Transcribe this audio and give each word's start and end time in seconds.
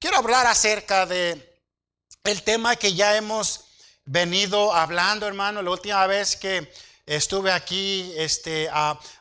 quiero 0.00 0.16
hablar 0.16 0.46
acerca 0.46 1.06
de 1.06 1.62
el 2.24 2.42
tema 2.42 2.74
que 2.76 2.94
ya 2.94 3.16
hemos 3.16 3.66
venido 4.04 4.74
hablando, 4.74 5.26
hermano. 5.26 5.62
La 5.62 5.70
última 5.70 6.06
vez 6.06 6.36
que 6.36 6.72
estuve 7.06 7.52
aquí, 7.52 8.12
este, 8.16 8.68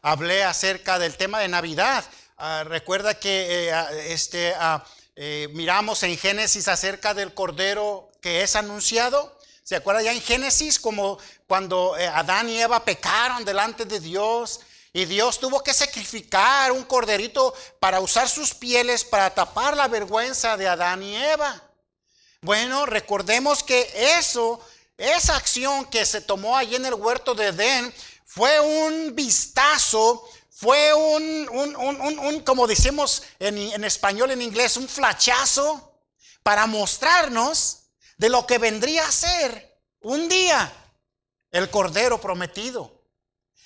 hablé 0.02 0.44
acerca 0.44 0.98
del 0.98 1.16
tema 1.18 1.40
de 1.40 1.48
Navidad. 1.50 2.04
Ah, 2.38 2.64
recuerda 2.66 3.20
que 3.20 3.70
eh, 3.70 4.12
este, 4.12 4.56
eh, 5.16 5.48
miramos 5.54 6.02
en 6.04 6.18
Génesis 6.18 6.68
acerca 6.68 7.14
del 7.14 7.34
cordero 7.34 8.12
que 8.22 8.42
es 8.42 8.56
anunciado. 8.56 9.38
¿Se 9.64 9.76
acuerda 9.76 10.02
ya 10.02 10.14
en 10.14 10.22
Génesis 10.22 10.80
como 10.80 11.20
cuando 11.48 11.96
eh, 11.98 12.08
Adán 12.08 12.50
y 12.50 12.60
Eva 12.60 12.84
pecaron 12.84 13.46
delante 13.46 13.86
de 13.86 14.00
Dios? 14.00 14.62
Y 14.96 15.06
Dios 15.06 15.40
tuvo 15.40 15.64
que 15.64 15.74
sacrificar 15.74 16.72
un 16.72 16.84
corderito 16.84 17.56
para 17.80 18.00
usar 18.00 18.30
sus 18.30 18.54
pieles 18.54 19.04
para 19.04 19.34
tapar 19.34 19.76
la 19.76 19.88
vergüenza 19.88 20.56
de 20.56 20.68
Adán 20.68 21.02
y 21.02 21.16
Eva. 21.16 21.64
Bueno, 22.42 22.86
recordemos 22.86 23.64
que 23.64 23.90
eso, 24.20 24.64
esa 24.96 25.36
acción 25.36 25.86
que 25.86 26.06
se 26.06 26.22
tomó 26.22 26.56
allí 26.56 26.76
en 26.76 26.86
el 26.86 26.94
huerto 26.94 27.34
de 27.34 27.48
Edén, 27.48 27.92
fue 28.24 28.60
un 28.60 29.16
vistazo, 29.16 30.24
fue 30.52 30.94
un, 30.94 31.50
un, 31.50 32.40
como 32.42 32.68
decimos 32.68 33.24
en, 33.40 33.58
en 33.58 33.84
español, 33.84 34.30
en 34.30 34.44
inglés, 34.44 34.78
un 34.78 34.88
flachazo 34.88 35.92
para 36.44 36.68
mostrarnos 36.68 37.80
de 38.18 38.30
lo 38.30 38.46
que 38.46 38.60
vendría 38.60 39.08
a 39.08 39.12
ser 39.12 39.80
un 40.02 40.30
día 40.30 40.72
el 41.50 41.72
cordero 41.72 42.22
prometido. 42.22 42.93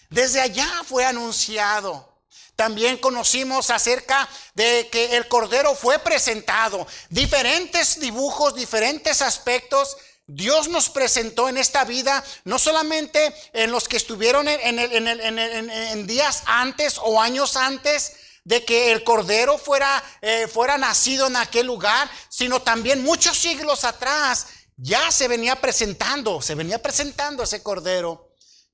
Desde 0.09 0.41
allá 0.41 0.67
fue 0.85 1.05
anunciado. 1.05 2.17
También 2.55 2.97
conocimos 2.97 3.69
acerca 3.69 4.27
de 4.55 4.89
que 4.91 5.15
el 5.15 5.27
Cordero 5.27 5.75
fue 5.75 5.99
presentado. 5.99 6.87
Diferentes 7.09 7.99
dibujos, 7.99 8.55
diferentes 8.55 9.21
aspectos. 9.21 9.95
Dios 10.25 10.67
nos 10.67 10.89
presentó 10.89 11.49
en 11.49 11.57
esta 11.57 11.85
vida, 11.85 12.23
no 12.45 12.57
solamente 12.57 13.33
en 13.53 13.71
los 13.71 13.87
que 13.87 13.97
estuvieron 13.97 14.47
en, 14.47 16.07
días 16.07 16.43
antes 16.47 16.99
o 17.01 17.21
años 17.21 17.55
antes 17.55 18.13
de 18.43 18.65
que 18.65 18.91
el 18.91 19.03
Cordero 19.03 19.57
fuera, 19.57 20.03
eh, 20.21 20.47
fuera 20.47 20.77
nacido 20.77 21.27
en 21.27 21.35
aquel 21.35 21.67
lugar, 21.67 22.09
sino 22.29 22.61
también 22.61 23.03
muchos 23.03 23.37
siglos 23.37 23.83
atrás 23.83 24.47
ya 24.77 25.11
se 25.11 25.27
venía 25.27 25.55
presentando, 25.57 26.41
se 26.41 26.55
venía 26.55 26.81
presentando 26.81 27.43
ese 27.43 27.61
Cordero. 27.61 28.26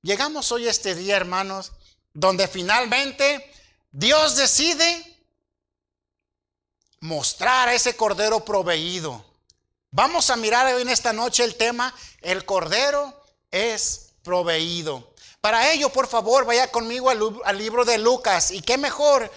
Llegamos 0.03 0.51
hoy 0.51 0.67
a 0.67 0.71
este 0.71 0.95
día, 0.95 1.15
hermanos, 1.15 1.71
donde 2.13 2.49
finalmente 2.49 3.49
Dios 3.89 4.35
decide 4.35 5.17
mostrar 6.99 7.69
a 7.69 7.73
ese 7.73 7.95
cordero 7.95 8.43
proveído. 8.43 9.23
Vamos 9.91 10.29
a 10.29 10.35
mirar 10.35 10.73
hoy 10.73 10.81
en 10.81 10.89
esta 10.89 11.13
noche 11.13 11.45
el 11.45 11.55
tema, 11.55 11.95
el 12.19 12.43
cordero 12.43 13.13
es 13.49 14.09
proveído. 14.23 15.13
Para 15.39 15.71
ello, 15.71 15.87
por 15.87 16.07
favor, 16.07 16.43
vaya 16.43 16.69
conmigo 16.69 17.09
al, 17.09 17.57
libro 17.57 17.85
de 17.85 17.97
Lucas. 17.97 18.51
Y 18.51 18.61
qué 18.61 18.77
mejor, 18.77 19.31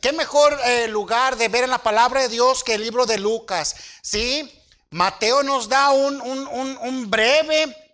qué 0.00 0.12
mejor 0.12 0.58
eh, 0.64 0.88
lugar 0.88 1.36
de 1.36 1.48
ver 1.48 1.64
en 1.64 1.70
la 1.70 1.82
palabra 1.82 2.22
de 2.22 2.28
Dios 2.30 2.64
que 2.64 2.76
el 2.76 2.82
libro 2.82 3.04
de 3.04 3.18
Lucas. 3.18 3.76
¿Sí? 4.00 4.58
Mateo 4.88 5.42
nos 5.42 5.68
da 5.68 5.90
un, 5.90 6.18
un 6.22 7.10
breve 7.10 7.87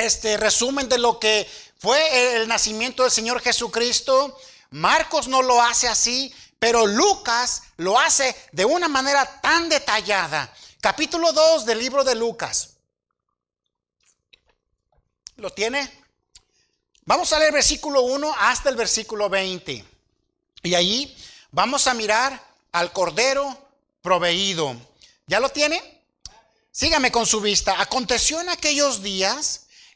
este 0.00 0.36
resumen 0.36 0.88
de 0.88 0.98
lo 0.98 1.18
que 1.18 1.48
fue 1.78 2.36
el 2.36 2.48
nacimiento 2.48 3.02
del 3.02 3.12
Señor 3.12 3.40
Jesucristo. 3.40 4.38
Marcos 4.70 5.28
no 5.28 5.42
lo 5.42 5.62
hace 5.62 5.88
así, 5.88 6.34
pero 6.58 6.86
Lucas 6.86 7.62
lo 7.76 7.98
hace 7.98 8.34
de 8.52 8.64
una 8.64 8.88
manera 8.88 9.40
tan 9.40 9.68
detallada. 9.68 10.52
Capítulo 10.80 11.32
2 11.32 11.64
del 11.64 11.78
libro 11.78 12.04
de 12.04 12.14
Lucas. 12.14 12.70
¿Lo 15.36 15.50
tiene? 15.50 15.88
Vamos 17.04 17.32
a 17.32 17.38
leer 17.38 17.52
versículo 17.52 18.02
1 18.02 18.34
hasta 18.38 18.68
el 18.68 18.76
versículo 18.76 19.28
20. 19.28 19.84
Y 20.64 20.74
ahí 20.74 21.16
vamos 21.52 21.86
a 21.86 21.94
mirar 21.94 22.42
al 22.72 22.92
Cordero 22.92 23.56
proveído. 24.02 24.76
¿Ya 25.26 25.40
lo 25.40 25.48
tiene? 25.48 26.02
Sígame 26.72 27.12
con 27.12 27.24
su 27.24 27.40
vista. 27.40 27.80
Aconteció 27.80 28.40
en 28.40 28.48
aquellos 28.48 29.02
días 29.02 29.67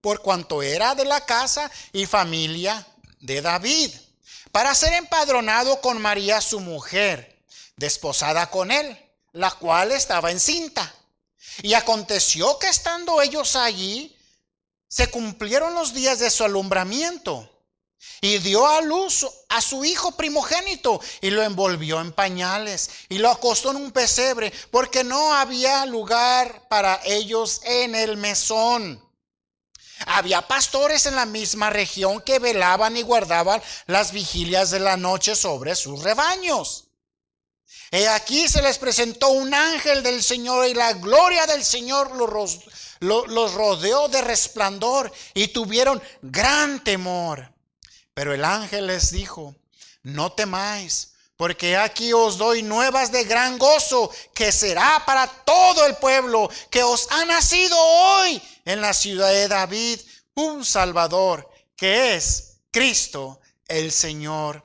por 0.00 0.22
cuanto 0.22 0.62
era 0.62 0.94
de 0.94 1.04
la 1.04 1.24
casa 1.24 1.70
y 1.92 2.06
familia 2.06 2.86
de 3.20 3.42
David, 3.42 3.90
para 4.52 4.74
ser 4.74 4.94
empadronado 4.94 5.80
con 5.80 6.00
María 6.00 6.40
su 6.40 6.60
mujer, 6.60 7.42
desposada 7.76 8.50
con 8.50 8.70
él, 8.70 8.98
la 9.32 9.50
cual 9.52 9.92
estaba 9.92 10.30
encinta. 10.30 10.94
Y 11.62 11.74
aconteció 11.74 12.58
que 12.58 12.68
estando 12.68 13.20
ellos 13.22 13.56
allí, 13.56 14.16
se 14.88 15.08
cumplieron 15.10 15.74
los 15.74 15.94
días 15.94 16.18
de 16.18 16.30
su 16.30 16.44
alumbramiento. 16.44 17.48
Y 18.22 18.38
dio 18.38 18.66
a 18.66 18.80
luz 18.80 19.26
a 19.48 19.60
su 19.60 19.84
hijo 19.84 20.12
primogénito 20.12 21.00
y 21.20 21.30
lo 21.30 21.42
envolvió 21.42 22.00
en 22.00 22.12
pañales 22.12 22.90
y 23.10 23.18
lo 23.18 23.30
acostó 23.30 23.70
en 23.70 23.76
un 23.76 23.92
pesebre 23.92 24.52
porque 24.70 25.04
no 25.04 25.34
había 25.34 25.84
lugar 25.86 26.66
para 26.68 27.00
ellos 27.04 27.60
en 27.64 27.94
el 27.94 28.16
mesón. 28.16 29.02
Había 30.06 30.42
pastores 30.42 31.06
en 31.06 31.14
la 31.14 31.26
misma 31.26 31.70
región 31.70 32.20
que 32.20 32.38
velaban 32.38 32.96
y 32.96 33.02
guardaban 33.02 33.62
las 33.86 34.12
vigilias 34.12 34.70
de 34.70 34.80
la 34.80 34.96
noche 34.96 35.34
sobre 35.34 35.74
sus 35.74 36.02
rebaños. 36.02 36.88
Y 37.92 38.04
aquí 38.04 38.48
se 38.48 38.62
les 38.62 38.78
presentó 38.78 39.28
un 39.30 39.52
ángel 39.52 40.02
del 40.02 40.22
Señor 40.22 40.66
y 40.68 40.74
la 40.74 40.92
gloria 40.92 41.46
del 41.46 41.64
Señor 41.64 42.14
los 42.14 43.54
rodeó 43.54 44.08
de 44.08 44.22
resplandor 44.22 45.12
y 45.34 45.48
tuvieron 45.48 46.00
gran 46.22 46.84
temor. 46.84 47.52
Pero 48.14 48.32
el 48.32 48.44
ángel 48.44 48.86
les 48.86 49.10
dijo, 49.10 49.56
no 50.02 50.32
temáis, 50.32 51.09
porque 51.40 51.74
aquí 51.74 52.12
os 52.12 52.36
doy 52.36 52.62
nuevas 52.62 53.10
de 53.10 53.24
gran 53.24 53.56
gozo, 53.56 54.10
que 54.34 54.52
será 54.52 55.02
para 55.06 55.26
todo 55.26 55.86
el 55.86 55.96
pueblo, 55.96 56.50
que 56.68 56.82
os 56.82 57.06
ha 57.10 57.24
nacido 57.24 57.78
hoy 57.78 58.42
en 58.66 58.82
la 58.82 58.92
ciudad 58.92 59.30
de 59.30 59.48
David 59.48 60.00
un 60.34 60.66
Salvador, 60.66 61.50
que 61.74 62.14
es 62.14 62.58
Cristo 62.70 63.40
el 63.68 63.90
Señor. 63.90 64.62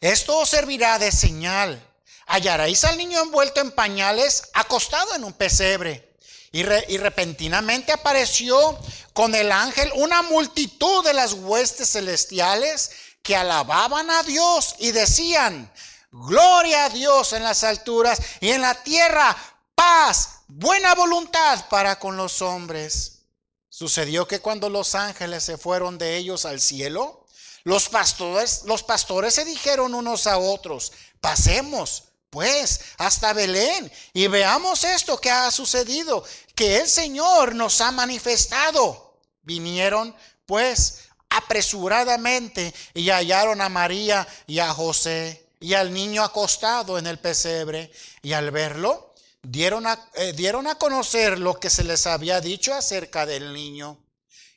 Esto 0.00 0.36
os 0.40 0.48
servirá 0.48 0.98
de 0.98 1.12
señal. 1.12 1.80
Hallaréis 2.26 2.82
al 2.84 2.98
niño 2.98 3.22
envuelto 3.22 3.60
en 3.60 3.70
pañales, 3.70 4.50
acostado 4.54 5.14
en 5.14 5.22
un 5.22 5.32
pesebre. 5.32 6.16
Y, 6.50 6.62
y, 6.62 6.98
repentinamente 6.98 7.92
apareció 7.92 8.78
con 9.12 9.34
el 9.36 9.52
ángel 9.52 9.90
una 9.94 10.22
multitud 10.22 11.04
de 11.04 11.14
las 11.14 11.32
huestes 11.34 11.92
celestiales 11.92 12.90
que 13.22 13.36
alababan 13.36 14.10
a 14.10 14.22
Dios 14.22 14.74
y 14.78 14.90
decían, 14.90 15.72
gloria 16.10 16.86
a 16.86 16.88
Dios 16.88 17.32
en 17.32 17.42
las 17.42 17.64
alturas 17.64 18.20
y 18.40 18.50
en 18.50 18.60
la 18.60 18.74
tierra, 18.82 19.36
paz, 19.74 20.40
buena 20.48 20.94
voluntad 20.94 21.68
para 21.68 21.98
con 21.98 22.16
los 22.16 22.42
hombres. 22.42 23.20
Sucedió 23.68 24.28
que 24.28 24.40
cuando 24.40 24.68
los 24.68 24.94
ángeles 24.94 25.44
se 25.44 25.56
fueron 25.56 25.98
de 25.98 26.16
ellos 26.16 26.44
al 26.44 26.60
cielo, 26.60 27.26
los 27.64 27.88
pastores, 27.88 28.62
los 28.64 28.82
pastores 28.82 29.34
se 29.34 29.44
dijeron 29.44 29.94
unos 29.94 30.26
a 30.26 30.38
otros, 30.38 30.92
pasemos 31.20 32.04
pues 32.28 32.80
hasta 32.96 33.34
Belén 33.34 33.92
y 34.14 34.26
veamos 34.26 34.84
esto 34.84 35.18
que 35.18 35.30
ha 35.30 35.50
sucedido, 35.50 36.24
que 36.54 36.78
el 36.78 36.88
Señor 36.88 37.54
nos 37.54 37.80
ha 37.82 37.92
manifestado. 37.92 39.20
Vinieron 39.42 40.16
pues 40.46 41.00
apresuradamente 41.36 42.74
y 42.94 43.10
hallaron 43.10 43.60
a 43.60 43.68
María 43.68 44.26
y 44.46 44.58
a 44.58 44.72
José 44.72 45.46
y 45.60 45.74
al 45.74 45.92
niño 45.92 46.22
acostado 46.22 46.98
en 46.98 47.06
el 47.06 47.18
pesebre 47.18 47.90
y 48.22 48.32
al 48.32 48.50
verlo 48.50 49.14
dieron 49.42 49.86
a, 49.86 49.98
eh, 50.14 50.32
dieron 50.32 50.66
a 50.66 50.76
conocer 50.76 51.38
lo 51.38 51.58
que 51.58 51.70
se 51.70 51.84
les 51.84 52.06
había 52.06 52.40
dicho 52.40 52.74
acerca 52.74 53.26
del 53.26 53.52
niño. 53.52 53.98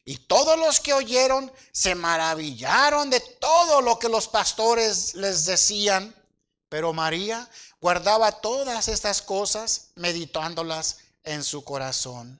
Y 0.03 0.17
todos 0.17 0.57
los 0.59 0.79
que 0.79 0.93
oyeron 0.93 1.51
se 1.71 1.95
maravillaron 1.95 3.09
de 3.09 3.19
todo 3.19 3.81
lo 3.81 3.97
que 3.97 4.07
los 4.07 4.27
pastores 4.27 5.15
les 5.15 5.45
decían. 5.45 6.15
Pero 6.69 6.93
María 6.93 7.49
guardaba 7.81 8.31
todas 8.31 8.87
estas 8.87 9.21
cosas, 9.21 9.89
meditándolas 9.95 10.97
en 11.23 11.43
su 11.43 11.63
corazón. 11.63 12.39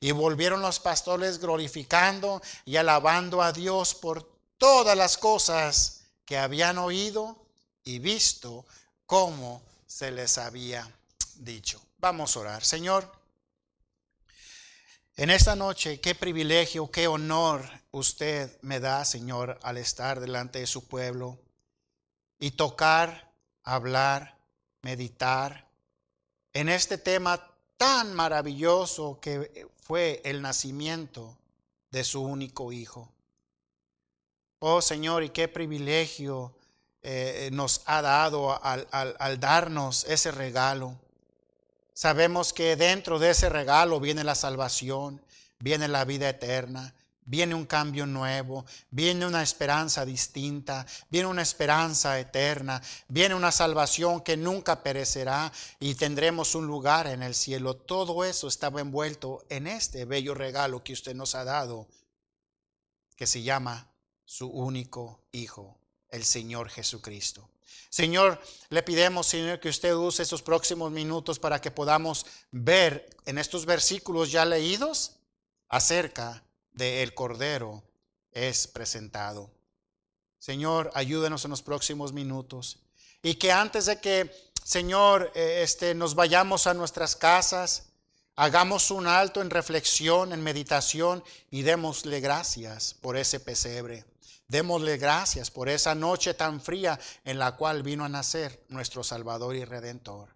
Y 0.00 0.12
volvieron 0.12 0.62
los 0.62 0.80
pastores 0.80 1.40
glorificando 1.40 2.40
y 2.64 2.76
alabando 2.76 3.42
a 3.42 3.52
Dios 3.52 3.94
por 3.94 4.30
todas 4.56 4.96
las 4.96 5.16
cosas 5.16 6.04
que 6.24 6.38
habían 6.38 6.78
oído 6.78 7.44
y 7.84 7.98
visto 7.98 8.66
como 9.06 9.62
se 9.86 10.10
les 10.10 10.38
había 10.38 10.88
dicho. 11.36 11.80
Vamos 11.98 12.36
a 12.36 12.40
orar. 12.40 12.64
Señor, 12.64 13.10
en 15.16 15.30
esta 15.30 15.56
noche, 15.56 16.00
qué 16.00 16.14
privilegio, 16.14 16.90
qué 16.90 17.08
honor 17.08 17.68
usted 17.90 18.56
me 18.62 18.78
da, 18.78 19.04
Señor, 19.04 19.58
al 19.62 19.78
estar 19.78 20.20
delante 20.20 20.60
de 20.60 20.66
su 20.68 20.86
pueblo 20.86 21.38
y 22.38 22.52
tocar, 22.52 23.32
hablar, 23.64 24.38
meditar 24.82 25.68
en 26.52 26.68
este 26.68 26.98
tema 26.98 27.44
tan 27.76 28.14
maravilloso 28.14 29.18
que 29.20 29.66
fue 29.88 30.20
el 30.22 30.42
nacimiento 30.42 31.34
de 31.90 32.04
su 32.04 32.20
único 32.20 32.72
hijo. 32.72 33.10
Oh 34.58 34.82
Señor, 34.82 35.24
y 35.24 35.30
qué 35.30 35.48
privilegio 35.48 36.52
eh, 37.00 37.48
nos 37.54 37.80
ha 37.86 38.02
dado 38.02 38.62
al, 38.62 38.86
al 38.92 39.40
darnos 39.40 40.04
ese 40.04 40.30
regalo. 40.30 40.94
Sabemos 41.94 42.52
que 42.52 42.76
dentro 42.76 43.18
de 43.18 43.30
ese 43.30 43.48
regalo 43.48 43.98
viene 43.98 44.24
la 44.24 44.34
salvación, 44.34 45.22
viene 45.58 45.88
la 45.88 46.04
vida 46.04 46.28
eterna, 46.28 46.92
viene 47.28 47.54
un 47.54 47.66
cambio 47.66 48.06
nuevo, 48.06 48.64
viene 48.90 49.26
una 49.26 49.42
esperanza 49.42 50.06
distinta, 50.06 50.86
viene 51.10 51.28
una 51.28 51.42
esperanza 51.42 52.18
eterna, 52.18 52.82
viene 53.06 53.34
una 53.34 53.52
salvación 53.52 54.22
que 54.22 54.36
nunca 54.36 54.82
perecerá 54.82 55.52
y 55.78 55.94
tendremos 55.94 56.54
un 56.54 56.66
lugar 56.66 57.06
en 57.06 57.22
el 57.22 57.34
cielo. 57.34 57.76
Todo 57.76 58.24
eso 58.24 58.48
estaba 58.48 58.80
envuelto 58.80 59.44
en 59.50 59.66
este 59.66 60.06
bello 60.06 60.34
regalo 60.34 60.82
que 60.82 60.94
usted 60.94 61.14
nos 61.14 61.34
ha 61.34 61.44
dado, 61.44 61.86
que 63.14 63.26
se 63.26 63.42
llama 63.42 63.92
su 64.24 64.48
único 64.48 65.20
Hijo, 65.30 65.78
el 66.08 66.24
Señor 66.24 66.70
Jesucristo. 66.70 67.50
Señor, 67.90 68.40
le 68.70 68.82
pidemos, 68.82 69.26
Señor, 69.26 69.60
que 69.60 69.68
usted 69.68 69.94
use 69.94 70.22
estos 70.22 70.42
próximos 70.42 70.90
minutos 70.90 71.38
para 71.38 71.60
que 71.60 71.70
podamos 71.70 72.24
ver 72.50 73.10
en 73.26 73.36
estos 73.36 73.66
versículos 73.66 74.32
ya 74.32 74.46
leídos 74.46 75.16
acerca 75.68 76.42
de 76.78 77.02
el 77.02 77.12
Cordero 77.12 77.82
es 78.32 78.66
presentado. 78.66 79.50
Señor, 80.38 80.90
ayúdenos 80.94 81.44
en 81.44 81.50
los 81.50 81.62
próximos 81.62 82.12
minutos 82.12 82.78
y 83.22 83.34
que 83.34 83.52
antes 83.52 83.86
de 83.86 84.00
que, 84.00 84.32
Señor, 84.64 85.30
eh, 85.34 85.60
este, 85.62 85.94
nos 85.94 86.14
vayamos 86.14 86.66
a 86.66 86.74
nuestras 86.74 87.16
casas, 87.16 87.88
hagamos 88.36 88.90
un 88.90 89.08
alto 89.08 89.42
en 89.42 89.50
reflexión, 89.50 90.32
en 90.32 90.42
meditación 90.42 91.24
y 91.50 91.62
démosle 91.62 92.20
gracias 92.20 92.94
por 92.94 93.16
ese 93.16 93.40
pesebre. 93.40 94.04
Démosle 94.46 94.96
gracias 94.96 95.50
por 95.50 95.68
esa 95.68 95.94
noche 95.94 96.32
tan 96.32 96.62
fría 96.62 96.98
en 97.24 97.38
la 97.38 97.56
cual 97.56 97.82
vino 97.82 98.04
a 98.04 98.08
nacer 98.08 98.64
nuestro 98.68 99.02
Salvador 99.04 99.56
y 99.56 99.64
Redentor. 99.64 100.30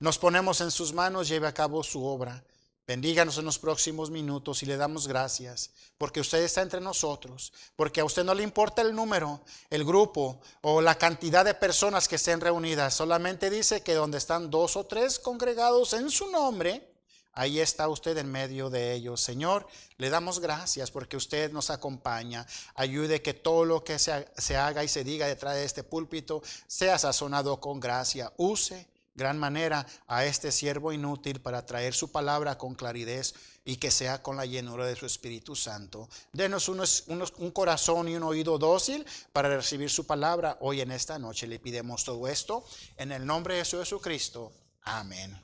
Nos 0.00 0.18
ponemos 0.18 0.60
en 0.60 0.72
sus 0.72 0.92
manos, 0.92 1.28
lleve 1.28 1.46
a 1.46 1.54
cabo 1.54 1.84
su 1.84 2.04
obra. 2.04 2.42
Bendíganos 2.86 3.38
en 3.38 3.44
los 3.44 3.60
próximos 3.60 4.10
minutos 4.10 4.62
y 4.62 4.66
le 4.66 4.76
damos 4.76 5.06
gracias 5.06 5.70
porque 5.98 6.20
usted 6.20 6.42
está 6.42 6.62
entre 6.62 6.80
nosotros, 6.80 7.52
porque 7.76 8.00
a 8.00 8.04
usted 8.04 8.24
no 8.24 8.34
le 8.34 8.42
importa 8.42 8.82
el 8.82 8.92
número, 8.92 9.40
el 9.70 9.84
grupo 9.84 10.40
o 10.62 10.80
la 10.80 10.96
cantidad 10.96 11.44
de 11.44 11.54
personas 11.54 12.08
que 12.08 12.16
estén 12.16 12.40
reunidas. 12.40 12.94
Solamente 12.94 13.50
dice 13.50 13.82
que 13.82 13.94
donde 13.94 14.18
están 14.18 14.50
dos 14.50 14.76
o 14.76 14.84
tres 14.84 15.20
congregados 15.20 15.92
en 15.92 16.10
su 16.10 16.26
nombre, 16.30 16.92
Ahí 17.34 17.60
está 17.60 17.88
usted 17.88 18.16
en 18.18 18.30
medio 18.30 18.68
de 18.68 18.92
ellos. 18.92 19.22
Señor, 19.22 19.66
le 19.96 20.10
damos 20.10 20.38
gracias 20.38 20.90
porque 20.90 21.16
usted 21.16 21.50
nos 21.50 21.70
acompaña. 21.70 22.46
Ayude 22.74 23.22
que 23.22 23.32
todo 23.32 23.64
lo 23.64 23.82
que 23.82 23.98
se, 23.98 24.56
haga 24.56 24.84
y 24.84 24.88
se 24.88 25.02
diga 25.02 25.26
detrás 25.26 25.54
de 25.54 25.64
este 25.64 25.82
púlpito 25.82 26.42
sea 26.66 26.98
sazonado 26.98 27.58
con 27.58 27.80
gracia. 27.80 28.30
Use 28.36 28.86
gran 29.14 29.38
manera 29.38 29.86
a 30.06 30.24
este 30.24 30.52
siervo 30.52 30.92
inútil 30.92 31.40
para 31.40 31.66
traer 31.66 31.94
su 31.94 32.10
palabra 32.10 32.56
con 32.56 32.74
claridad 32.74 33.24
y 33.64 33.76
que 33.76 33.90
sea 33.90 34.22
con 34.22 34.36
la 34.36 34.46
llenura 34.46 34.86
de 34.86 34.96
su 34.96 35.06
Espíritu 35.06 35.54
Santo. 35.54 36.08
Denos 36.32 36.68
un 36.68 37.50
corazón 37.52 38.08
y 38.08 38.16
un 38.16 38.22
oído 38.22 38.58
dócil 38.58 39.06
para 39.32 39.48
recibir 39.48 39.90
su 39.90 40.06
palabra 40.06 40.56
hoy 40.60 40.80
en 40.80 40.90
esta 40.90 41.18
noche. 41.18 41.46
Le 41.46 41.58
pidemos 41.58 42.04
todo 42.04 42.26
esto 42.26 42.64
en 42.96 43.12
el 43.12 43.24
nombre 43.24 43.56
de 43.56 43.64
Jesucristo. 43.64 44.52
Amén. 44.82 45.40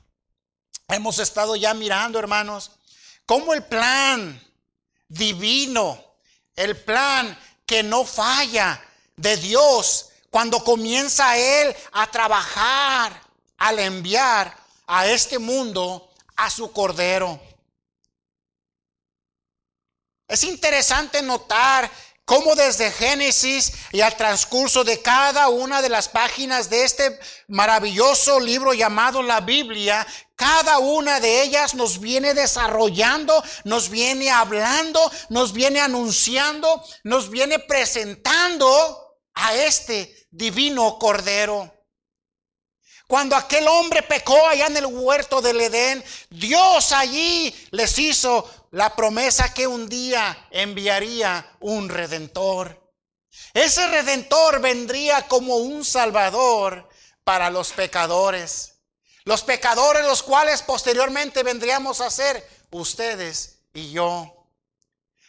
Hemos 0.87 1.19
estado 1.19 1.55
ya 1.55 1.73
mirando, 1.73 2.17
hermanos, 2.17 2.71
cómo 3.25 3.53
el 3.53 3.63
plan 3.63 4.41
divino, 5.07 6.03
el 6.55 6.75
plan 6.75 7.37
que 7.65 7.83
no 7.83 8.03
falla 8.03 8.83
de 9.15 9.37
Dios, 9.37 10.09
cuando 10.29 10.63
comienza 10.63 11.37
Él 11.37 11.75
a 11.91 12.09
trabajar, 12.09 13.28
al 13.59 13.79
enviar 13.79 14.57
a 14.87 15.07
este 15.07 15.37
mundo 15.37 16.09
a 16.35 16.49
su 16.49 16.71
Cordero. 16.71 17.39
Es 20.27 20.43
interesante 20.43 21.21
notar 21.21 21.89
cómo 22.23 22.55
desde 22.55 22.91
Génesis 22.91 23.73
y 23.91 24.01
al 24.01 24.15
transcurso 24.15 24.83
de 24.83 25.01
cada 25.01 25.49
una 25.49 25.81
de 25.81 25.89
las 25.89 26.07
páginas 26.07 26.69
de 26.69 26.83
este 26.83 27.19
maravilloso 27.47 28.39
libro 28.39 28.73
llamado 28.73 29.23
la 29.23 29.41
Biblia, 29.41 30.05
cada 30.35 30.77
una 30.77 31.19
de 31.19 31.41
ellas 31.41 31.73
nos 31.73 31.99
viene 31.99 32.35
desarrollando, 32.35 33.43
nos 33.63 33.89
viene 33.89 34.29
hablando, 34.29 35.11
nos 35.29 35.53
viene 35.53 35.79
anunciando, 35.79 36.83
nos 37.03 37.31
viene 37.31 37.57
presentando 37.57 39.17
a 39.33 39.55
este 39.55 40.27
divino 40.29 40.99
Cordero. 40.99 41.78
Cuando 43.09 43.35
aquel 43.35 43.67
hombre 43.67 44.03
pecó 44.03 44.47
allá 44.47 44.67
en 44.67 44.77
el 44.77 44.85
huerto 44.85 45.41
del 45.41 45.59
Edén, 45.59 46.05
Dios 46.29 46.91
allí 46.91 47.51
les 47.71 47.97
hizo 47.97 48.47
la 48.69 48.95
promesa 48.95 49.51
que 49.51 49.65
un 49.65 49.89
día 49.89 50.47
enviaría 50.51 51.43
un 51.59 51.89
redentor. 51.89 52.93
Ese 53.55 53.87
redentor 53.87 54.61
vendría 54.61 55.27
como 55.27 55.55
un 55.55 55.83
salvador 55.83 56.87
para 57.23 57.49
los 57.49 57.71
pecadores. 57.71 58.75
Los 59.23 59.41
pecadores 59.41 60.05
los 60.05 60.21
cuales 60.21 60.61
posteriormente 60.61 61.41
vendríamos 61.41 62.01
a 62.01 62.11
ser 62.11 62.47
ustedes 62.69 63.61
y 63.73 63.89
yo. 63.89 64.45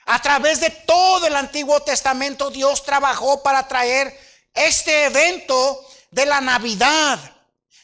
A 0.05 0.21
través 0.21 0.61
de 0.61 0.69
todo 0.69 1.27
el 1.27 1.35
Antiguo 1.35 1.81
Testamento 1.81 2.51
Dios 2.51 2.85
trabajó 2.85 3.43
para 3.43 3.67
traer 3.67 4.15
este 4.53 5.07
evento 5.07 5.83
de 6.11 6.27
la 6.27 6.43
Navidad 6.43 7.40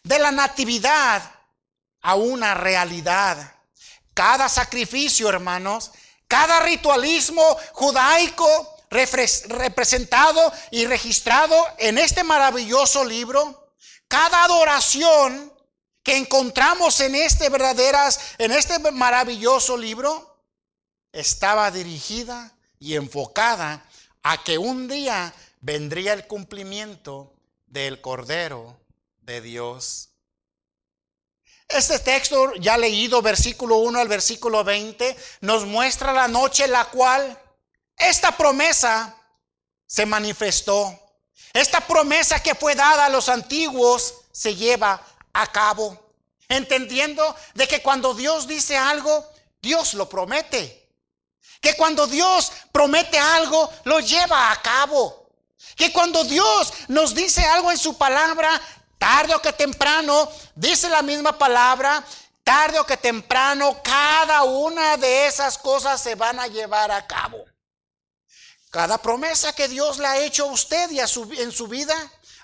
de 0.07 0.21
la 0.21 0.31
natividad 0.31 1.21
a 2.01 2.15
una 2.15 2.55
realidad. 2.55 3.55
Cada 4.15 4.49
sacrificio, 4.49 5.29
hermanos, 5.29 5.91
cada 6.29 6.61
ritualismo 6.61 7.43
judaico 7.73 8.47
representado 8.89 10.53
y 10.71 10.87
registrado 10.87 11.57
en 11.79 11.99
este 11.99 12.23
maravilloso 12.23 13.05
libro, 13.05 13.73
cada 14.07 14.45
adoración 14.45 15.53
que 16.05 16.17
encontramos 16.17 17.01
en 17.01 17.17
este 17.17 17.49
verdaderas 17.49 18.21
en 18.39 18.53
este 18.53 18.79
maravilloso 18.93 19.77
libro 19.77 20.41
estaba 21.11 21.73
dirigida 21.73 22.57
y 22.79 22.95
enfocada 22.95 23.85
a 24.23 24.45
que 24.45 24.57
un 24.57 24.87
día 24.87 25.35
vendría 25.61 26.13
el 26.13 26.29
cumplimiento 26.29 27.35
del 27.67 28.01
cordero 28.01 28.86
de 29.27 29.41
Dios. 29.41 30.11
Este 31.69 31.99
texto 31.99 32.55
ya 32.55 32.79
leído, 32.79 33.21
versículo 33.23 33.79
1 33.79 33.99
al 33.99 34.07
versículo 34.07 34.63
20, 34.63 35.17
nos 35.41 35.65
muestra 35.65 36.13
la 36.13 36.29
noche 36.29 36.65
en 36.65 36.71
la 36.71 36.85
cual 36.85 37.37
esta 37.97 38.37
promesa 38.37 39.17
se 39.85 40.07
manifestó. 40.07 40.97
Esta 41.53 41.81
promesa 41.81 42.41
que 42.41 42.55
fue 42.55 42.77
dada 42.77 43.07
a 43.07 43.09
los 43.09 43.29
antiguos 43.29 44.15
se 44.31 44.55
lleva 44.55 45.05
a 45.33 45.51
cabo. 45.51 46.15
Entendiendo 46.49 47.35
de 47.55 47.67
que 47.67 47.83
cuando 47.83 48.15
Dios 48.15 48.47
dice 48.47 48.77
algo, 48.77 49.29
Dios 49.61 49.95
lo 49.95 50.09
promete. 50.09 50.89
Que 51.61 51.75
cuando 51.75 52.07
Dios 52.07 52.53
promete 52.71 53.19
algo, 53.19 53.73
lo 53.83 53.99
lleva 53.99 54.53
a 54.53 54.63
cabo. 54.63 55.31
Que 55.75 55.93
cuando 55.93 56.23
Dios 56.23 56.73
nos 56.87 57.13
dice 57.13 57.45
algo 57.45 57.73
en 57.73 57.79
su 57.79 57.99
palabra, 57.99 58.63
Tarde 58.99 59.35
o 59.35 59.43
que 59.43 59.53
temprano, 59.53 60.29
dice 60.55 60.89
la 60.89 61.03
misma 61.03 61.37
palabra, 61.37 62.05
tarde 62.43 62.79
o 62.79 62.87
que 62.87 62.97
temprano, 62.97 63.81
cada 63.83 64.43
una 64.45 64.97
de 64.97 65.27
esas 65.27 65.59
cosas 65.59 66.01
se 66.01 66.15
van 66.15 66.41
a 66.41 66.47
llevar 66.47 66.91
a 66.91 67.07
cabo. 67.07 67.45
Cada 68.71 68.99
promesa 68.99 69.55
que 69.55 69.69
Dios 69.69 69.99
le 69.99 70.07
ha 70.07 70.19
hecho 70.19 70.45
a 70.45 70.53
usted 70.53 70.91
y 70.91 71.01
a 71.01 71.07
su, 71.07 71.31
en 71.33 71.53
su 71.53 71.67
vida, 71.67 71.95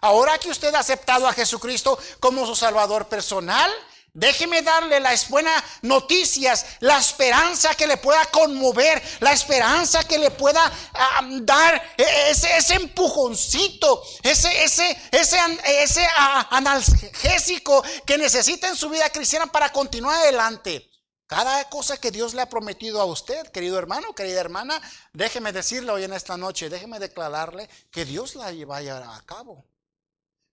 Ahora 0.03 0.37
que 0.37 0.51
usted 0.51 0.75
ha 0.75 0.81
aceptado 0.81 1.29
a 1.29 1.33
Jesucristo 1.33 1.97
como 2.19 2.45
su 2.45 2.57
Salvador 2.57 3.07
personal, 3.07 3.71
Déjeme 4.15 4.61
darle 4.61 5.01
las 5.01 5.31
buenas 5.31 5.63
noticias, 5.81 6.67
la 6.81 6.99
esperanza 6.99 7.75
que 7.75 7.87
le 7.87 7.97
pueda 7.97 8.23
conmover, 8.27 9.03
la 9.21 9.33
esperanza 9.33 10.05
que 10.05 10.19
le 10.19 10.31
pueda 10.31 10.71
ah, 10.93 11.27
dar 11.41 11.95
e, 11.97 12.31
ese, 12.31 12.55
ese, 12.59 12.75
empujoncito, 12.75 14.03
ese, 14.23 14.65
ese, 14.65 14.99
ese, 15.11 15.39
ese 15.65 16.07
analgésico 16.51 17.83
que 18.05 18.19
necesita 18.19 18.69
en 18.69 18.77
su 18.77 18.91
vida 18.91 19.09
cristiana 19.09 19.47
para 19.47 19.73
continuar 19.73 20.19
adelante. 20.19 20.91
Cada 21.27 21.71
cosa 21.71 21.97
que 21.97 22.11
Dios 22.11 22.35
le 22.35 22.43
ha 22.43 22.51
prometido 22.51 23.01
a 23.01 23.07
usted, 23.07 23.47
querido 23.47 23.79
hermano, 23.79 24.15
querida 24.15 24.41
hermana, 24.41 24.79
déjeme 25.15 25.53
decirle 25.53 25.91
hoy 25.91 26.05
en 26.05 26.13
esta 26.13 26.37
noche, 26.37 26.69
déjeme 26.69 26.99
declararle 26.99 27.71
que 27.91 28.05
Dios 28.05 28.35
la 28.35 28.53
va 28.67 29.17
a 29.17 29.23
cabo. 29.25 29.65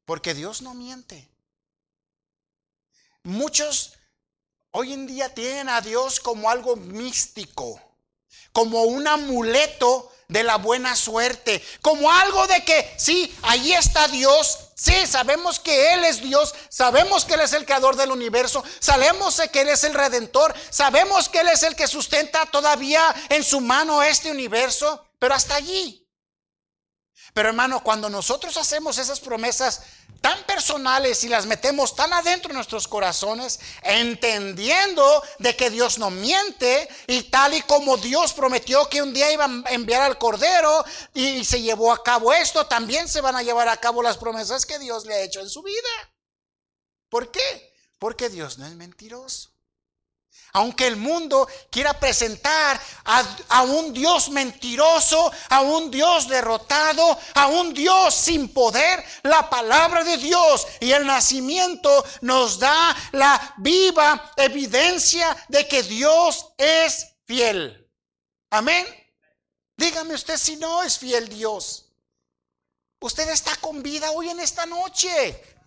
Porque 0.06 0.34
Dios 0.34 0.62
no 0.62 0.74
miente. 0.74 1.30
Muchos 3.30 3.94
hoy 4.72 4.92
en 4.92 5.06
día 5.06 5.32
tienen 5.32 5.70
a 5.70 5.82
Dios 5.82 6.20
como 6.20 6.50
algo 6.50 6.76
místico, 6.76 7.80
como 8.52 8.86
un 8.86 9.08
amuleto 9.08 10.12
de 10.28 10.42
la 10.42 10.56
buena 10.58 10.96
suerte, 10.96 11.64
como 11.84 12.12
algo 12.12 12.48
de 12.48 12.66
que 12.66 12.92
sí, 12.98 13.32
ahí 13.44 13.74
está 13.74 14.08
Dios, 14.08 14.72
sí, 14.74 15.06
sabemos 15.06 15.60
que 15.60 15.94
Él 15.94 16.06
es 16.06 16.22
Dios, 16.22 16.56
sabemos 16.70 17.24
que 17.24 17.36
Él 17.36 17.42
es 17.42 17.54
el 17.54 17.66
creador 17.66 17.96
del 17.96 18.12
universo, 18.12 18.64
sabemos 18.80 19.40
que 19.52 19.62
Él 19.62 19.70
es 19.70 19.84
el 19.84 19.94
redentor, 19.94 20.56
sabemos 20.72 21.30
que 21.30 21.42
Él 21.42 21.50
es 21.50 21.62
el 21.62 21.76
que 21.76 21.88
sustenta 21.88 22.48
todavía 22.48 23.14
en 23.30 23.44
su 23.44 23.62
mano 23.62 24.02
este 24.02 24.32
universo, 24.32 25.06
pero 25.20 25.36
hasta 25.36 25.54
allí. 25.54 26.10
Pero 27.34 27.50
hermano, 27.50 27.84
cuando 27.84 28.10
nosotros 28.10 28.58
hacemos 28.58 28.98
esas 28.98 29.20
promesas 29.20 29.84
tan 30.22 30.44
personales 30.44 31.24
y 31.24 31.30
las 31.30 31.46
metemos 31.46 31.96
tan 31.96 32.12
adentro 32.14 32.50
de 32.50 32.56
nuestros 32.56 32.88
corazones, 32.88 33.60
entendiendo 33.82 35.24
de 35.40 35.56
que 35.56 35.70
Dios 35.70 35.98
no 35.98 36.10
miente 36.10 36.88
y 37.08 37.24
tal 37.24 37.54
y 37.54 37.62
como 37.62 37.98
Dios 37.98 38.34
prometió 38.34 38.88
que 38.90 39.02
un 39.02 39.14
día 39.14 39.32
iba 39.32 39.46
a 39.46 39.74
enviar 39.74 40.02
al 40.02 40.18
Cordero 40.18 40.84
y 41.14 41.44
se 41.46 41.62
llevó 41.62 41.92
a 41.92 42.04
cabo 42.04 42.34
esto, 42.34 42.66
también 42.68 43.08
se 43.08 43.22
van 43.22 43.36
a 43.36 43.44
llevar 43.44 43.70
a 43.70 43.78
cabo 43.78 44.02
las 44.02 44.18
promesas 44.18 44.66
que 44.66 44.80
Dios 44.80 45.06
le 45.06 45.16
ha 45.16 45.22
hecho 45.22 45.40
en 45.40 45.50
su 45.50 45.62
vida. 45.62 45.90
¿Por 47.10 47.32
qué? 47.32 47.74
Porque 47.98 48.30
Dios 48.30 48.58
no 48.58 48.66
es 48.66 48.74
mentiroso. 48.74 49.52
Aunque 50.54 50.88
el 50.88 50.96
mundo 50.96 51.48
quiera 51.70 52.00
presentar 52.00 52.80
a, 53.06 53.62
un 53.64 53.94
Dios 53.94 54.30
mentiroso, 54.30 55.32
a 55.50 55.62
un 55.62 55.92
Dios 55.92 56.28
derrotado, 56.28 57.20
a 57.36 57.48
un 57.48 57.74
Dios 57.74 58.16
sin 58.16 58.52
poder, 58.52 59.04
la 59.24 59.48
palabra 59.50 60.04
de 60.04 60.18
Dios 60.18 60.66
y 60.80 60.92
el 60.92 61.06
nacimiento 61.06 62.04
nos 62.22 62.58
da 62.58 62.96
la 63.12 63.54
viva 63.58 64.32
evidencia 64.38 65.38
de 65.50 65.68
que 65.68 65.84
Dios 65.84 66.48
es 66.58 67.08
fiel. 67.26 67.88
Amén. 68.50 68.86
Dígame 69.78 70.16
usted 70.16 70.38
si 70.38 70.56
no 70.56 70.82
es 70.84 70.98
fiel 70.98 71.30
Dios. 71.30 71.86
Usted 73.02 73.30
está 73.30 73.56
con 73.58 73.84
vida 73.84 74.12
hoy 74.12 74.30
en 74.30 74.40
esta 74.40 74.66
noche. 74.66 75.59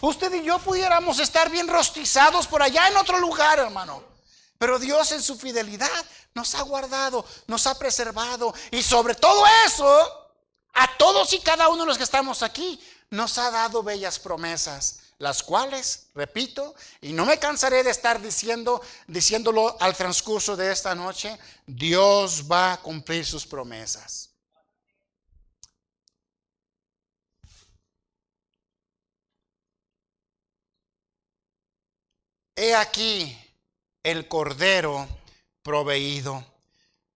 Usted 0.00 0.32
y 0.34 0.44
yo 0.44 0.58
pudiéramos 0.58 1.18
estar 1.18 1.50
bien 1.50 1.68
rostizados 1.68 2.46
por 2.46 2.62
allá 2.62 2.88
en 2.88 2.96
otro 2.96 3.18
lugar, 3.18 3.58
hermano. 3.58 4.02
Pero 4.58 4.78
Dios 4.78 5.12
en 5.12 5.22
su 5.22 5.36
fidelidad 5.36 6.04
nos 6.34 6.54
ha 6.54 6.62
guardado, 6.62 7.24
nos 7.46 7.66
ha 7.66 7.78
preservado 7.78 8.54
y 8.70 8.82
sobre 8.82 9.14
todo 9.14 9.44
eso, 9.66 10.28
a 10.74 10.96
todos 10.96 11.32
y 11.32 11.40
cada 11.40 11.68
uno 11.68 11.82
de 11.82 11.88
los 11.88 11.98
que 11.98 12.04
estamos 12.04 12.42
aquí, 12.42 12.80
nos 13.10 13.38
ha 13.38 13.50
dado 13.50 13.82
bellas 13.82 14.18
promesas, 14.18 15.00
las 15.18 15.42
cuales, 15.42 16.06
repito, 16.14 16.74
y 17.00 17.12
no 17.12 17.26
me 17.26 17.38
cansaré 17.38 17.82
de 17.82 17.90
estar 17.90 18.20
diciendo, 18.22 18.80
diciéndolo 19.06 19.76
al 19.80 19.96
transcurso 19.96 20.56
de 20.56 20.72
esta 20.72 20.94
noche, 20.94 21.38
Dios 21.66 22.44
va 22.50 22.74
a 22.74 22.80
cumplir 22.80 23.26
sus 23.26 23.46
promesas. 23.46 24.29
He 32.62 32.74
aquí 32.74 33.34
el 34.02 34.28
Cordero 34.28 35.08
proveído. 35.62 36.44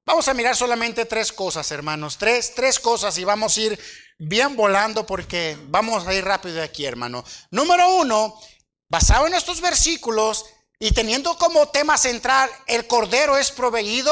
Vamos 0.07 0.27
a 0.27 0.33
mirar 0.33 0.57
solamente 0.57 1.05
tres 1.05 1.35
cosas, 1.35 1.71
hermanos. 1.71 2.17
Tres, 2.17 2.55
tres 2.55 2.81
cosas 2.81 3.19
y 3.19 3.25
vamos 3.25 3.55
a 3.55 3.61
ir 3.61 3.79
bien 4.17 4.57
volando 4.57 5.05
porque 5.05 5.59
vamos 5.67 6.07
a 6.07 6.15
ir 6.15 6.25
rápido 6.25 6.55
de 6.55 6.63
aquí, 6.63 6.87
hermano. 6.87 7.23
Número 7.51 7.95
uno, 7.97 8.41
basado 8.89 9.27
en 9.27 9.35
estos 9.35 9.61
versículos 9.61 10.47
y 10.79 10.93
teniendo 10.93 11.37
como 11.37 11.69
tema 11.69 11.99
central 11.99 12.49
el 12.67 12.87
Cordero 12.87 13.37
es 13.37 13.51
proveído, 13.51 14.11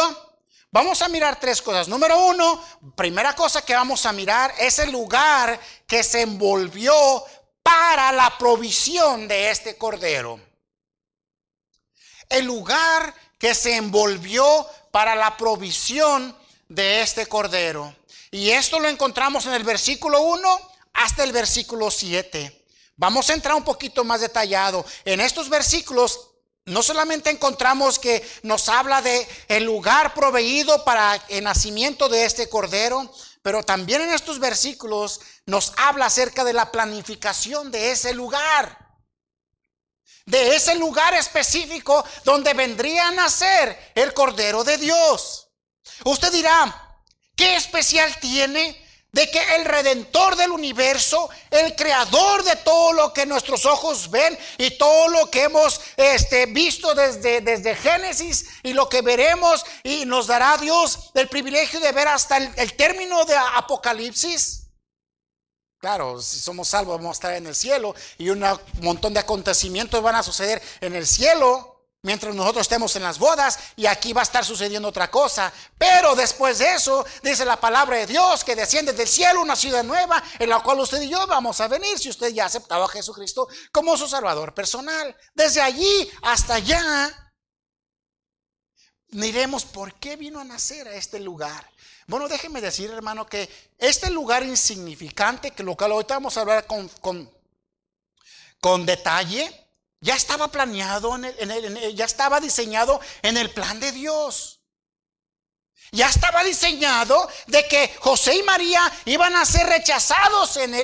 vamos 0.71 1.01
a 1.01 1.09
mirar 1.09 1.41
tres 1.41 1.63
cosas. 1.63 1.89
Número 1.89 2.27
uno, 2.27 2.63
primera 2.95 3.35
cosa 3.35 3.65
que 3.65 3.73
vamos 3.73 4.05
a 4.05 4.13
mirar 4.13 4.53
es 4.59 4.79
el 4.81 4.93
lugar 4.93 5.59
que 5.87 6.05
se 6.05 6.21
envolvió 6.21 7.25
para 7.63 8.13
la 8.13 8.37
provisión 8.37 9.27
de 9.27 9.51
este 9.51 9.79
Cordero 9.79 10.52
el 12.33 12.47
lugar 12.47 13.15
que 13.39 13.55
se 13.55 13.77
envolvió 13.77 14.67
para 14.91 15.15
la 15.15 15.37
provisión 15.37 16.37
de 16.69 17.03
este 17.03 17.27
cordero. 17.27 17.95
Y 18.31 18.51
esto 18.51 18.81
lo 18.81 18.89
encontramos 18.89 19.47
en 19.47 19.55
el 19.55 19.65
versículo 19.65 20.23
1 20.23 20.71
hasta 20.95 21.25
el 21.25 21.33
versículo 21.33 21.91
7. 21.91 22.65
Vamos 22.97 23.29
a 23.29 23.35
entrar 23.35 23.55
un 23.55 23.65
poquito 23.65 24.05
más 24.05 24.21
detallado. 24.21 24.85
En 25.05 25.21
estos 25.21 25.49
versículos 25.49 26.31
no 26.65 26.83
solamente 26.83 27.31
encontramos 27.31 27.99
que 27.99 28.27
nos 28.43 28.69
habla 28.69 29.03
de 29.03 29.27
el 29.49 29.65
lugar 29.65 30.15
proveído 30.15 30.85
para 30.85 31.17
el 31.29 31.45
nacimiento 31.45 32.09
de 32.09 32.25
este 32.25 32.49
cordero, 32.49 33.13
pero 33.43 33.63
también 33.65 34.03
en 34.03 34.13
estos 34.13 34.39
versículos 34.39 35.21
nos 35.47 35.73
habla 35.77 36.07
acerca 36.07 36.45
de 36.45 36.53
la 36.53 36.71
planificación 36.71 37.71
de 37.73 37.91
ese 37.91 38.15
lugar 38.15 38.82
de 40.27 40.57
ese 40.57 40.75
lugar 40.77 41.15
específico 41.15 42.05
donde 42.25 42.55
vendría 42.55 43.09
a 43.09 43.13
nacer 43.13 43.93
el 43.95 44.13
Cordero 44.15 44.65
de 44.65 44.79
Dios. 44.79 45.49
Usted 46.05 46.33
dirá, 46.33 46.99
¿qué 47.35 47.57
especial 47.57 48.15
tiene 48.21 48.83
de 49.13 49.31
que 49.31 49.57
el 49.57 49.67
redentor 49.67 50.37
del 50.37 50.53
universo, 50.53 51.29
el 51.51 51.77
creador 51.77 52.43
de 52.45 52.57
todo 52.57 52.95
lo 52.95 53.13
que 53.13 53.27
nuestros 53.27 53.67
ojos 53.67 54.11
ven 54.11 54.39
y 54.57 54.71
todo 54.79 55.09
lo 55.09 55.31
que 55.31 55.43
hemos 55.43 55.81
este, 55.99 56.47
visto 56.47 56.95
desde, 56.95 57.43
desde 57.43 57.75
Génesis 57.75 58.47
y 58.63 58.73
lo 58.73 58.89
que 58.89 59.03
veremos 59.03 59.65
y 59.83 60.07
nos 60.07 60.29
dará 60.29 60.57
Dios 60.57 61.11
el 61.15 61.29
privilegio 61.29 61.79
de 61.79 61.93
ver 61.93 62.09
hasta 62.09 62.39
el, 62.39 62.51
el 62.57 62.75
término 62.75 63.27
de 63.27 63.37
Apocalipsis? 63.37 64.62
Claro, 65.83 66.23
si 66.23 66.39
somos 66.39 66.69
salvos 66.69 66.97
vamos 66.97 67.11
a 67.11 67.19
estar 67.19 67.35
en 67.35 67.45
el 67.45 67.57
cielo 67.57 67.93
y 68.17 68.31
un 68.31 68.45
montón 68.83 69.13
de 69.13 69.19
acontecimientos 69.19 70.01
van 70.01 70.15
a 70.15 70.23
suceder 70.23 70.63
en 70.81 70.95
el 70.95 71.05
cielo 71.05 71.89
mientras 72.03 72.33
nosotros 72.37 72.63
estemos 72.63 72.95
en 72.95 73.03
las 73.03 73.19
bodas 73.19 73.59
y 73.75 73.87
aquí 73.87 74.13
va 74.13 74.21
a 74.21 74.23
estar 74.23 74.45
sucediendo 74.45 74.87
otra 74.87 75.11
cosa. 75.11 75.53
Pero 75.77 76.15
después 76.15 76.59
de 76.59 76.73
eso 76.75 77.05
dice 77.25 77.45
la 77.45 77.61
palabra 77.61 77.97
de 77.97 78.07
Dios 78.07 78.45
que 78.45 78.55
desciende 78.55 78.93
del 78.93 79.09
cielo 79.09 79.43
una 79.43 79.57
ciudad 79.57 79.83
nueva 79.83 80.23
en 80.39 80.51
la 80.51 80.61
cual 80.61 80.79
usted 80.79 81.03
y 81.03 81.09
yo 81.09 81.27
vamos 81.27 81.61
a 81.61 81.67
venir 81.67 81.99
si 81.99 82.11
usted 82.11 82.29
ya 82.29 82.45
ha 82.45 82.47
aceptado 82.47 82.85
a 82.85 82.89
Jesucristo 82.89 83.49
como 83.73 83.97
su 83.97 84.07
Salvador 84.07 84.55
personal. 84.55 85.17
Desde 85.35 85.63
allí 85.63 86.09
hasta 86.23 86.55
allá 86.55 87.33
miremos 89.09 89.65
por 89.65 89.95
qué 89.95 90.15
vino 90.15 90.39
a 90.39 90.45
nacer 90.45 90.87
a 90.87 90.95
este 90.95 91.19
lugar. 91.19 91.72
Bueno, 92.07 92.29
déjeme 92.29 92.61
decir, 92.61 92.91
hermano, 92.91 93.27
que 93.27 93.49
este 93.79 94.11
lugar 94.11 94.43
insignificante, 94.43 95.53
que 95.53 95.63
lo 95.63 95.77
que 95.77 95.85
ahorita 95.85 96.15
vamos 96.15 96.37
a 96.37 96.41
hablar 96.41 96.67
con, 96.67 96.89
con, 98.61 98.87
detalle, 98.87 99.51
ya 100.01 100.17
estaba 100.17 100.49
planeado, 100.49 101.17
en 101.17 101.95
ya 101.95 102.05
estaba 102.05 102.41
diseñado 102.41 103.01
en 103.23 103.37
el 103.37 103.51
plan 103.51 103.79
de 103.79 103.93
Dios. 103.93 104.61
Ya 105.95 106.09
estaba 106.09 106.43
diseñado 106.43 107.29
de 107.49 107.69
que 107.69 107.95
José 108.01 108.35
y 108.37 108.43
María 108.43 108.91
iban 109.05 109.37
a 109.37 109.45
ser 109.45 109.67
rechazados 109.67 110.57
en, 110.57 110.75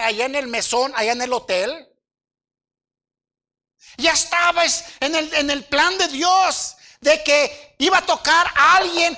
allá 0.00 0.26
en 0.26 0.34
el 0.34 0.46
mesón, 0.48 0.92
allá 0.94 1.12
en 1.12 1.22
el 1.22 1.32
hotel. 1.32 1.88
Ya 3.96 4.12
estaba 4.12 4.64
en 5.00 5.14
el, 5.14 5.34
en 5.34 5.50
el 5.50 5.64
plan 5.64 5.96
de 5.96 6.08
Dios 6.08 6.76
de 7.04 7.22
que 7.22 7.74
iba 7.78 7.98
a 7.98 8.06
tocar 8.06 8.50
a 8.56 8.76
alguien, 8.76 9.16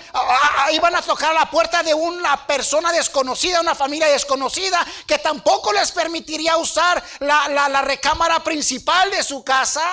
iban 0.73 0.97
a 0.97 1.03
tocar 1.03 1.31
a 1.31 1.35
la 1.41 1.51
puerta 1.51 1.85
de 1.85 1.95
una 1.95 2.45
persona 2.45 2.91
desconocida, 2.91 3.61
una 3.61 3.77
familia 3.77 4.09
desconocida, 4.09 4.85
que 5.07 5.19
tampoco 5.19 5.73
les 5.73 5.93
permitiría 5.93 6.57
usar 6.57 7.03
la, 7.21 7.49
la 7.49 7.83
recámara 7.83 8.41
principal 8.41 9.09
de 9.13 9.23
su 9.23 9.45
casa, 9.45 9.85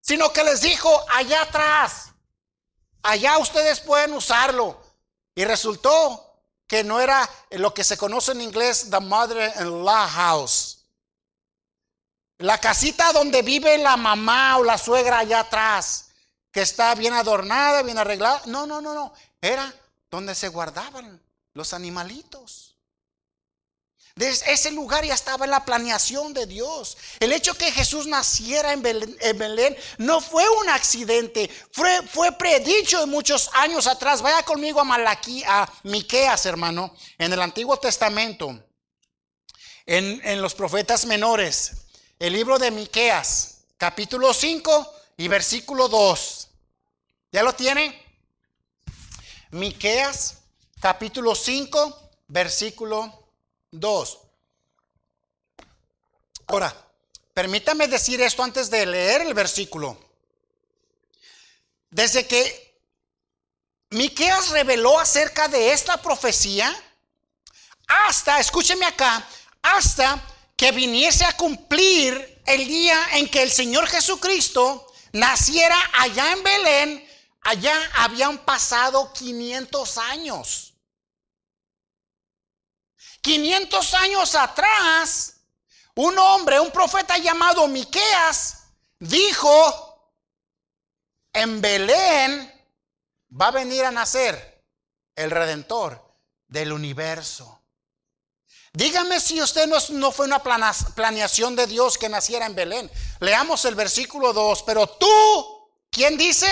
sino 0.00 0.32
que 0.32 0.44
les 0.44 0.60
dijo, 0.60 1.04
allá 1.10 1.42
atrás, 1.42 2.12
allá 3.02 3.36
ustedes 3.38 3.80
pueden 3.80 4.12
usarlo. 4.12 4.80
Y 5.34 5.44
resultó 5.44 6.40
que 6.68 6.84
no 6.84 7.00
era 7.00 7.28
lo 7.50 7.74
que 7.74 7.82
se 7.82 7.96
conoce 7.96 8.30
en 8.30 8.42
inglés 8.42 8.90
the 8.90 9.00
mother-in-law 9.00 10.08
house. 10.08 10.84
La 12.38 12.58
casita 12.58 13.12
donde 13.12 13.42
vive 13.42 13.76
la 13.78 13.96
mamá 13.96 14.58
o 14.58 14.64
la 14.64 14.78
suegra 14.78 15.18
allá 15.18 15.40
atrás, 15.40 16.07
que 16.50 16.60
está 16.62 16.94
bien 16.94 17.14
adornada, 17.14 17.82
bien 17.82 17.98
arreglada. 17.98 18.42
No, 18.46 18.66
no, 18.66 18.80
no, 18.80 18.94
no. 18.94 19.12
Era 19.40 19.74
donde 20.10 20.34
se 20.34 20.48
guardaban 20.48 21.20
los 21.54 21.72
animalitos 21.74 22.68
ese 24.26 24.70
lugar 24.72 25.04
ya 25.04 25.14
estaba 25.14 25.44
en 25.44 25.50
la 25.50 25.64
planeación 25.64 26.32
de 26.34 26.46
Dios. 26.46 26.96
El 27.20 27.32
hecho 27.32 27.54
que 27.54 27.70
Jesús 27.70 28.06
naciera 28.06 28.72
en 28.72 28.82
Belén, 28.82 29.76
no 29.98 30.20
fue 30.20 30.48
un 30.48 30.68
accidente, 30.68 31.50
fue, 31.72 32.02
fue 32.02 32.32
predicho 32.32 33.00
de 33.00 33.06
muchos 33.06 33.50
años 33.54 33.86
atrás. 33.86 34.22
Vaya 34.22 34.42
conmigo 34.42 34.80
a 34.80 34.84
Malaquí, 34.84 35.44
a 35.46 35.70
Miqueas, 35.84 36.46
hermano, 36.46 36.94
en 37.16 37.32
el 37.32 37.40
Antiguo 37.40 37.76
Testamento, 37.76 38.48
en, 39.86 40.20
en 40.24 40.42
los 40.42 40.54
profetas 40.54 41.06
menores, 41.06 41.72
el 42.18 42.32
libro 42.32 42.58
de 42.58 42.70
Miqueas, 42.70 43.58
capítulo 43.76 44.34
5 44.34 44.94
y 45.18 45.28
versículo 45.28 45.88
2. 45.88 46.48
¿Ya 47.32 47.42
lo 47.42 47.52
tiene? 47.52 48.02
Miqueas, 49.50 50.38
capítulo 50.80 51.34
5, 51.34 52.10
versículo 52.28 53.30
2. 53.72 54.18
Ahora, 56.46 56.74
permítame 57.34 57.88
decir 57.88 58.22
esto 58.22 58.42
antes 58.42 58.70
de 58.70 58.86
leer 58.86 59.22
el 59.22 59.34
versículo. 59.34 59.98
Desde 61.90 62.26
que 62.26 62.80
Miqueas 63.90 64.50
reveló 64.50 65.00
acerca 65.00 65.48
de 65.48 65.72
esta 65.72 66.00
profecía, 66.00 66.74
hasta, 67.88 68.38
escúcheme 68.38 68.86
acá, 68.86 69.26
hasta 69.62 70.22
que 70.56 70.70
viniese 70.70 71.24
a 71.24 71.36
cumplir 71.36 72.42
el 72.46 72.68
día 72.68 73.08
en 73.14 73.28
que 73.28 73.42
el 73.42 73.50
Señor 73.50 73.88
Jesucristo 73.88 74.87
naciera 75.12 75.76
allá 75.98 76.32
en 76.32 76.42
Belén, 76.42 77.08
allá 77.42 77.74
habían 77.94 78.38
pasado 78.38 79.12
500 79.12 79.98
años. 79.98 80.74
500 83.20 83.94
años 83.94 84.34
atrás, 84.34 85.40
un 85.94 86.18
hombre, 86.18 86.60
un 86.60 86.70
profeta 86.70 87.18
llamado 87.18 87.66
Miqueas, 87.68 88.64
dijo, 88.98 90.14
en 91.32 91.60
Belén 91.60 92.52
va 93.30 93.48
a 93.48 93.52
venir 93.52 93.84
a 93.84 93.90
nacer 93.90 94.64
el 95.14 95.30
redentor 95.30 96.16
del 96.46 96.72
universo. 96.72 97.57
Dígame 98.78 99.18
si 99.18 99.42
usted 99.42 99.66
no, 99.66 99.76
no, 99.90 100.12
fue 100.12 100.26
una 100.26 100.40
planeación 100.40 101.56
de 101.56 101.66
Dios 101.66 101.98
que 101.98 102.08
naciera 102.08 102.46
en 102.46 102.54
Belén. 102.54 102.88
Leamos 103.18 103.64
el 103.64 103.74
versículo 103.74 104.32
2. 104.32 104.62
Pero 104.62 104.86
tú, 104.86 105.68
¿quién 105.90 106.16
dice? 106.16 106.46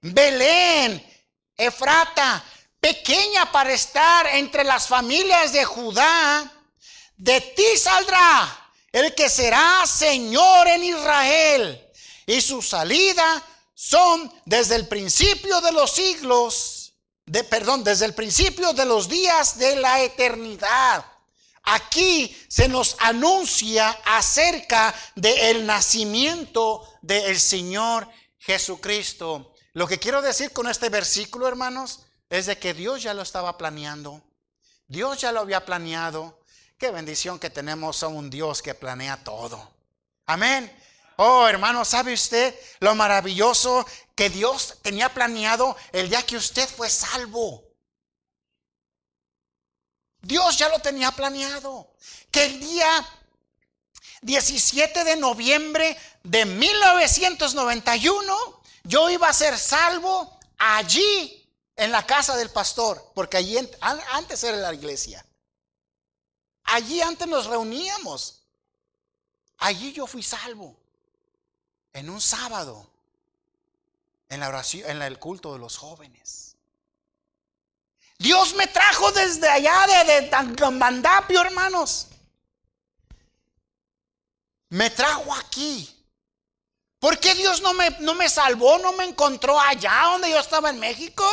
Belén, 0.00 1.06
Efrata, 1.54 2.42
pequeña 2.80 3.52
para 3.52 3.74
estar 3.74 4.26
entre 4.28 4.64
las 4.64 4.88
familias 4.88 5.52
de 5.52 5.66
Judá, 5.66 6.50
de 7.18 7.42
ti 7.42 7.76
saldrá 7.76 8.70
el 8.90 9.14
que 9.14 9.28
será 9.28 9.84
Señor 9.86 10.66
en 10.68 10.84
Israel. 10.84 11.90
Y 12.24 12.40
su 12.40 12.62
salida 12.62 13.44
son 13.74 14.32
desde 14.46 14.76
el 14.76 14.88
principio 14.88 15.60
de 15.60 15.72
los 15.72 15.92
siglos, 15.92 16.94
de, 17.26 17.44
perdón, 17.44 17.84
desde 17.84 18.06
el 18.06 18.14
principio 18.14 18.72
de 18.72 18.86
los 18.86 19.10
días 19.10 19.58
de 19.58 19.76
la 19.76 20.00
eternidad. 20.00 21.04
Aquí 21.64 22.36
se 22.48 22.68
nos 22.68 22.96
anuncia 23.00 23.90
acerca 24.04 24.94
del 25.14 25.64
nacimiento 25.64 26.86
del 27.00 27.40
Señor 27.40 28.08
Jesucristo. 28.38 29.54
Lo 29.72 29.86
que 29.88 29.98
quiero 29.98 30.20
decir 30.20 30.52
con 30.52 30.68
este 30.68 30.90
versículo, 30.90 31.48
hermanos, 31.48 32.00
es 32.28 32.46
de 32.46 32.58
que 32.58 32.74
Dios 32.74 33.02
ya 33.02 33.14
lo 33.14 33.22
estaba 33.22 33.56
planeando. 33.56 34.22
Dios 34.86 35.20
ya 35.20 35.32
lo 35.32 35.40
había 35.40 35.64
planeado. 35.64 36.38
Qué 36.76 36.90
bendición 36.90 37.38
que 37.38 37.48
tenemos 37.48 38.02
a 38.02 38.08
un 38.08 38.28
Dios 38.28 38.60
que 38.60 38.74
planea 38.74 39.24
todo. 39.24 39.72
Amén. 40.26 40.70
Oh, 41.16 41.46
hermano, 41.48 41.84
¿sabe 41.84 42.12
usted 42.12 42.54
lo 42.80 42.94
maravilloso 42.94 43.86
que 44.14 44.28
Dios 44.28 44.78
tenía 44.82 45.08
planeado 45.08 45.76
el 45.92 46.10
día 46.10 46.22
que 46.22 46.36
usted 46.36 46.68
fue 46.68 46.90
salvo? 46.90 47.63
Dios 50.24 50.58
ya 50.58 50.68
lo 50.68 50.78
tenía 50.78 51.10
planeado. 51.12 51.88
Que 52.30 52.46
el 52.46 52.60
día 52.60 53.06
17 54.22 55.04
de 55.04 55.16
noviembre 55.16 55.96
de 56.22 56.44
1991 56.44 58.62
yo 58.84 59.10
iba 59.10 59.28
a 59.28 59.32
ser 59.32 59.58
salvo 59.58 60.38
allí 60.58 61.40
en 61.76 61.92
la 61.92 62.06
casa 62.06 62.36
del 62.36 62.50
pastor, 62.50 63.12
porque 63.14 63.36
allí 63.36 63.56
antes 63.80 64.44
era 64.44 64.56
la 64.56 64.74
iglesia. 64.74 65.24
Allí 66.64 67.00
antes 67.02 67.28
nos 67.28 67.46
reuníamos. 67.46 68.42
Allí 69.58 69.92
yo 69.92 70.06
fui 70.06 70.22
salvo. 70.22 70.76
En 71.92 72.10
un 72.10 72.20
sábado. 72.20 72.90
En 74.28 74.40
la 74.40 74.48
oración, 74.48 74.90
en 74.90 75.02
el 75.02 75.18
culto 75.18 75.52
de 75.52 75.58
los 75.58 75.76
jóvenes. 75.76 76.53
Dios 78.18 78.54
me 78.54 78.66
trajo 78.66 79.10
desde 79.12 79.48
allá 79.48 79.86
de, 79.86 80.20
de 80.22 81.38
hermanos. 81.40 82.08
Me 84.68 84.90
trajo 84.90 85.34
aquí. 85.34 85.90
¿Por 86.98 87.18
qué 87.18 87.34
Dios 87.34 87.60
no 87.60 87.74
me, 87.74 87.90
no 88.00 88.14
me 88.14 88.28
salvó, 88.28 88.78
no 88.78 88.92
me 88.92 89.04
encontró 89.04 89.60
allá 89.60 90.04
donde 90.12 90.30
yo 90.30 90.38
estaba 90.38 90.70
en 90.70 90.80
México? 90.80 91.24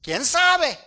¿Quién 0.00 0.24
sabe? 0.24 0.78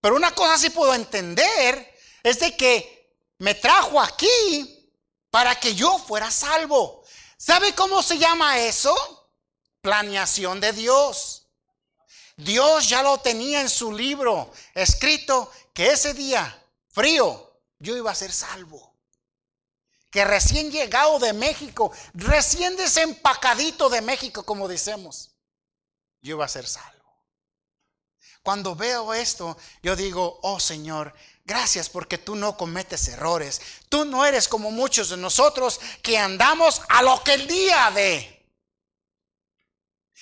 Pero 0.00 0.16
una 0.16 0.34
cosa 0.34 0.58
sí 0.58 0.70
puedo 0.70 0.94
entender 0.94 1.96
es 2.22 2.40
de 2.40 2.56
que 2.56 3.16
me 3.38 3.54
trajo 3.54 4.00
aquí 4.00 4.92
para 5.30 5.54
que 5.58 5.74
yo 5.74 5.98
fuera 5.98 6.30
salvo. 6.30 7.04
¿Sabe 7.36 7.74
cómo 7.74 8.02
se 8.02 8.18
llama 8.18 8.58
eso? 8.58 8.96
Planeación 9.80 10.60
de 10.60 10.72
Dios. 10.72 11.37
Dios 12.38 12.88
ya 12.88 13.02
lo 13.02 13.18
tenía 13.18 13.60
en 13.60 13.68
su 13.68 13.92
libro 13.92 14.52
escrito 14.72 15.50
que 15.74 15.90
ese 15.90 16.14
día 16.14 16.64
frío 16.88 17.52
yo 17.80 17.96
iba 17.96 18.12
a 18.12 18.14
ser 18.14 18.32
salvo. 18.32 18.94
Que 20.08 20.24
recién 20.24 20.70
llegado 20.70 21.18
de 21.18 21.32
México, 21.32 21.92
recién 22.14 22.76
desempacadito 22.76 23.90
de 23.90 24.00
México, 24.00 24.44
como 24.44 24.68
decimos, 24.68 25.32
yo 26.22 26.36
iba 26.36 26.44
a 26.44 26.48
ser 26.48 26.66
salvo. 26.66 26.96
Cuando 28.42 28.76
veo 28.76 29.12
esto, 29.12 29.58
yo 29.82 29.96
digo, 29.96 30.38
oh 30.42 30.60
Señor, 30.60 31.12
gracias 31.44 31.90
porque 31.90 32.18
tú 32.18 32.36
no 32.36 32.56
cometes 32.56 33.08
errores. 33.08 33.60
Tú 33.88 34.04
no 34.04 34.24
eres 34.24 34.46
como 34.46 34.70
muchos 34.70 35.10
de 35.10 35.16
nosotros 35.16 35.80
que 36.02 36.16
andamos 36.16 36.82
a 36.88 37.02
lo 37.02 37.22
que 37.24 37.34
el 37.34 37.48
día 37.48 37.90
de. 37.90 38.37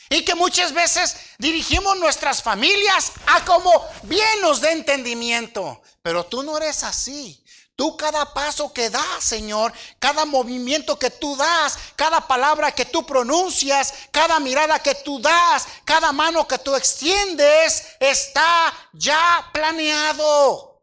Y 0.08 0.24
que 0.24 0.34
muchas 0.34 0.72
veces 0.72 1.16
dirigimos 1.38 1.96
nuestras 1.98 2.42
familias 2.42 3.12
a 3.26 3.44
como 3.44 3.72
bien 4.02 4.40
nos 4.40 4.60
dé 4.60 4.72
entendimiento. 4.72 5.82
Pero 6.02 6.24
tú 6.26 6.42
no 6.42 6.56
eres 6.56 6.84
así. 6.84 7.42
Tú 7.76 7.94
cada 7.94 8.32
paso 8.32 8.72
que 8.72 8.88
das, 8.88 9.22
Señor, 9.22 9.70
cada 9.98 10.24
movimiento 10.24 10.98
que 10.98 11.10
tú 11.10 11.36
das, 11.36 11.78
cada 11.94 12.26
palabra 12.26 12.72
que 12.72 12.86
tú 12.86 13.04
pronuncias, 13.04 13.92
cada 14.10 14.40
mirada 14.40 14.78
que 14.78 14.94
tú 14.94 15.20
das, 15.20 15.68
cada 15.84 16.10
mano 16.10 16.48
que 16.48 16.58
tú 16.58 16.74
extiendes, 16.74 17.84
está 18.00 18.72
ya 18.94 19.50
planeado. 19.52 20.82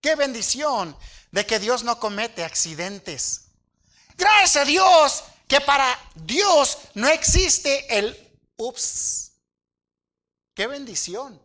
Qué 0.00 0.14
bendición 0.14 0.96
de 1.32 1.44
que 1.44 1.58
Dios 1.58 1.82
no 1.82 1.98
comete 1.98 2.44
accidentes. 2.44 3.46
Gracias 4.16 4.56
a 4.56 4.64
Dios 4.64 5.24
que 5.46 5.60
para 5.60 5.98
Dios 6.14 6.78
no 6.94 7.08
existe 7.08 7.98
el 7.98 8.16
ups. 8.56 9.32
Qué 10.54 10.66
bendición. 10.66 11.40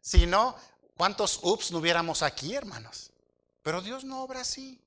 Si 0.00 0.26
no, 0.26 0.56
¿Cuántos 0.96 1.40
ups 1.42 1.72
no 1.72 1.78
hubiéramos 1.78 2.22
aquí, 2.22 2.54
hermanos? 2.54 3.10
Pero 3.62 3.82
Dios 3.82 4.04
no 4.04 4.22
obra 4.22 4.40
así. 4.40 4.80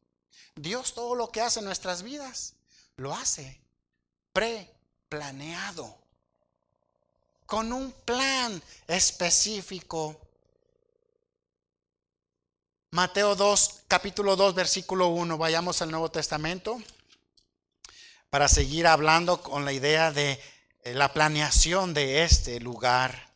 Dios 0.56 0.94
todo 0.94 1.16
lo 1.16 1.32
que 1.32 1.42
hace 1.42 1.60
en 1.60 1.66
nuestras 1.66 2.02
vidas 2.02 2.54
lo 2.96 3.14
hace 3.14 3.62
pre-planeado. 4.32 5.98
Con 7.46 7.72
un 7.74 7.92
plan 7.92 8.62
específico. 8.88 10.20
Mateo 12.92 13.36
2, 13.36 13.82
capítulo 13.88 14.36
2, 14.36 14.56
versículo 14.56 15.10
1. 15.10 15.38
Vayamos 15.38 15.82
al 15.82 15.92
Nuevo 15.92 16.10
Testamento 16.10 16.82
para 18.30 18.48
seguir 18.48 18.88
hablando 18.88 19.42
con 19.42 19.66
la 19.66 19.72
idea 19.74 20.12
de 20.12 20.40
la 20.84 21.14
planeación 21.14 21.94
de 21.94 22.24
este 22.24 22.60
lugar 22.60 23.30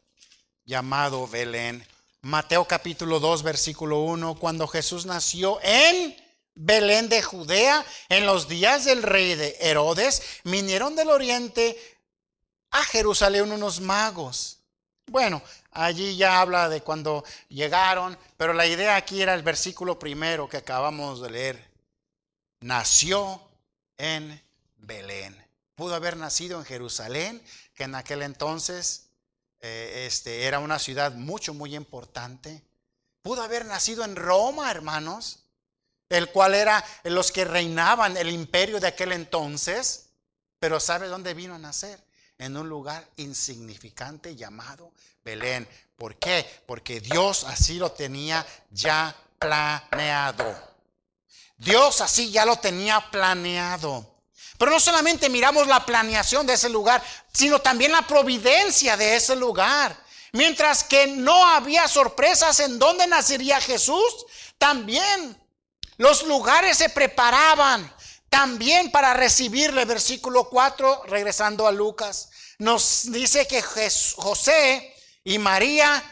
llamado 0.66 1.28
Belén. 1.28 1.86
Mateo 2.22 2.66
capítulo 2.66 3.20
2, 3.20 3.44
versículo 3.44 4.00
1, 4.00 4.36
cuando 4.36 4.68
Jesús 4.68 5.06
nació 5.06 5.60
en 5.64 6.16
Belén 6.54 7.10
de 7.10 7.22
Judea, 7.22 7.86
en 8.10 8.26
los 8.26 8.48
días 8.48 8.86
del 8.86 9.02
rey 9.02 9.36
de 9.36 9.58
Herodes, 9.60 10.22
vinieron 10.44 10.96
del 10.96 11.10
oriente 11.10 11.78
a 12.70 12.84
Jerusalén 12.84 13.52
unos 13.52 13.80
magos. 13.82 14.60
Bueno, 15.08 15.42
allí 15.72 16.16
ya 16.16 16.42
habla 16.42 16.70
de 16.70 16.82
cuando 16.82 17.24
llegaron, 17.50 18.18
pero 18.38 18.54
la 18.54 18.68
idea 18.68 18.96
aquí 18.96 19.22
era 19.22 19.34
el 19.34 19.42
versículo 19.42 19.98
primero 19.98 20.48
que 20.48 20.58
acabamos 20.58 21.22
de 21.22 21.30
leer. 21.32 21.72
Nació 22.60 23.42
en 23.98 24.42
Belén. 24.82 25.36
Pudo 25.76 25.96
haber 25.96 26.18
nacido 26.18 26.60
en 26.60 26.66
Jerusalén, 26.66 27.42
que 27.74 27.84
en 27.84 27.96
aquel 27.96 28.22
entonces 28.22 29.08
eh, 29.62 30.06
este, 30.08 30.46
era 30.46 30.60
una 30.60 30.78
ciudad 30.78 31.14
mucho, 31.14 31.54
muy 31.54 31.76
importante. 31.76 32.62
Pudo 33.22 33.42
haber 33.42 33.66
nacido 33.66 34.04
en 34.04 34.16
Roma, 34.16 34.70
hermanos 34.70 35.42
el 36.12 36.30
cual 36.30 36.54
era 36.54 36.84
los 37.06 37.32
que 37.32 37.46
reinaban 37.46 38.18
el 38.18 38.30
imperio 38.30 38.80
de 38.80 38.88
aquel 38.88 39.14
entonces, 39.14 40.08
pero 40.60 40.80
¿sabe 40.80 41.08
dónde 41.08 41.34
vino 41.34 41.56
a 41.56 41.60
nacer? 41.60 42.04
En 42.38 42.58
un 42.58 42.68
lugar 42.68 43.08
insignificante 43.18 44.36
llamado 44.36 44.92
Belén. 45.24 45.68
¿Por 45.96 46.16
qué? 46.18 46.46
Porque 46.66 47.00
Dios 47.00 47.44
así 47.46 47.76
lo 47.76 47.92
tenía 47.92 48.46
ya 48.72 49.16
planeado. 49.40 50.54
Dios 51.58 52.02
así 52.02 52.32
ya 52.32 52.46
lo 52.46 52.58
tenía 52.58 53.12
planeado. 53.12 54.11
Pero 54.58 54.72
no 54.72 54.80
solamente 54.80 55.30
miramos 55.30 55.68
la 55.68 55.86
planeación 55.86 56.46
de 56.46 56.54
ese 56.54 56.70
lugar, 56.70 57.04
sino 57.34 57.60
también 57.60 57.92
la 57.92 58.06
providencia 58.06 58.96
de 58.96 59.16
ese 59.16 59.36
lugar. 59.36 59.98
Mientras 60.34 60.84
que 60.84 61.08
no 61.08 61.46
había 61.48 61.88
sorpresas 61.88 62.60
en 62.60 62.80
dónde 62.80 63.08
nacería 63.08 63.60
Jesús, 63.60 64.26
también 64.58 65.38
los 65.98 66.24
lugares 66.24 66.78
se 66.78 66.90
preparaban 66.90 67.92
también 68.30 68.92
para 68.92 69.14
recibirle. 69.14 69.86
Versículo 69.86 70.46
4, 70.46 71.04
regresando 71.08 71.68
a 71.68 71.72
Lucas, 71.72 72.30
nos 72.60 73.12
dice 73.12 73.46
que 73.48 73.62
José 73.62 74.96
y 75.24 75.38
María 75.38 76.04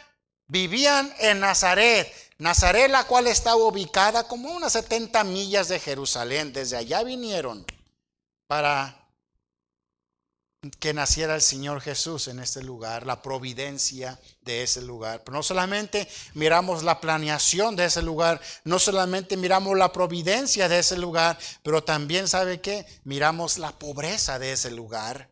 vivían 0.48 1.14
en 1.20 1.40
Nazaret. 1.40 2.14
Nazaret, 2.40 2.90
la 2.90 3.06
cual 3.06 3.28
estaba 3.28 3.58
ubicada 3.58 4.28
como 4.28 4.52
unas 4.52 4.74
70 4.74 5.24
millas 5.24 5.68
de 5.68 5.80
Jerusalén. 5.80 6.52
Desde 6.54 6.78
allá 6.78 7.04
vinieron 7.04 7.66
para 8.50 8.96
que 10.80 10.92
naciera 10.92 11.36
el 11.36 11.42
Señor 11.42 11.82
Jesús 11.82 12.28
en 12.28 12.40
este 12.40 12.64
lugar, 12.64 13.06
la 13.06 13.22
providencia 13.22 14.20
de 14.42 14.64
ese 14.64 14.82
lugar. 14.82 15.24
Pero 15.24 15.38
no 15.38 15.44
solamente 15.44 16.08
miramos 16.34 16.82
la 16.82 17.00
planeación 17.00 17.76
de 17.76 17.86
ese 17.86 18.02
lugar, 18.02 18.42
no 18.64 18.80
solamente 18.80 19.38
miramos 19.38 19.78
la 19.78 19.94
providencia 19.94 20.68
de 20.68 20.80
ese 20.80 20.98
lugar, 20.98 21.38
pero 21.62 21.84
también, 21.84 22.28
¿sabe 22.28 22.60
qué? 22.60 22.88
Miramos 23.04 23.60
la 23.60 23.72
pobreza 23.72 24.40
de 24.40 24.54
ese 24.54 24.72
lugar. 24.72 25.30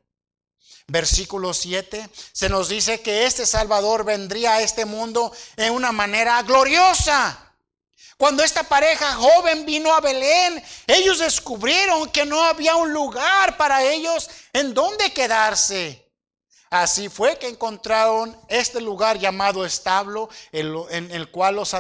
Versículo 0.85 1.55
7, 1.55 2.11
se 2.31 2.49
nos 2.49 2.69
dice 2.69 3.01
que 3.01 3.25
este 3.25 3.47
Salvador 3.47 4.05
vendría 4.05 4.53
a 4.53 4.61
este 4.61 4.85
mundo 4.85 5.33
en 5.55 5.73
una 5.73 5.91
manera 5.91 6.43
gloriosa. 6.43 7.46
Cuando 8.17 8.43
esta 8.43 8.63
pareja 8.63 9.13
joven 9.13 9.65
vino 9.65 9.93
a 9.93 10.01
Belén, 10.01 10.63
ellos 10.87 11.19
descubrieron 11.19 12.09
que 12.09 12.25
no 12.25 12.43
había 12.43 12.75
un 12.75 12.91
lugar 12.91 13.57
para 13.57 13.83
ellos 13.83 14.27
en 14.53 14.73
donde 14.73 15.13
quedarse. 15.13 16.03
Así 16.71 17.09
fue 17.09 17.37
que 17.37 17.47
encontraron 17.47 18.35
este 18.49 18.81
lugar 18.81 19.19
llamado 19.19 19.65
establo, 19.65 20.29
en 20.51 21.11
el 21.11 21.29
cual 21.29 21.55
los, 21.55 21.75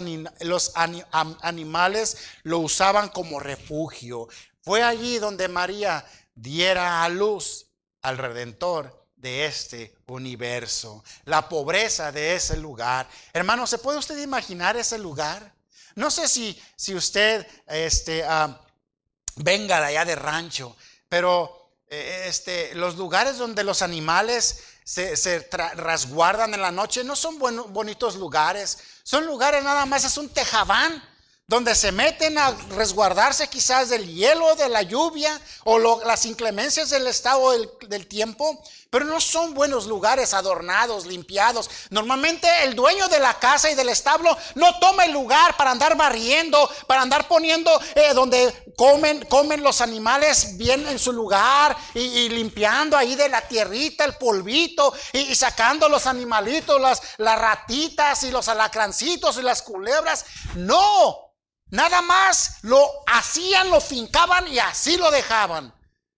animales 1.41 2.17
lo 2.43 2.59
usaban 2.59 3.09
como 3.09 3.39
refugio. 3.39 4.27
Fue 4.61 4.83
allí 4.83 5.17
donde 5.17 5.47
María 5.47 6.05
diera 6.35 7.03
a 7.03 7.09
luz 7.09 7.65
al 8.03 8.19
Redentor 8.19 9.07
de 9.15 9.45
este 9.45 9.95
universo, 10.05 11.03
la 11.25 11.49
pobreza 11.49 12.11
de 12.11 12.35
ese 12.35 12.55
lugar. 12.57 13.09
Hermano, 13.33 13.65
¿se 13.65 13.79
puede 13.79 13.97
usted 13.97 14.17
imaginar 14.19 14.77
ese 14.77 14.99
lugar? 14.99 15.56
No 15.97 16.11
sé 16.11 16.27
si, 16.27 16.55
si 16.75 16.93
usted 16.93 17.45
este, 17.65 18.23
ah, 18.23 18.61
venga 19.37 19.79
de 19.79 19.87
allá 19.87 20.05
de 20.05 20.15
rancho, 20.15 20.77
pero 21.09 21.71
eh, 21.89 22.25
este, 22.27 22.75
los 22.75 22.97
lugares 22.97 23.39
donde 23.39 23.63
los 23.63 23.81
animales 23.81 24.63
se, 24.83 25.17
se 25.17 25.49
resguardan 25.73 26.53
en 26.53 26.61
la 26.61 26.71
noche 26.71 27.03
no 27.03 27.15
son 27.15 27.39
bonitos 27.39 28.15
lugares. 28.15 28.77
Son 29.01 29.25
lugares 29.25 29.63
nada 29.63 29.87
más, 29.87 30.03
es 30.03 30.17
un 30.17 30.29
tejabán 30.29 31.03
donde 31.49 31.75
se 31.75 31.93
meten 31.93 32.37
a 32.37 32.51
resguardarse 32.71 33.47
quizás 33.47 33.87
del 33.87 34.05
hielo, 34.05 34.53
de 34.55 34.67
la 34.67 34.81
lluvia 34.81 35.39
o 35.63 35.79
las 36.03 36.25
inclemencias 36.25 36.89
del 36.89 37.07
estado 37.07 37.51
del, 37.87 38.05
tiempo, 38.05 38.61
pero 38.89 39.05
no 39.05 39.21
son 39.21 39.53
buenos 39.53 39.85
lugares 39.85 40.33
adornados, 40.33 41.05
limpiados. 41.05 41.69
Normalmente 41.89 42.49
el 42.63 42.75
dueño 42.75 43.07
de 43.07 43.19
la 43.19 43.39
casa 43.39 43.71
y 43.71 43.75
del 43.75 43.87
establo 43.87 44.37
no 44.55 44.77
toma 44.79 45.05
el 45.05 45.13
lugar 45.13 45.55
para 45.55 45.71
andar 45.71 45.95
barriendo, 45.95 46.69
para 46.85 47.01
andar 47.01 47.29
poniendo 47.29 47.71
eh, 47.95 48.13
donde 48.13 48.73
comen, 48.75 49.23
comen 49.27 49.63
los 49.63 49.79
animales 49.79 50.57
bien 50.57 50.85
en 50.85 50.99
su 50.99 51.13
lugar 51.13 51.77
y, 51.93 52.27
limpiando 52.27 52.97
ahí 52.97 53.15
de 53.15 53.29
la 53.29 53.47
tierrita 53.47 54.03
el 54.03 54.15
polvito 54.15 54.93
y, 55.13 55.33
sacando 55.33 55.87
los 55.87 56.07
animalitos, 56.07 56.81
las, 56.81 57.01
las 57.15 57.39
ratitas 57.39 58.23
y 58.23 58.31
los 58.31 58.49
alacrancitos 58.49 59.37
y 59.37 59.43
las 59.43 59.61
culebras. 59.61 60.25
No, 60.55 61.27
Nada 61.69 62.01
más 62.01 62.59
lo 62.61 62.89
hacían, 63.07 63.69
lo 63.69 63.81
fincaban 63.81 64.47
y 64.47 64.59
así 64.59 64.97
lo 64.97 65.11
dejaban. 65.11 65.73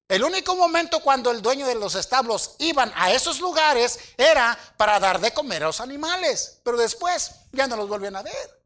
El 0.07 0.23
único 0.23 0.55
momento 0.55 1.01
cuando 1.01 1.29
el 1.29 1.41
dueño 1.41 1.67
de 1.67 1.75
los 1.75 1.93
establos 1.93 2.55
iban 2.57 2.91
a 2.95 3.11
esos 3.11 3.39
lugares 3.39 3.99
era 4.17 4.57
para 4.75 4.99
dar 4.99 5.19
de 5.19 5.31
comer 5.31 5.63
a 5.63 5.67
los 5.67 5.81
animales, 5.81 6.61
pero 6.63 6.77
después 6.77 7.31
ya 7.51 7.67
no 7.67 7.75
los 7.75 7.87
volvían 7.87 8.15
a 8.15 8.23
ver. 8.23 8.65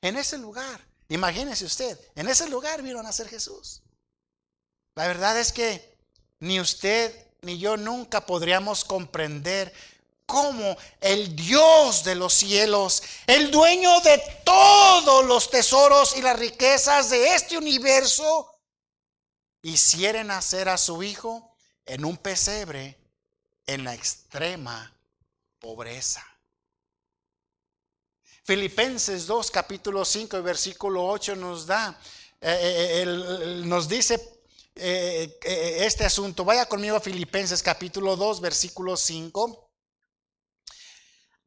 En 0.00 0.16
ese 0.16 0.38
lugar, 0.38 0.80
imagínese 1.08 1.64
usted, 1.64 1.98
en 2.14 2.28
ese 2.28 2.48
lugar 2.48 2.82
vino 2.82 3.00
a 3.00 3.02
nacer 3.02 3.28
Jesús. 3.28 3.82
La 4.94 5.08
verdad 5.08 5.38
es 5.38 5.52
que 5.52 5.98
ni 6.38 6.60
usted 6.60 7.12
ni 7.42 7.58
yo 7.58 7.76
nunca 7.76 8.24
podríamos 8.24 8.84
comprender 8.84 9.72
como 10.26 10.76
el 11.00 11.36
Dios 11.36 12.04
de 12.04 12.14
los 12.14 12.32
cielos, 12.34 13.02
el 13.26 13.50
dueño 13.50 14.00
de 14.00 14.18
todos 14.44 15.24
los 15.24 15.50
tesoros 15.50 16.16
y 16.16 16.22
las 16.22 16.38
riquezas 16.38 17.10
de 17.10 17.34
este 17.34 17.58
universo, 17.58 18.50
hiciera 19.62 20.22
nacer 20.24 20.68
a 20.68 20.78
su 20.78 21.02
hijo 21.02 21.56
en 21.86 22.04
un 22.04 22.16
pesebre 22.16 22.98
en 23.66 23.84
la 23.84 23.94
extrema 23.94 24.94
pobreza. 25.58 26.24
Filipenses 28.44 29.26
2, 29.26 29.50
capítulo 29.50 30.04
5 30.04 30.36
y 30.36 30.42
versículo 30.42 31.06
8 31.06 31.34
nos 31.36 31.66
da, 31.66 31.98
eh, 32.42 33.02
eh, 33.02 33.62
nos 33.64 33.88
dice 33.88 34.20
eh, 34.74 35.38
este 35.78 36.04
asunto. 36.04 36.44
Vaya 36.44 36.66
conmigo 36.66 36.96
a 36.96 37.00
Filipenses 37.00 37.62
capítulo 37.62 38.16
2, 38.16 38.42
versículo 38.42 38.98
5. 38.98 39.63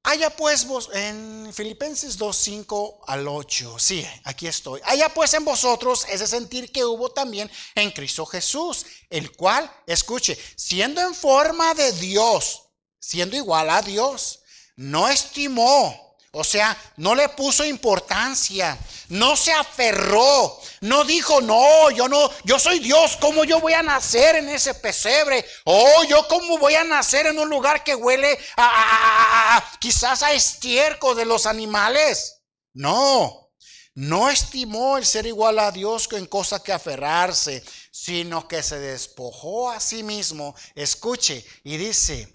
Haya 0.09 0.29
pues 0.29 0.65
vos, 0.65 0.89
en 0.93 1.51
Filipenses 1.53 2.17
2, 2.17 2.37
5 2.37 3.01
al 3.07 3.27
8, 3.27 3.77
sí, 3.77 4.07
aquí 4.23 4.47
estoy. 4.47 4.79
Haya 4.85 5.13
pues 5.13 5.33
en 5.33 5.43
vosotros 5.43 6.05
ese 6.09 6.25
sentir 6.25 6.71
que 6.71 6.85
hubo 6.85 7.09
también 7.09 7.51
en 7.75 7.91
Cristo 7.91 8.25
Jesús, 8.25 8.85
el 9.09 9.35
cual, 9.35 9.69
escuche, 9.85 10.39
siendo 10.55 11.01
en 11.01 11.13
forma 11.13 11.73
de 11.73 11.91
Dios, 11.91 12.69
siendo 12.97 13.35
igual 13.35 13.69
a 13.69 13.81
Dios, 13.81 14.39
no 14.77 15.09
estimó 15.09 16.06
o 16.37 16.43
sea, 16.43 16.77
no 16.97 17.15
le 17.15 17.29
puso 17.29 17.65
importancia, 17.65 18.77
no 19.09 19.35
se 19.35 19.51
aferró, 19.51 20.59
no 20.81 21.03
dijo, 21.03 21.41
no, 21.41 21.89
yo 21.89 22.07
no, 22.07 22.29
yo 22.43 22.59
soy 22.59 22.77
Dios, 22.77 23.17
¿cómo 23.19 23.43
yo 23.43 23.59
voy 23.59 23.73
a 23.73 23.81
nacer 23.81 24.35
en 24.35 24.47
ese 24.49 24.75
pesebre? 24.75 25.43
Oh, 25.65 26.03
yo 26.03 26.27
cómo 26.27 26.59
voy 26.59 26.75
a 26.75 26.83
nacer 26.83 27.25
en 27.25 27.39
un 27.39 27.49
lugar 27.49 27.83
que 27.83 27.95
huele 27.95 28.37
a, 28.55 29.63
quizás 29.79 30.21
a 30.21 30.33
estiércol 30.33 31.17
de 31.17 31.25
los 31.25 31.47
animales. 31.47 32.43
No, 32.73 33.49
no 33.95 34.29
estimó 34.29 34.99
el 34.99 35.07
ser 35.07 35.25
igual 35.25 35.57
a 35.57 35.71
Dios 35.71 36.07
en 36.11 36.27
cosa 36.27 36.61
que 36.61 36.71
aferrarse, 36.71 37.63
sino 37.91 38.47
que 38.47 38.61
se 38.61 38.77
despojó 38.77 39.71
a 39.71 39.79
sí 39.79 40.03
mismo. 40.03 40.53
Escuche, 40.75 41.43
y 41.63 41.77
dice, 41.77 42.31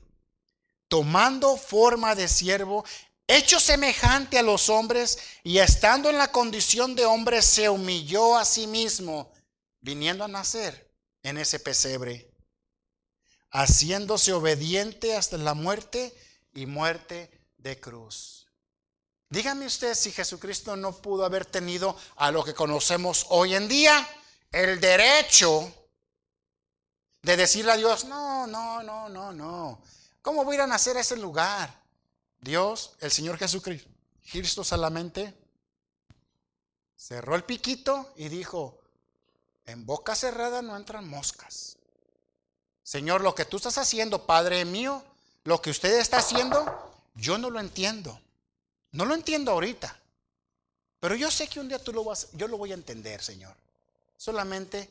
tomando 0.88 1.56
forma 1.56 2.16
de 2.16 2.26
siervo, 2.26 2.84
hecho 3.36 3.58
semejante 3.58 4.38
a 4.38 4.42
los 4.42 4.68
hombres 4.68 5.18
y 5.42 5.58
estando 5.58 6.10
en 6.10 6.18
la 6.18 6.30
condición 6.30 6.94
de 6.94 7.06
hombre 7.06 7.42
se 7.42 7.68
humilló 7.68 8.36
a 8.36 8.44
sí 8.44 8.66
mismo, 8.66 9.32
viniendo 9.80 10.24
a 10.24 10.28
nacer 10.28 10.90
en 11.22 11.38
ese 11.38 11.58
pesebre, 11.58 12.30
haciéndose 13.50 14.32
obediente 14.32 15.16
hasta 15.16 15.36
la 15.38 15.54
muerte 15.54 16.14
y 16.52 16.66
muerte 16.66 17.30
de 17.56 17.80
cruz. 17.80 18.46
Dígame 19.28 19.66
usted 19.66 19.94
si 19.94 20.12
Jesucristo 20.12 20.76
no 20.76 20.92
pudo 20.92 21.24
haber 21.24 21.46
tenido 21.46 21.96
a 22.16 22.30
lo 22.30 22.44
que 22.44 22.54
conocemos 22.54 23.26
hoy 23.30 23.54
en 23.54 23.66
día 23.66 24.06
el 24.50 24.78
derecho 24.78 25.72
de 27.22 27.36
decirle 27.36 27.72
a 27.72 27.76
Dios, 27.76 28.04
no, 28.04 28.46
no, 28.46 28.82
no, 28.82 29.08
no, 29.08 29.32
no. 29.32 29.82
¿Cómo 30.20 30.44
voy 30.44 30.54
a 30.54 30.58
ir 30.58 30.60
a 30.62 30.66
nacer 30.66 30.96
a 30.96 31.00
ese 31.00 31.16
lugar? 31.16 31.81
Dios, 32.42 32.92
el 33.00 33.10
Señor 33.10 33.38
Jesucristo, 33.38 33.88
Cristo 34.30 34.64
solamente 34.64 35.32
cerró 36.96 37.36
el 37.36 37.44
piquito 37.44 38.12
y 38.16 38.28
dijo, 38.28 38.78
en 39.64 39.86
boca 39.86 40.14
cerrada 40.14 40.60
no 40.60 40.76
entran 40.76 41.08
moscas. 41.08 41.78
Señor, 42.82 43.20
lo 43.20 43.34
que 43.34 43.44
tú 43.44 43.56
estás 43.56 43.78
haciendo, 43.78 44.26
Padre 44.26 44.64
mío, 44.64 45.04
lo 45.44 45.62
que 45.62 45.70
usted 45.70 45.98
está 46.00 46.18
haciendo, 46.18 47.00
yo 47.14 47.38
no 47.38 47.48
lo 47.48 47.60
entiendo. 47.60 48.20
No 48.90 49.04
lo 49.04 49.14
entiendo 49.14 49.52
ahorita. 49.52 49.98
Pero 50.98 51.14
yo 51.14 51.30
sé 51.30 51.48
que 51.48 51.60
un 51.60 51.68
día 51.68 51.82
tú 51.82 51.92
lo 51.92 52.04
vas, 52.04 52.28
yo 52.32 52.48
lo 52.48 52.58
voy 52.58 52.72
a 52.72 52.74
entender, 52.74 53.22
Señor. 53.22 53.56
Solamente 54.16 54.90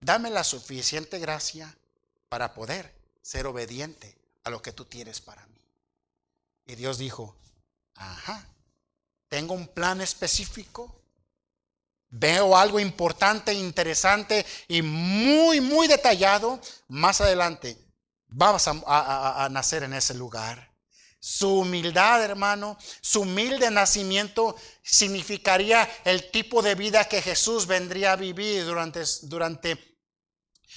dame 0.00 0.30
la 0.30 0.44
suficiente 0.44 1.18
gracia 1.18 1.76
para 2.28 2.54
poder 2.54 2.92
ser 3.20 3.46
obediente 3.46 4.16
a 4.44 4.50
lo 4.50 4.62
que 4.62 4.72
tú 4.72 4.84
tienes 4.84 5.20
para 5.20 5.44
mí. 5.46 5.59
Y 6.70 6.76
Dios 6.76 6.98
dijo, 6.98 7.36
ajá, 7.96 8.46
tengo 9.28 9.54
un 9.54 9.66
plan 9.66 10.00
específico, 10.00 11.02
veo 12.10 12.56
algo 12.56 12.78
importante, 12.78 13.52
interesante 13.52 14.46
y 14.68 14.80
muy, 14.80 15.60
muy 15.60 15.88
detallado. 15.88 16.60
Más 16.86 17.20
adelante 17.20 17.76
vamos 18.28 18.68
a, 18.68 19.48
nacer 19.50 19.82
en 19.82 19.94
ese 19.94 20.14
lugar. 20.14 20.70
Su 21.18 21.58
humildad, 21.58 22.22
hermano, 22.22 22.78
su 23.00 23.22
humilde 23.22 23.68
nacimiento 23.72 24.54
significaría 24.80 25.90
el 26.04 26.30
tipo 26.30 26.62
de 26.62 26.76
vida 26.76 27.04
que 27.06 27.20
Jesús 27.20 27.66
vendría 27.66 28.12
a 28.12 28.16
vivir 28.16 28.64
durante 28.64 29.76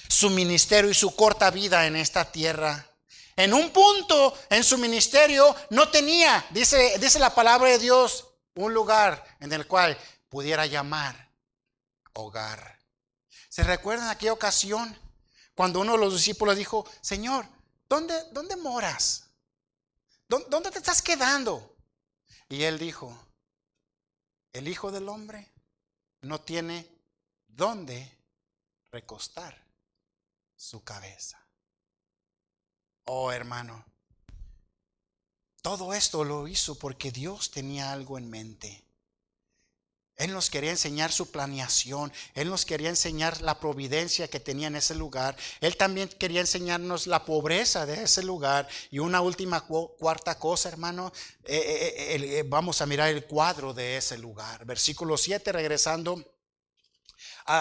su 0.08 0.28
ministerio 0.30 0.90
y 0.90 0.94
su 0.94 1.14
corta 1.14 1.52
vida 1.52 1.86
en 1.86 1.94
esta 1.94 2.32
tierra. 2.32 2.93
En 3.36 3.52
un 3.52 3.70
punto 3.70 4.36
en 4.48 4.62
su 4.62 4.78
ministerio 4.78 5.54
no 5.70 5.88
tenía, 5.90 6.46
dice, 6.50 6.98
dice 6.98 7.18
la 7.18 7.34
palabra 7.34 7.68
de 7.70 7.78
Dios, 7.78 8.28
un 8.54 8.72
lugar 8.72 9.24
en 9.40 9.52
el 9.52 9.66
cual 9.66 9.98
pudiera 10.28 10.66
llamar 10.66 11.32
hogar. 12.12 12.78
¿Se 13.48 13.62
recuerdan 13.64 14.08
aquella 14.08 14.32
ocasión 14.32 14.96
cuando 15.54 15.80
uno 15.80 15.92
de 15.92 15.98
los 15.98 16.14
discípulos 16.14 16.56
dijo, 16.56 16.88
Señor, 17.00 17.46
¿dónde, 17.88 18.14
dónde 18.32 18.56
moras? 18.56 19.30
¿Dónde 20.28 20.70
te 20.70 20.78
estás 20.78 21.02
quedando? 21.02 21.76
Y 22.48 22.62
él 22.62 22.78
dijo, 22.78 23.16
el 24.52 24.68
Hijo 24.68 24.90
del 24.90 25.08
Hombre 25.08 25.52
no 26.22 26.40
tiene 26.40 26.88
dónde 27.46 28.18
recostar 28.90 29.64
su 30.56 30.82
cabeza. 30.82 31.43
Oh 33.06 33.30
hermano, 33.32 33.84
todo 35.62 35.94
esto 35.94 36.24
lo 36.24 36.48
hizo 36.48 36.78
porque 36.78 37.10
Dios 37.10 37.50
tenía 37.50 37.92
algo 37.92 38.18
en 38.18 38.30
mente. 38.30 38.84
Él 40.16 40.32
nos 40.32 40.48
quería 40.48 40.70
enseñar 40.70 41.10
su 41.10 41.30
planeación, 41.30 42.12
Él 42.34 42.48
nos 42.48 42.64
quería 42.64 42.88
enseñar 42.88 43.42
la 43.42 43.58
providencia 43.58 44.28
que 44.28 44.38
tenía 44.38 44.68
en 44.68 44.76
ese 44.76 44.94
lugar, 44.94 45.36
Él 45.60 45.76
también 45.76 46.08
quería 46.08 46.40
enseñarnos 46.40 47.08
la 47.08 47.24
pobreza 47.24 47.84
de 47.84 48.04
ese 48.04 48.22
lugar. 48.22 48.68
Y 48.92 49.00
una 49.00 49.20
última 49.20 49.62
cuarta 49.62 50.38
cosa, 50.38 50.68
hermano, 50.68 51.12
eh, 51.44 51.56
eh, 51.56 52.38
eh, 52.38 52.44
vamos 52.46 52.80
a 52.80 52.86
mirar 52.86 53.08
el 53.10 53.24
cuadro 53.24 53.74
de 53.74 53.96
ese 53.96 54.16
lugar. 54.16 54.64
Versículo 54.64 55.16
7, 55.16 55.50
regresando 55.50 56.33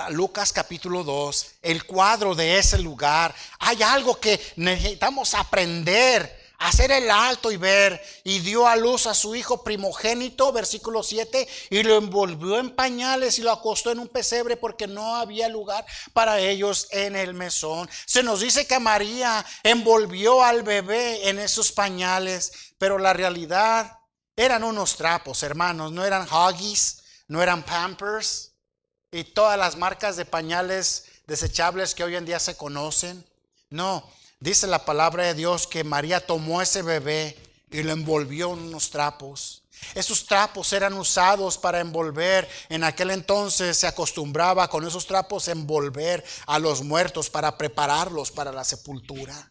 Lucas 0.09 0.53
capítulo 0.53 1.03
2, 1.03 1.45
el 1.61 1.85
cuadro 1.85 2.35
de 2.35 2.57
ese 2.57 2.79
lugar. 2.79 3.35
Hay 3.59 3.83
algo 3.83 4.19
que 4.19 4.39
necesitamos 4.55 5.33
aprender 5.33 6.43
hacer 6.63 6.91
el 6.91 7.11
alto 7.11 7.51
y 7.51 7.57
ver, 7.57 8.01
y 8.23 8.39
dio 8.39 8.67
a 8.67 8.77
luz 8.77 9.05
a 9.05 9.13
su 9.13 9.35
hijo 9.35 9.63
primogénito, 9.63 10.51
versículo 10.53 11.03
7, 11.03 11.47
y 11.69 11.83
lo 11.83 11.97
envolvió 11.97 12.57
en 12.57 12.73
pañales 12.73 13.37
y 13.37 13.41
lo 13.41 13.51
acostó 13.51 13.91
en 13.91 13.99
un 13.99 14.07
pesebre 14.07 14.55
porque 14.55 14.87
no 14.87 15.17
había 15.17 15.49
lugar 15.49 15.85
para 16.13 16.39
ellos 16.39 16.87
en 16.91 17.17
el 17.17 17.33
mesón. 17.33 17.89
Se 18.05 18.23
nos 18.23 18.39
dice 18.39 18.65
que 18.65 18.79
María 18.79 19.45
envolvió 19.63 20.41
al 20.41 20.63
bebé 20.63 21.27
en 21.27 21.39
esos 21.39 21.73
pañales, 21.73 22.73
pero 22.77 22.97
la 22.97 23.11
realidad 23.11 23.99
eran 24.35 24.63
unos 24.63 24.95
trapos, 24.95 25.43
hermanos, 25.43 25.91
no 25.91 26.05
eran 26.05 26.27
Huggies, 26.31 27.03
no 27.27 27.43
eran 27.43 27.63
Pampers 27.63 28.52
y 29.13 29.23
todas 29.23 29.57
las 29.57 29.77
marcas 29.77 30.17
de 30.17 30.25
pañales 30.25 31.05
desechables 31.25 31.95
que 31.95 32.03
hoy 32.03 32.17
en 32.17 32.25
día 32.25 32.39
se 32.39 32.57
conocen. 32.57 33.25
No, 33.69 34.03
Dice 34.43 34.67
la 34.67 34.83
palabra 34.83 35.23
de 35.23 35.35
Dios 35.35 35.67
que 35.67 35.85
María 35.85 36.27
tomó 36.27 36.61
ese 36.61 36.81
bebé 36.81 37.37
y 37.71 37.81
lo 37.81 37.93
envolvió 37.93 38.51
en 38.51 38.59
unos 38.59 38.89
trapos. 38.89 39.63
Esos 39.95 40.25
trapos 40.25 40.73
eran 40.73 40.95
usados 40.95 41.57
para 41.57 41.79
envolver. 41.79 42.49
En 42.67 42.83
aquel 42.83 43.11
entonces 43.11 43.77
se 43.77 43.87
acostumbraba 43.87 44.69
con 44.69 44.85
esos 44.85 45.07
trapos 45.07 45.47
envolver 45.47 46.25
a 46.45 46.59
los 46.59 46.81
muertos 46.81 47.29
para 47.29 47.57
prepararlos 47.57 48.31
para 48.31 48.51
la 48.51 48.65
sepultura. 48.65 49.49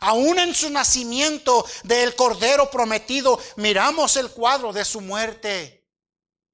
Aún 0.00 0.38
en 0.38 0.54
su 0.54 0.68
nacimiento 0.68 1.64
del 1.84 2.14
Cordero 2.14 2.70
prometido, 2.70 3.40
miramos 3.56 4.18
el 4.18 4.30
cuadro 4.32 4.74
de 4.74 4.84
su 4.84 5.00
muerte, 5.00 5.88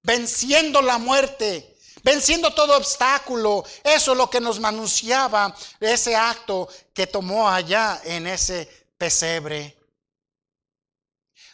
venciendo 0.04 0.82
la 0.82 0.98
muerte 0.98 1.73
venciendo 2.04 2.54
todo 2.54 2.76
obstáculo. 2.76 3.64
Eso 3.82 4.12
es 4.12 4.18
lo 4.18 4.30
que 4.30 4.40
nos 4.40 4.62
anunciaba 4.62 5.56
ese 5.80 6.14
acto 6.14 6.68
que 6.92 7.08
tomó 7.08 7.48
allá 7.48 8.00
en 8.04 8.28
ese 8.28 8.66
pesebre. 8.96 9.76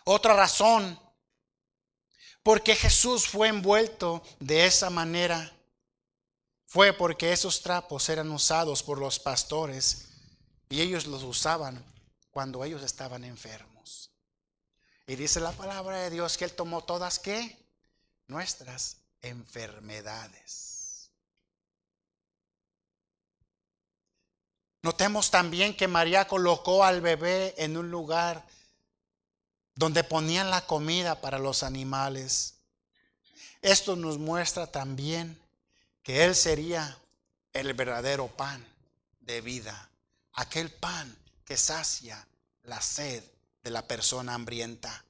Otra 0.05 0.35
razón 0.35 1.01
porque 2.43 2.75
Jesús 2.75 3.27
fue 3.27 3.49
envuelto 3.49 4.23
de 4.41 4.67
esa 4.67 4.91
manera 4.91 5.53
fue 6.67 6.93
porque 6.93 7.33
esos 7.33 7.63
trapos 7.63 8.09
eran 8.09 8.31
usados 8.31 8.83
por 8.83 8.99
los 8.99 9.19
pastores 9.19 10.07
y 10.69 10.81
ellos 10.81 11.07
los 11.07 11.25
usaban 11.25 11.85
cuando 12.31 12.65
ellos 12.65 12.83
estaban 12.83 13.25
enfermos. 13.25 14.13
Y 15.07 15.17
dice 15.17 15.41
la 15.41 15.51
palabra 15.51 15.99
de 15.99 16.11
Dios 16.11 16.39
que 16.39 16.45
Él 16.45 16.53
tomó 16.53 16.83
todas 16.83 17.19
qué? 17.19 17.59
Nuestras 18.29 19.00
enfermedades. 19.23 21.11
Notemos 24.83 25.31
también 25.31 25.77
que 25.77 25.89
María 25.89 26.27
colocó 26.27 26.85
al 26.85 27.01
bebé 27.01 27.55
en 27.59 27.77
un 27.77 27.91
lugar 27.91 28.47
donde 29.75 30.05
ponían 30.05 30.51
la 30.51 30.67
comida 30.67 31.21
para 31.21 31.39
los 31.39 31.63
animales. 31.63 32.55
Esto 33.61 33.95
nos 33.95 34.19
muestra 34.19 34.67
también 34.67 35.39
que 36.03 36.25
Él 36.25 36.35
sería 36.35 36.99
el 37.53 37.75
verdadero 37.75 38.29
pan 38.29 38.65
de 39.21 39.41
vida, 39.43 39.91
aquel 40.33 40.71
pan 40.71 41.15
que 41.45 41.57
sacia 41.59 42.27
la 42.63 42.81
sed 42.81 43.23
de 43.63 43.71
la 43.71 43.83
persona 43.83 44.35
hambrienta, 44.35 45.05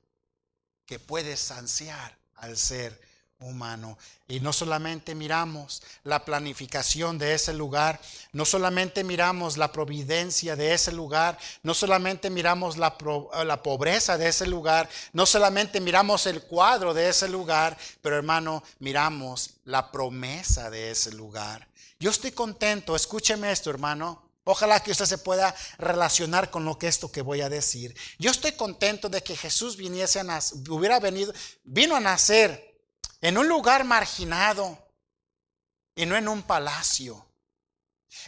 que 0.84 0.98
puede 0.98 1.36
saciar 1.36 2.18
al 2.34 2.56
ser 2.56 3.09
humano. 3.40 3.98
Y 4.28 4.40
no 4.40 4.52
solamente 4.52 5.14
miramos 5.14 5.82
la 6.04 6.24
planificación 6.24 7.18
de 7.18 7.34
ese 7.34 7.52
lugar, 7.52 8.00
no 8.32 8.44
solamente 8.44 9.02
miramos 9.02 9.56
la 9.56 9.72
providencia 9.72 10.56
de 10.56 10.74
ese 10.74 10.92
lugar, 10.92 11.38
no 11.62 11.74
solamente 11.74 12.30
miramos 12.30 12.76
la, 12.76 12.96
la, 13.44 13.62
pobreza 13.62 14.18
de 14.18 14.28
ese 14.28 14.46
lugar, 14.46 14.88
no 15.12 15.26
solamente 15.26 15.80
miramos 15.80 16.26
el 16.26 16.42
cuadro 16.42 16.94
de 16.94 17.08
ese 17.08 17.28
lugar, 17.28 17.76
pero 18.02 18.16
hermano, 18.16 18.62
miramos 18.78 19.50
la 19.64 19.90
promesa 19.90 20.70
de 20.70 20.90
ese 20.90 21.12
lugar. 21.12 21.66
Yo 21.98 22.10
estoy 22.10 22.32
contento, 22.32 22.94
escúcheme 22.94 23.50
esto, 23.50 23.70
hermano. 23.70 24.22
Ojalá 24.44 24.82
que 24.82 24.90
usted 24.90 25.04
se 25.04 25.18
pueda 25.18 25.54
relacionar 25.78 26.50
con 26.50 26.64
lo 26.64 26.78
que 26.78 26.88
esto 26.88 27.12
que 27.12 27.20
voy 27.20 27.42
a 27.42 27.50
decir. 27.50 27.94
Yo 28.18 28.30
estoy 28.30 28.52
contento 28.52 29.08
de 29.08 29.22
que 29.22 29.36
Jesús 29.36 29.76
viniese 29.76 30.18
a 30.18 30.24
nacer, 30.24 30.58
hubiera 30.70 30.98
venido, 30.98 31.32
vino 31.62 31.94
a 31.94 32.00
nacer 32.00 32.69
en 33.20 33.38
un 33.38 33.48
lugar 33.48 33.84
marginado 33.84 34.78
y 35.94 36.06
no 36.06 36.16
en 36.16 36.28
un 36.28 36.42
palacio. 36.42 37.26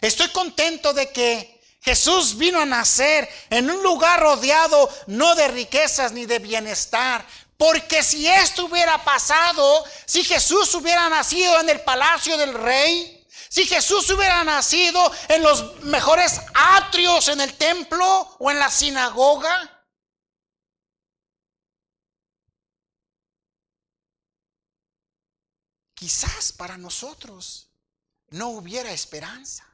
Estoy 0.01 0.29
contento 0.29 0.93
de 0.93 1.11
que 1.11 1.61
Jesús 1.81 2.37
vino 2.37 2.59
a 2.59 2.65
nacer 2.65 3.27
en 3.49 3.69
un 3.69 3.83
lugar 3.83 4.19
rodeado 4.21 4.89
no 5.07 5.35
de 5.35 5.49
riquezas 5.49 6.11
ni 6.13 6.25
de 6.25 6.39
bienestar. 6.39 7.25
Porque 7.57 8.03
si 8.03 8.27
esto 8.27 8.65
hubiera 8.65 9.03
pasado, 9.03 9.83
si 10.05 10.23
Jesús 10.23 10.73
hubiera 10.75 11.09
nacido 11.09 11.59
en 11.59 11.69
el 11.69 11.81
palacio 11.81 12.37
del 12.37 12.53
rey, 12.53 13.27
si 13.49 13.65
Jesús 13.65 14.09
hubiera 14.09 14.43
nacido 14.43 15.11
en 15.27 15.43
los 15.43 15.81
mejores 15.83 16.41
atrios 16.53 17.27
en 17.27 17.41
el 17.41 17.53
templo 17.53 18.35
o 18.39 18.49
en 18.49 18.59
la 18.59 18.71
sinagoga, 18.71 19.72
quizás 26.03 26.51
para 26.51 26.77
nosotros 26.77 27.69
no 28.31 28.49
hubiera 28.49 28.91
esperanza. 28.91 29.65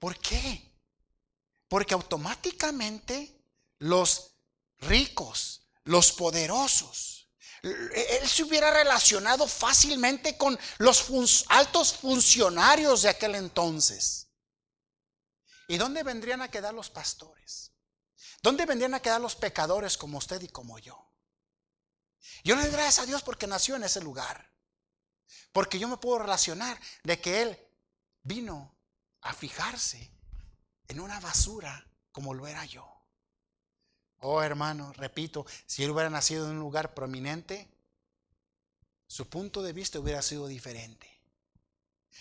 ¿Por 0.00 0.18
qué? 0.18 0.68
Porque 1.68 1.94
automáticamente 1.94 3.40
los 3.78 4.32
ricos, 4.78 5.62
los 5.84 6.10
poderosos, 6.10 7.28
él 7.62 8.28
se 8.28 8.42
hubiera 8.42 8.72
relacionado 8.72 9.46
fácilmente 9.46 10.36
con 10.36 10.58
los 10.78 11.44
altos 11.50 11.92
funcionarios 11.94 13.02
de 13.02 13.10
aquel 13.10 13.36
entonces. 13.36 14.26
¿Y 15.68 15.78
dónde 15.78 16.02
vendrían 16.02 16.42
a 16.42 16.50
quedar 16.50 16.74
los 16.74 16.90
pastores? 16.90 17.70
¿Dónde 18.42 18.66
vendrían 18.66 18.94
a 18.94 19.00
quedar 19.00 19.20
los 19.20 19.36
pecadores 19.36 19.96
como 19.96 20.18
usted 20.18 20.42
y 20.42 20.48
como 20.48 20.80
yo? 20.80 21.12
Yo 22.42 22.56
le 22.56 22.62
doy 22.62 22.72
gracias 22.72 22.98
a 22.98 23.06
Dios 23.06 23.22
porque 23.22 23.46
nació 23.46 23.76
en 23.76 23.84
ese 23.84 24.00
lugar. 24.00 24.52
Porque 25.52 25.78
yo 25.78 25.88
me 25.88 25.96
puedo 25.96 26.18
relacionar 26.18 26.78
de 27.02 27.20
que 27.20 27.42
Él 27.42 27.58
vino 28.22 28.74
a 29.22 29.32
fijarse 29.32 30.10
en 30.88 31.00
una 31.00 31.20
basura 31.20 31.86
como 32.12 32.34
lo 32.34 32.46
era 32.46 32.64
yo. 32.64 32.86
Oh 34.20 34.42
hermano, 34.42 34.92
repito, 34.94 35.44
si 35.66 35.84
Él 35.84 35.90
hubiera 35.90 36.10
nacido 36.10 36.46
en 36.46 36.52
un 36.52 36.60
lugar 36.60 36.94
prominente, 36.94 37.68
su 39.06 39.28
punto 39.28 39.62
de 39.62 39.72
vista 39.72 39.98
hubiera 39.98 40.22
sido 40.22 40.46
diferente. 40.46 41.10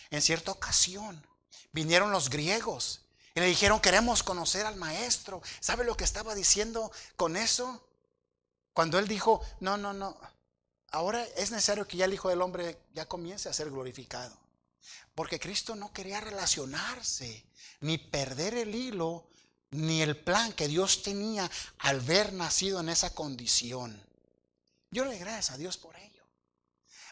En 0.10 0.22
cierta 0.22 0.52
ocasión 0.52 1.26
vinieron 1.72 2.12
los 2.12 2.30
griegos 2.30 3.02
y 3.36 3.40
le 3.40 3.48
dijeron, 3.48 3.80
queremos 3.80 4.22
conocer 4.22 4.66
al 4.66 4.76
maestro. 4.76 5.42
¿Sabe 5.60 5.86
lo 5.86 5.98
que 5.98 6.04
estaba 6.04 6.36
diciendo 6.36 6.92
con 7.16 7.36
eso? 7.36 7.88
Cuando 8.74 9.00
él 9.00 9.08
dijo, 9.08 9.42
no, 9.60 9.78
no, 9.78 9.94
no, 9.94 10.18
ahora 10.94 11.26
es 11.36 11.52
necesario 11.52 11.86
que 11.88 11.98
ya 11.98 12.06
el 12.06 12.14
Hijo 12.14 12.30
del 12.30 12.42
Hombre 12.42 12.78
ya 12.94 13.06
comience 13.06 13.50
a 13.50 13.54
ser 13.54 13.70
glorificado. 13.70 14.38
Porque 15.16 15.40
Cristo 15.40 15.76
no 15.76 15.92
quería 15.92 16.22
relacionarse, 16.22 17.46
ni 17.82 17.98
perder 17.98 18.56
el 18.56 18.74
hilo, 18.74 19.28
ni 19.72 20.02
el 20.02 20.16
plan 20.16 20.54
que 20.54 20.68
Dios 20.68 21.04
tenía 21.04 21.50
al 21.80 22.00
ver 22.00 22.32
nacido 22.34 22.80
en 22.80 22.90
esa 22.90 23.14
condición. 23.14 24.02
Yo 24.92 25.06
le 25.06 25.18
gracias 25.18 25.52
a 25.52 25.58
Dios 25.58 25.78
por 25.78 25.96
ello. 25.98 26.24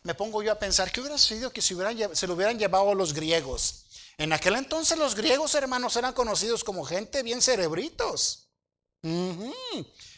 Me 0.03 0.15
pongo 0.15 0.41
yo 0.41 0.51
a 0.51 0.59
pensar, 0.59 0.91
¿qué 0.91 1.01
hubiera 1.01 1.17
sido 1.17 1.51
que 1.51 1.61
se, 1.61 1.75
hubieran, 1.75 2.15
se 2.15 2.27
lo 2.27 2.35
hubieran 2.35 2.57
llevado 2.57 2.93
los 2.95 3.13
griegos? 3.13 3.85
En 4.17 4.33
aquel 4.33 4.55
entonces 4.55 4.97
los 4.97 5.15
griegos, 5.15 5.55
hermanos, 5.55 5.95
eran 5.95 6.13
conocidos 6.13 6.63
como 6.63 6.85
gente 6.85 7.23
bien 7.23 7.41
cerebritos. 7.41 8.47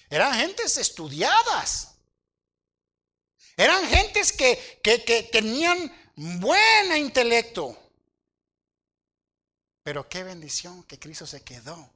Eran 0.10 0.34
gentes 0.34 0.78
estudiadas. 0.78 1.93
Eran 3.56 3.86
gentes 3.88 4.32
que, 4.32 4.80
que, 4.82 5.30
tenían 5.32 5.92
buen 6.16 6.98
intelecto. 6.98 7.78
Pero 9.84 10.08
qué 10.08 10.24
bendición 10.24 10.84
que 10.84 10.98
Cristo 10.98 11.28
se 11.28 11.44
quedó 11.44 11.90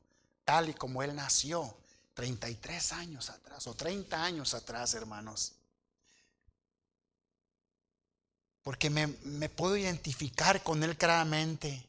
tal 0.43 0.70
y 0.70 0.74
como 0.74 1.02
Él 1.02 1.15
nació 1.15 1.76
33 2.13 2.93
años 2.93 3.30
atrás 3.30 3.65
o 3.67 3.74
30 3.74 4.24
años 4.24 4.54
atrás, 4.54 4.93
hermanos. 4.93 5.54
Porque 8.62 8.89
me, 8.89 9.08
me 9.24 9.50
puedo 9.50 9.78
identificar 9.78 10.62
con 10.62 10.84
Él 10.84 10.98
claramente. 10.98 11.87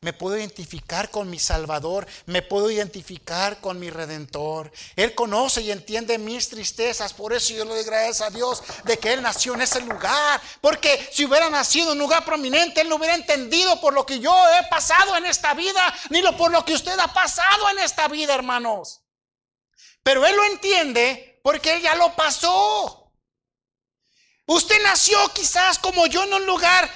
Me 0.00 0.12
puedo 0.12 0.36
identificar 0.36 1.10
con 1.10 1.30
mi 1.30 1.38
Salvador, 1.38 2.06
me 2.26 2.42
puedo 2.42 2.70
identificar 2.70 3.60
con 3.60 3.78
mi 3.78 3.88
Redentor. 3.88 4.70
Él 4.96 5.14
conoce 5.14 5.62
y 5.62 5.70
entiende 5.70 6.18
mis 6.18 6.48
tristezas, 6.48 7.14
por 7.14 7.32
eso 7.32 7.54
yo 7.54 7.64
le 7.64 7.74
doy 7.74 7.84
gracias 7.84 8.20
a 8.20 8.30
Dios 8.30 8.62
de 8.84 8.98
que 8.98 9.14
Él 9.14 9.22
nació 9.22 9.54
en 9.54 9.62
ese 9.62 9.80
lugar. 9.80 10.40
Porque 10.60 11.08
si 11.12 11.24
hubiera 11.24 11.48
nacido 11.48 11.86
en 11.86 11.92
un 11.92 11.98
lugar 11.98 12.24
prominente, 12.24 12.82
Él 12.82 12.88
no 12.88 12.96
hubiera 12.96 13.14
entendido 13.14 13.80
por 13.80 13.94
lo 13.94 14.04
que 14.04 14.20
yo 14.20 14.34
he 14.58 14.68
pasado 14.68 15.16
en 15.16 15.26
esta 15.26 15.54
vida, 15.54 15.82
ni 16.10 16.20
lo 16.20 16.36
por 16.36 16.50
lo 16.50 16.64
que 16.64 16.74
usted 16.74 16.98
ha 16.98 17.12
pasado 17.12 17.70
en 17.70 17.78
esta 17.78 18.08
vida, 18.08 18.34
hermanos. 18.34 19.00
Pero 20.02 20.26
Él 20.26 20.36
lo 20.36 20.44
entiende 20.44 21.40
porque 21.42 21.76
Él 21.76 21.82
ya 21.82 21.94
lo 21.94 22.14
pasó. 22.14 23.10
Usted 24.46 24.82
nació 24.82 25.16
quizás 25.32 25.78
como 25.78 26.06
yo 26.06 26.22
en 26.24 26.34
un 26.34 26.46
lugar, 26.46 26.90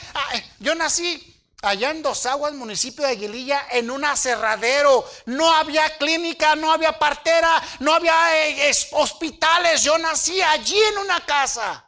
yo 0.59 0.75
nací 0.75 1.28
allá 1.63 1.91
en 1.91 2.03
Dos 2.03 2.27
Aguas, 2.27 2.53
municipio 2.55 3.05
de 3.05 3.13
Aguililla, 3.13 3.67
en 3.71 3.91
un 3.91 4.05
aserradero. 4.05 5.05
No 5.27 5.53
había 5.53 5.97
clínica, 5.97 6.55
no 6.57 6.73
había 6.73 6.99
partera, 6.99 7.63
no 7.81 7.93
había 7.93 8.47
eh, 8.49 8.73
hospitales. 8.93 9.83
Yo 9.83 9.99
nací 9.99 10.41
allí 10.41 10.79
en 10.79 10.99
una 10.99 11.25
casa. 11.25 11.85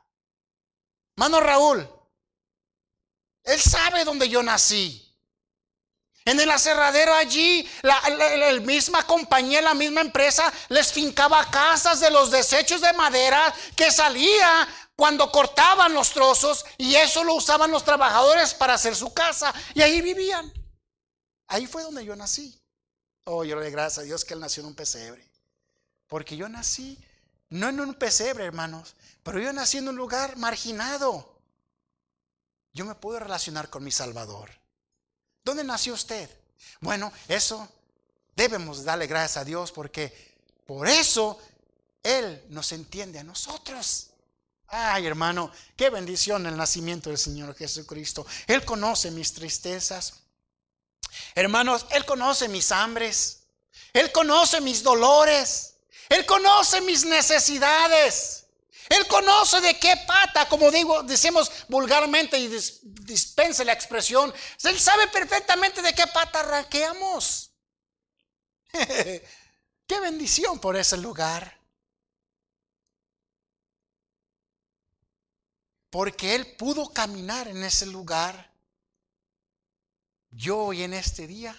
Mano 1.17 1.41
Raúl, 1.41 1.89
él 3.45 3.61
sabe 3.61 4.05
dónde 4.05 4.29
yo 4.29 4.43
nací. 4.43 5.07
En 6.25 6.39
el 6.39 6.51
aserradero 6.51 7.15
allí, 7.15 7.69
la, 7.83 7.99
la, 8.11 8.53
misma 8.61 9.07
compañía, 9.07 9.63
la 9.63 9.75
misma 9.75 10.03
empresa 10.03 10.53
les 10.69 10.93
fincaba 10.93 11.51
casas 11.51 11.99
de 12.01 12.11
los 12.11 12.31
desechos 12.31 12.83
de 12.83 12.93
madera 12.93 13.53
que 13.75 13.91
salía 13.91 14.69
cuando 15.01 15.33
cortaban 15.33 15.95
los 15.95 16.11
trozos 16.11 16.63
y 16.77 16.95
eso 16.95 17.25
lo 17.25 17.33
usaban 17.33 17.71
los 17.71 17.87
trabajadores 17.87 18.53
para 18.53 18.75
hacer 18.75 18.95
su 18.95 19.15
casa 19.15 19.51
y 19.73 19.81
ahí 19.81 20.03
vivían. 20.03 20.53
Ahí 21.47 21.67
fue 21.67 21.83
donde 21.83 22.05
yo 22.05 22.15
nací. 22.15 22.61
Oh, 23.25 23.43
yo 23.43 23.57
le 23.57 23.63
doy 23.63 23.71
gracias 23.71 24.01
a 24.01 24.03
Dios 24.03 24.27
que 24.27 24.35
él 24.35 24.41
nació 24.41 24.61
en 24.61 24.67
un 24.67 24.75
pesebre. 24.75 25.27
Porque 26.07 26.37
yo 26.37 26.51
nací 26.51 27.03
no 27.49 27.71
en 27.71 27.81
un 27.81 27.95
pesebre, 27.95 28.45
hermanos, 28.45 28.95
pero 29.23 29.41
yo 29.41 29.51
nací 29.55 29.79
en 29.79 29.89
un 29.89 29.97
lugar 29.97 30.37
marginado. 30.37 31.41
Yo 32.75 32.85
me 32.85 32.95
puedo 32.95 33.21
relacionar 33.21 33.71
con 33.71 33.83
mi 33.83 33.91
Salvador. 33.91 34.51
¿Dónde 35.43 35.65
nació 35.65 35.95
usted? 35.95 36.29
Bueno, 36.83 37.11
eso 37.27 37.67
debemos 38.37 38.85
darle 38.85 39.07
gracias 39.07 39.39
a 39.39 39.47
Dios 39.47 39.73
porque 39.73 40.37
por 40.67 40.87
eso 40.87 41.39
Él 42.03 42.45
nos 42.51 42.73
entiende 42.73 43.19
a 43.19 43.25
nosotros. 43.25 44.10
Ay, 44.73 45.05
hermano, 45.07 45.51
qué 45.77 45.91
bendición 45.91 46.47
el 46.47 46.57
nacimiento 46.57 47.11
del 47.11 47.19
Señor 47.19 47.57
Jesucristo. 47.57 48.25
Él 48.47 48.65
conoce 48.65 49.11
mis 49.11 49.33
tristezas. 49.33 50.15
Hermanos, 51.35 51.87
Él 51.91 52.05
conoce 52.05 52.49
mis 52.49 52.71
hambres. 52.71 53.43
Él 53.93 54.13
conoce 54.13 54.61
mis 54.61 54.85
dolores. 54.85 55.75
Él 56.09 56.25
conoce 56.25 56.81
mis 56.83 57.05
necesidades. 57.05 58.47
Él 58.89 59.09
conoce 59.09 59.61
de 59.61 59.77
qué 59.79 59.97
pata, 60.07 60.49
como 60.49 60.71
digo, 60.71 61.03
decimos 61.03 61.51
vulgarmente 61.69 62.39
y 62.39 62.49
dispense 62.49 63.65
la 63.65 63.73
expresión. 63.73 64.33
Él 64.63 64.79
sabe 64.79 65.09
perfectamente 65.09 65.83
de 65.83 65.95
qué 65.95 66.07
pata 66.07 66.41
arranqueamos. 66.41 67.51
qué 68.73 70.01
bendición 70.01 70.61
por 70.61 70.77
ese 70.77 70.97
lugar. 70.97 71.60
Porque 75.90 76.35
Él 76.37 76.46
pudo 76.57 76.88
caminar 76.88 77.48
en 77.48 77.62
ese 77.64 77.87
lugar. 77.87 78.50
Yo 80.31 80.59
hoy 80.59 80.83
en 80.83 80.94
este 80.94 81.26
día 81.26 81.57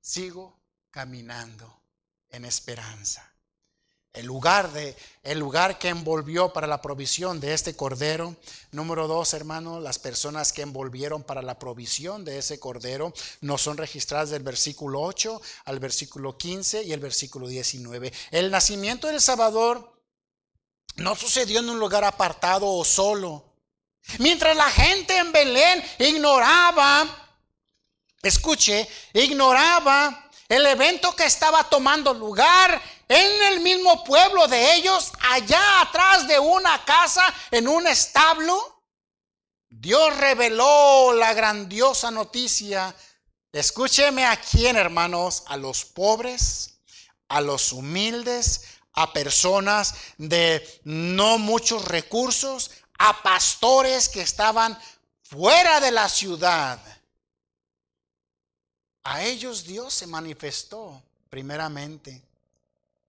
sigo 0.00 0.60
caminando 0.90 1.82
en 2.28 2.44
esperanza. 2.44 3.32
El 4.12 4.26
lugar, 4.26 4.70
de, 4.72 4.94
el 5.22 5.38
lugar 5.38 5.78
que 5.78 5.88
envolvió 5.88 6.52
para 6.52 6.66
la 6.66 6.82
provisión 6.82 7.40
de 7.40 7.54
este 7.54 7.74
cordero. 7.74 8.36
Número 8.70 9.08
dos, 9.08 9.32
hermano, 9.32 9.80
las 9.80 9.98
personas 9.98 10.52
que 10.52 10.60
envolvieron 10.60 11.22
para 11.22 11.40
la 11.40 11.58
provisión 11.58 12.22
de 12.22 12.36
ese 12.36 12.60
cordero 12.60 13.14
no 13.40 13.56
son 13.56 13.78
registradas 13.78 14.28
del 14.28 14.42
versículo 14.42 15.00
8 15.00 15.40
al 15.64 15.80
versículo 15.80 16.36
15 16.36 16.82
y 16.82 16.92
el 16.92 17.00
versículo 17.00 17.48
19. 17.48 18.12
El 18.32 18.50
nacimiento 18.50 19.06
del 19.06 19.18
Salvador 19.18 19.90
no 20.96 21.14
sucedió 21.14 21.60
en 21.60 21.70
un 21.70 21.78
lugar 21.78 22.04
apartado 22.04 22.66
o 22.66 22.84
solo. 22.84 23.44
Mientras 24.18 24.56
la 24.56 24.70
gente 24.70 25.16
en 25.16 25.32
Belén 25.32 25.84
ignoraba, 25.98 27.06
escuche, 28.22 28.88
ignoraba 29.12 30.30
el 30.48 30.66
evento 30.66 31.14
que 31.16 31.24
estaba 31.24 31.64
tomando 31.64 32.12
lugar 32.12 32.80
en 33.08 33.42
el 33.52 33.60
mismo 33.60 34.04
pueblo 34.04 34.46
de 34.48 34.74
ellos, 34.74 35.12
allá 35.30 35.80
atrás 35.82 36.26
de 36.26 36.38
una 36.38 36.84
casa, 36.84 37.22
en 37.50 37.68
un 37.68 37.86
establo, 37.86 38.82
Dios 39.68 40.16
reveló 40.16 41.12
la 41.14 41.32
grandiosa 41.32 42.10
noticia. 42.10 42.94
Escúcheme 43.52 44.26
a 44.26 44.40
quién, 44.40 44.76
hermanos, 44.76 45.44
a 45.46 45.56
los 45.56 45.84
pobres, 45.84 46.80
a 47.28 47.40
los 47.40 47.72
humildes, 47.72 48.64
a 48.94 49.12
personas 49.12 49.94
de 50.18 50.80
no 50.84 51.38
muchos 51.38 51.84
recursos, 51.84 52.70
a 52.98 53.22
pastores 53.22 54.08
que 54.08 54.20
estaban 54.20 54.78
fuera 55.22 55.80
de 55.80 55.90
la 55.90 56.08
ciudad. 56.08 56.78
A 59.04 59.22
ellos 59.24 59.64
Dios 59.64 59.94
se 59.94 60.06
manifestó 60.06 61.02
primeramente. 61.28 62.22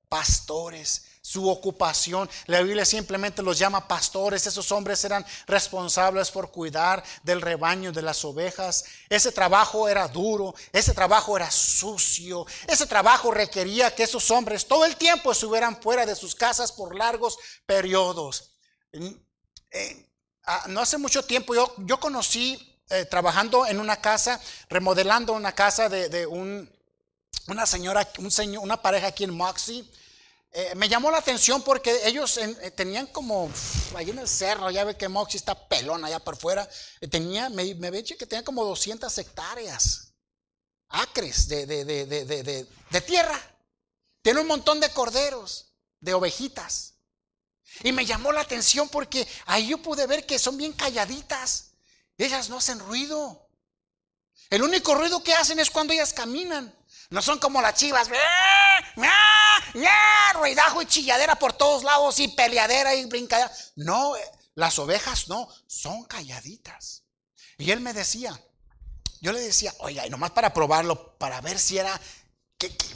Pastores 0.08 1.06
su 1.26 1.50
ocupación. 1.50 2.30
La 2.48 2.62
Biblia 2.62 2.84
simplemente 2.84 3.42
los 3.42 3.58
llama 3.58 3.88
pastores. 3.88 4.46
Esos 4.46 4.72
hombres 4.74 5.04
eran 5.06 5.26
responsables 5.48 6.30
por 6.30 6.52
cuidar 6.52 7.02
del 7.24 7.42
rebaño 7.42 7.94
de 7.94 8.02
las 8.02 8.26
ovejas. 8.26 8.84
Ese 9.08 9.32
trabajo 9.32 9.88
era 9.88 10.08
duro, 10.10 10.54
ese 10.74 10.94
trabajo 10.94 11.38
era 11.38 11.50
sucio, 11.50 12.46
ese 12.68 12.86
trabajo 12.86 13.32
requería 13.32 13.96
que 13.96 14.04
esos 14.04 14.30
hombres 14.32 14.68
todo 14.68 14.84
el 14.84 14.98
tiempo 14.98 15.32
estuvieran 15.32 15.82
fuera 15.82 16.06
de 16.06 16.16
sus 16.16 16.36
casas 16.36 16.74
por 16.74 16.94
largos 16.94 17.38
periodos. 17.66 18.58
No 20.68 20.82
hace 20.82 20.98
mucho 20.98 21.24
tiempo 21.24 21.56
yo, 21.56 21.74
yo 21.78 22.02
conocí 22.02 22.82
eh, 22.90 23.06
trabajando 23.06 23.66
en 23.66 23.80
una 23.80 24.02
casa, 24.02 24.42
remodelando 24.70 25.32
una 25.32 25.54
casa 25.56 25.88
de, 25.88 26.28
un, 26.28 26.70
una 27.48 27.66
señora, 27.66 28.06
un 28.18 28.30
señor, 28.30 28.62
una 28.62 28.82
pareja 28.82 29.08
aquí 29.08 29.24
en 29.24 29.34
Moxie. 29.34 29.90
Eh, 30.56 30.76
me 30.76 30.88
llamó 30.88 31.10
la 31.10 31.18
atención 31.18 31.64
porque 31.64 32.08
ellos 32.08 32.38
eh, 32.38 32.70
tenían 32.72 33.08
como, 33.08 33.50
ahí 33.96 34.12
en 34.12 34.20
el 34.20 34.28
cerro, 34.28 34.70
ya 34.70 34.84
ve 34.84 34.96
que 34.96 35.08
Moxie 35.08 35.40
está 35.40 35.68
pelón 35.68 36.06
allá 36.06 36.20
por 36.20 36.38
fuera, 36.38 36.70
tenía, 37.10 37.50
me, 37.50 37.74
me 37.74 37.90
ve 37.90 38.04
que 38.04 38.28
tenía 38.28 38.44
como 38.44 38.64
200 38.64 39.18
hectáreas, 39.18 40.14
acres 40.90 41.48
de, 41.48 41.66
de, 41.66 41.84
de, 41.86 42.68
de 42.92 43.02
tierra. 43.02 43.42
Tiene 44.22 44.42
un 44.42 44.48
montón 44.48 44.80
de 44.80 44.90
corderos, 44.90 45.74
de 46.00 46.14
ovejitas. 46.14 46.94
Y 47.82 47.92
me 47.92 48.06
llamó 48.06 48.32
la 48.32 48.42
atención 48.42 48.88
porque 48.90 49.28
ahí 49.46 49.70
yo 49.70 49.80
pude 49.80 50.06
ver 50.06 50.26
que 50.28 50.38
son 50.38 50.56
bien 50.58 50.74
calladitas. 50.74 51.72
Ellas 52.16 52.50
no 52.50 52.58
hacen 52.58 52.78
ruido. 52.78 53.50
El 54.52 54.62
único 54.62 54.94
ruido 54.94 55.24
que 55.24 55.34
hacen 55.34 55.60
es 55.60 55.72
cuando 55.72 55.94
ellas 55.94 56.14
caminan. 56.14 56.74
No 57.10 57.22
son 57.22 57.40
como 57.40 57.62
las 57.62 57.76
chivas. 57.76 58.10
Ruidajo 60.36 60.82
y 60.82 60.86
chilladera 60.86 61.36
por 61.36 61.54
todos 61.54 61.84
lados 61.84 62.20
y 62.20 62.28
peleadera 62.30 62.96
y 62.96 63.06
brincadera. 63.06 63.52
No, 63.76 64.14
las 64.56 64.78
ovejas 64.80 65.28
no, 65.28 65.48
son 65.68 66.04
calladitas. 66.06 67.04
Y 67.58 67.72
él 67.72 67.80
me 67.80 67.94
decía, 67.94 68.40
yo 69.22 69.32
le 69.32 69.40
decía, 69.40 69.74
oiga, 69.80 70.06
y 70.06 70.10
nomás 70.10 70.32
para 70.32 70.54
probarlo, 70.54 71.18
para 71.18 71.40
ver 71.42 71.58
si 71.58 71.78
era, 71.78 72.00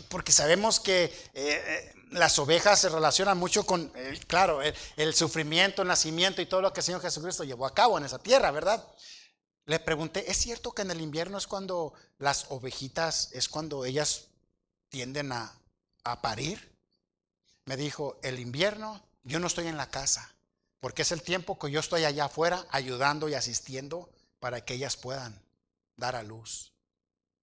porque 0.10 0.32
sabemos 0.32 0.80
que 0.80 1.06
eh, 1.06 1.12
eh, 1.34 1.94
las 2.12 2.38
ovejas 2.40 2.80
se 2.80 2.90
relacionan 2.90 3.38
mucho 3.38 3.66
con, 3.66 3.92
eh, 3.96 4.20
claro, 4.28 4.62
el, 4.62 5.14
sufrimiento, 5.14 5.82
el 5.82 5.88
nacimiento 5.88 6.42
y 6.42 6.46
todo 6.46 6.62
lo 6.62 6.74
que 6.74 6.82
el 6.82 6.86
Señor 6.86 7.02
Jesucristo 7.02 7.44
llevó 7.44 7.66
a 7.66 7.74
cabo 7.74 7.98
en 7.98 8.06
esa 8.06 8.20
tierra, 8.20 8.52
¿verdad? 8.52 8.86
Le 9.68 9.80
pregunté, 9.80 10.32
¿es 10.32 10.38
cierto 10.38 10.72
que 10.72 10.84
en 10.84 10.92
el 10.92 11.02
invierno 11.02 11.38
es 11.38 11.46
cuando 11.46 11.94
las 12.20 12.46
ovejitas, 12.52 13.30
es 13.34 13.50
cuando 13.50 13.84
ellas 13.84 14.28
tienden 14.88 15.34
a, 15.34 15.54
a 16.06 16.22
parir? 16.22 16.74
Me 17.66 17.76
dijo, 17.76 18.18
el 18.24 18.40
invierno 18.40 19.04
yo 19.24 19.40
no 19.40 19.48
estoy 19.48 19.68
en 19.68 19.76
la 19.76 19.90
casa, 19.90 20.34
porque 20.80 21.02
es 21.02 21.12
el 21.12 21.22
tiempo 21.22 21.60
que 21.60 21.70
yo 21.70 21.82
estoy 21.82 22.06
allá 22.06 22.26
afuera 22.26 22.66
ayudando 22.70 23.28
y 23.28 23.34
asistiendo 23.34 24.10
para 24.40 24.64
que 24.64 24.76
ellas 24.76 24.96
puedan 24.96 25.38
dar 25.98 26.16
a 26.16 26.24
luz. 26.24 26.72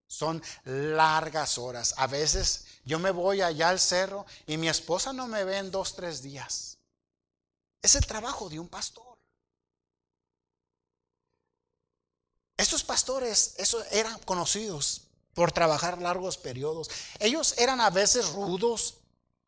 Son 0.06 0.42
largas 0.64 1.58
horas. 1.58 1.92
A 1.98 2.06
veces 2.06 2.64
yo 2.86 2.98
me 2.98 3.10
voy 3.10 3.42
allá 3.42 3.68
al 3.68 3.80
cerro 3.80 4.24
y 4.46 4.56
mi 4.56 4.70
esposa 4.70 5.12
no 5.12 5.28
me 5.28 5.44
ve 5.44 5.58
en 5.58 5.70
dos, 5.70 5.94
tres 5.94 6.22
días. 6.22 6.78
Es 7.82 7.96
el 7.96 8.06
trabajo 8.06 8.48
de 8.48 8.58
un 8.58 8.68
pastor. 8.68 9.13
Estos 12.56 12.84
pastores 12.84 13.56
eran 13.90 14.18
conocidos 14.20 15.08
por 15.34 15.50
trabajar 15.50 16.00
largos 16.00 16.38
periodos. 16.38 16.88
Ellos 17.18 17.54
eran 17.58 17.80
a 17.80 17.90
veces 17.90 18.28
rudos, 18.28 18.98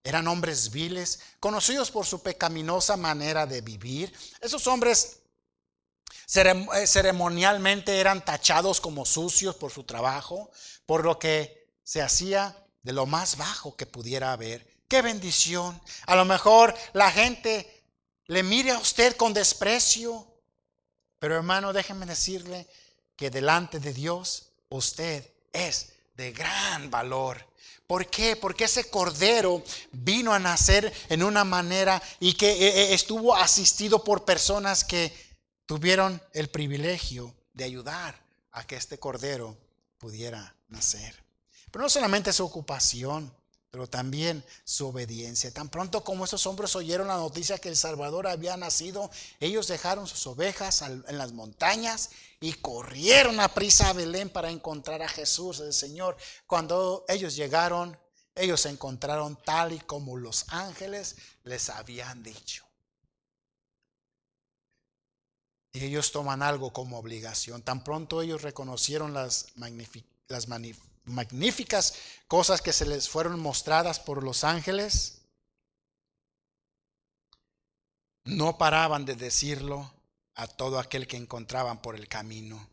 eran 0.02 0.26
hombres 0.26 0.70
viles, 0.70 1.20
conocidos 1.40 1.90
por 1.90 2.06
su 2.06 2.22
pecaminosa 2.22 2.96
manera 2.96 3.46
de 3.46 3.60
vivir. 3.60 4.12
Esos 4.40 4.66
hombres 4.66 5.18
eh, 6.34 6.86
ceremonialmente 6.86 8.00
eran 8.00 8.24
tachados 8.24 8.80
como 8.80 9.06
sucios 9.06 9.54
por 9.54 9.70
su 9.70 9.84
trabajo, 9.84 10.50
por 10.84 11.04
lo 11.04 11.18
que 11.18 11.72
se 11.84 12.02
hacía 12.02 12.56
de 12.82 12.92
lo 12.92 13.06
más 13.06 13.36
bajo 13.36 13.76
que 13.76 13.86
pudiera 13.86 14.32
haber. 14.32 14.66
¡Qué 14.88 15.02
bendición! 15.02 15.80
A 16.06 16.16
lo 16.16 16.24
mejor 16.24 16.74
la 16.92 17.10
gente 17.10 17.84
le 18.26 18.42
mire 18.42 18.72
a 18.72 18.78
usted 18.78 19.16
con 19.16 19.32
desprecio, 19.32 20.26
pero 21.20 21.36
hermano, 21.36 21.72
déjenme 21.72 22.06
decirle 22.06 22.68
que 23.16 23.30
delante 23.30 23.80
de 23.80 23.92
Dios 23.92 24.50
usted 24.68 25.28
es 25.52 25.92
de 26.16 26.32
gran 26.32 26.90
valor. 26.90 27.44
¿Por 27.86 28.08
qué? 28.08 28.36
Porque 28.36 28.64
ese 28.64 28.90
cordero 28.90 29.62
vino 29.92 30.32
a 30.32 30.38
nacer 30.38 30.92
en 31.08 31.22
una 31.22 31.44
manera 31.44 32.02
y 32.18 32.34
que 32.34 32.50
eh, 32.50 32.68
eh, 32.68 32.94
estuvo 32.94 33.34
asistido 33.34 34.02
por 34.02 34.24
personas 34.24 34.84
que 34.84 35.12
tuvieron 35.66 36.20
el 36.32 36.48
privilegio 36.48 37.34
de 37.52 37.64
ayudar 37.64 38.20
a 38.52 38.66
que 38.66 38.76
este 38.76 38.98
cordero 38.98 39.56
pudiera 39.98 40.56
nacer. 40.68 41.24
Pero 41.70 41.82
no 41.82 41.88
solamente 41.88 42.32
su 42.32 42.44
ocupación, 42.44 43.32
pero 43.70 43.86
también 43.86 44.44
su 44.64 44.88
obediencia. 44.88 45.50
Tan 45.52 45.68
pronto 45.68 46.04
como 46.04 46.24
esos 46.24 46.46
hombres 46.46 46.74
oyeron 46.76 47.08
la 47.08 47.16
noticia 47.16 47.58
que 47.58 47.68
el 47.68 47.76
Salvador 47.76 48.26
había 48.26 48.56
nacido, 48.56 49.10
ellos 49.40 49.68
dejaron 49.68 50.06
sus 50.06 50.26
ovejas 50.26 50.82
en 50.82 51.18
las 51.18 51.32
montañas 51.32 52.10
y 52.40 52.52
corrieron 52.54 53.40
a 53.40 53.48
prisa 53.48 53.90
a 53.90 53.92
Belén 53.92 54.30
para 54.30 54.50
encontrar 54.50 55.02
a 55.02 55.08
Jesús, 55.08 55.60
el 55.60 55.72
Señor. 55.72 56.16
Cuando 56.46 57.04
ellos 57.08 57.36
llegaron, 57.36 57.98
ellos 58.34 58.60
se 58.60 58.70
encontraron 58.70 59.38
tal 59.44 59.72
y 59.72 59.80
como 59.80 60.16
los 60.16 60.46
ángeles 60.48 61.16
les 61.44 61.68
habían 61.70 62.22
dicho. 62.22 62.66
y 65.76 65.84
ellos 65.84 66.10
toman 66.10 66.42
algo 66.42 66.72
como 66.72 66.98
obligación. 66.98 67.60
Tan 67.60 67.84
pronto 67.84 68.22
ellos 68.22 68.40
reconocieron 68.40 69.12
las, 69.12 69.48
las 70.28 70.48
magníficas 71.06 71.94
cosas 72.28 72.60
que 72.60 72.72
se 72.72 72.86
les 72.86 73.08
fueron 73.08 73.40
mostradas 73.40 73.98
por 74.00 74.22
los 74.22 74.44
ángeles, 74.44 75.22
no 78.24 78.58
paraban 78.58 79.04
de 79.04 79.14
decirlo 79.14 79.92
a 80.34 80.46
todo 80.46 80.78
aquel 80.78 81.06
que 81.06 81.16
encontraban 81.16 81.80
por 81.80 81.94
el 81.94 82.08
camino. 82.08 82.68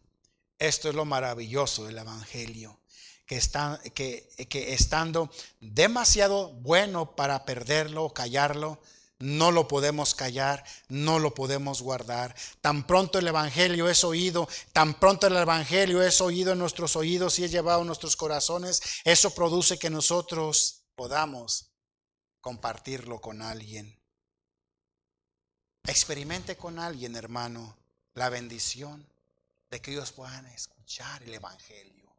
Esto 0.59 0.89
es 0.89 0.95
lo 0.95 1.05
maravilloso 1.05 1.85
del 1.85 1.97
Evangelio, 1.97 2.79
que, 3.25 3.37
está, 3.37 3.79
que, 3.93 4.27
que 4.49 4.73
estando 4.73 5.29
demasiado 5.61 6.49
bueno 6.53 7.15
para 7.15 7.45
perderlo 7.45 8.03
o 8.03 8.13
callarlo, 8.13 8.81
no 9.23 9.51
lo 9.51 9.69
podemos 9.69 10.15
callar, 10.15 10.65
no 10.89 11.17
lo 11.17 11.33
podemos 11.33 11.81
guardar. 11.81 12.35
Tan 12.59 12.85
pronto 12.85 13.19
el 13.19 13.27
Evangelio 13.27 13.87
es 13.87 14.03
oído, 14.03 14.49
tan 14.73 14.95
pronto 14.95 15.27
el 15.27 15.37
Evangelio 15.37 16.03
es 16.03 16.19
oído 16.19 16.51
en 16.51 16.59
nuestros 16.59 16.97
oídos 16.97 17.39
y 17.39 17.45
es 17.45 17.51
llevado 17.51 17.81
a 17.81 17.85
nuestros 17.85 18.17
corazones, 18.17 18.81
eso 19.05 19.33
produce 19.33 19.79
que 19.79 19.89
nosotros 19.89 20.83
podamos 20.95 21.71
compartirlo 22.41 23.21
con 23.21 23.41
alguien. 23.41 23.97
Experimente 25.85 26.57
con 26.57 26.77
alguien, 26.77 27.15
hermano, 27.15 27.77
la 28.15 28.27
bendición 28.27 29.07
de 29.71 29.81
que 29.81 29.91
ellos 29.91 30.11
puedan 30.11 30.47
escuchar 30.47 31.23
el 31.23 31.33
Evangelio. 31.33 32.13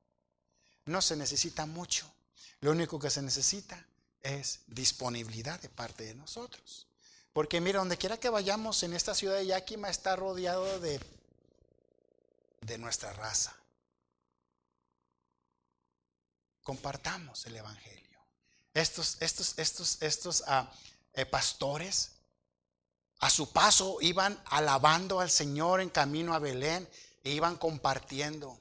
No 0.86 1.02
se 1.02 1.16
necesita 1.16 1.66
mucho, 1.66 2.11
lo 2.61 2.70
único 2.70 2.98
que 2.98 3.11
se 3.11 3.20
necesita 3.20 3.86
es 4.22 4.61
disponibilidad 4.68 5.61
de 5.61 5.68
parte 5.68 6.05
de 6.05 6.14
nosotros. 6.14 6.88
Porque 7.35 7.61
mira, 7.61 7.80
donde 7.80 7.99
quiera 7.99 8.16
que 8.16 8.30
vayamos 8.30 8.85
en 8.85 8.95
esta 8.95 9.12
ciudad 9.12 9.37
de 9.37 9.47
Yakima 9.47 9.91
está 9.91 10.14
rodeado 10.14 10.78
de, 10.78 11.01
nuestra 12.78 13.12
raza. 13.12 13.55
Compartamos 16.62 17.45
el 17.47 17.57
Evangelio. 17.57 18.20
Estos, 18.72 19.16
estos, 19.20 19.59
estos, 19.59 20.01
estos 20.01 20.45
ah, 20.47 20.72
eh, 21.12 21.26
pastores 21.26 22.12
a 23.18 23.28
su 23.30 23.51
paso 23.51 23.99
iban 24.01 24.41
alabando 24.47 25.18
al 25.18 25.30
Señor 25.30 25.80
en 25.80 25.91
camino 25.91 26.35
a 26.35 26.39
Belén 26.39 26.89
e 27.24 27.30
iban 27.32 27.57
compartiendo. 27.57 28.61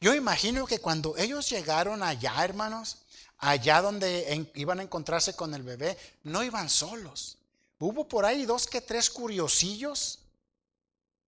Yo 0.00 0.14
imagino 0.14 0.66
que 0.66 0.80
cuando 0.80 1.14
ellos 1.18 1.50
llegaron 1.50 2.02
allá, 2.02 2.42
hermanos, 2.42 3.04
allá 3.36 3.82
donde 3.82 4.50
iban 4.54 4.80
a 4.80 4.82
encontrarse 4.82 5.36
con 5.36 5.52
el 5.52 5.62
bebé, 5.62 5.98
no 6.22 6.42
iban 6.42 6.70
solos. 6.70 7.36
Hubo 7.78 8.08
por 8.08 8.24
ahí 8.24 8.46
dos 8.46 8.66
que 8.66 8.80
tres 8.80 9.10
curiosillos 9.10 10.20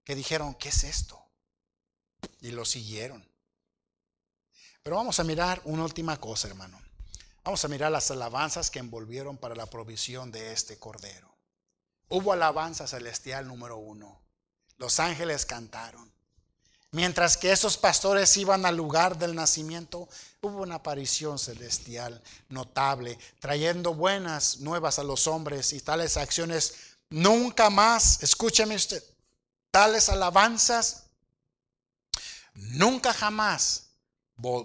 que 0.05 0.14
dijeron, 0.14 0.55
¿qué 0.55 0.68
es 0.68 0.84
esto? 0.84 1.20
Y 2.40 2.53
lo 2.53 2.64
siguieron. 2.64 3.28
Pero 4.82 4.97
vamos 4.97 5.18
a 5.18 5.24
mirar 5.24 5.61
una 5.64 5.82
última 5.82 6.20
cosa, 6.20 6.47
hermano. 6.47 6.80
Vamos 7.42 7.64
a 7.64 7.68
mirar 7.68 7.90
las 7.90 8.11
alabanzas 8.11 8.70
que 8.70 8.78
envolvieron 8.78 9.36
para 9.36 9.55
la 9.55 9.66
provisión 9.66 10.30
de 10.30 10.53
este 10.53 10.78
cordero. 10.78 11.36
Hubo 12.09 12.32
alabanza 12.32 12.86
celestial 12.86 13.49
número 13.49 13.76
uno. 13.78 14.20
Los 14.76 15.01
ángeles 15.01 15.44
cantaron. 15.44 16.12
Mientras 16.97 17.36
que 17.36 17.53
esos 17.53 17.76
pastores 17.76 18.34
iban 18.38 18.64
al 18.64 18.74
lugar 18.74 19.18
del 19.18 19.34
nacimiento, 19.34 20.09
hubo 20.40 20.62
una 20.62 20.76
aparición 20.76 21.38
celestial 21.38 22.22
notable, 22.49 23.18
trayendo 23.38 23.92
buenas 23.92 24.61
nuevas 24.61 24.99
a 24.99 25.05
los 25.05 25.26
hombres 25.26 25.74
y 25.74 25.80
tales 25.80 26.16
acciones 26.16 26.97
nunca 27.11 27.68
más, 27.68 28.22
escúcheme 28.22 28.76
usted, 28.76 29.05
tales 29.70 30.09
alabanzas 30.09 31.03
nunca 32.55 33.12
jamás 33.12 33.90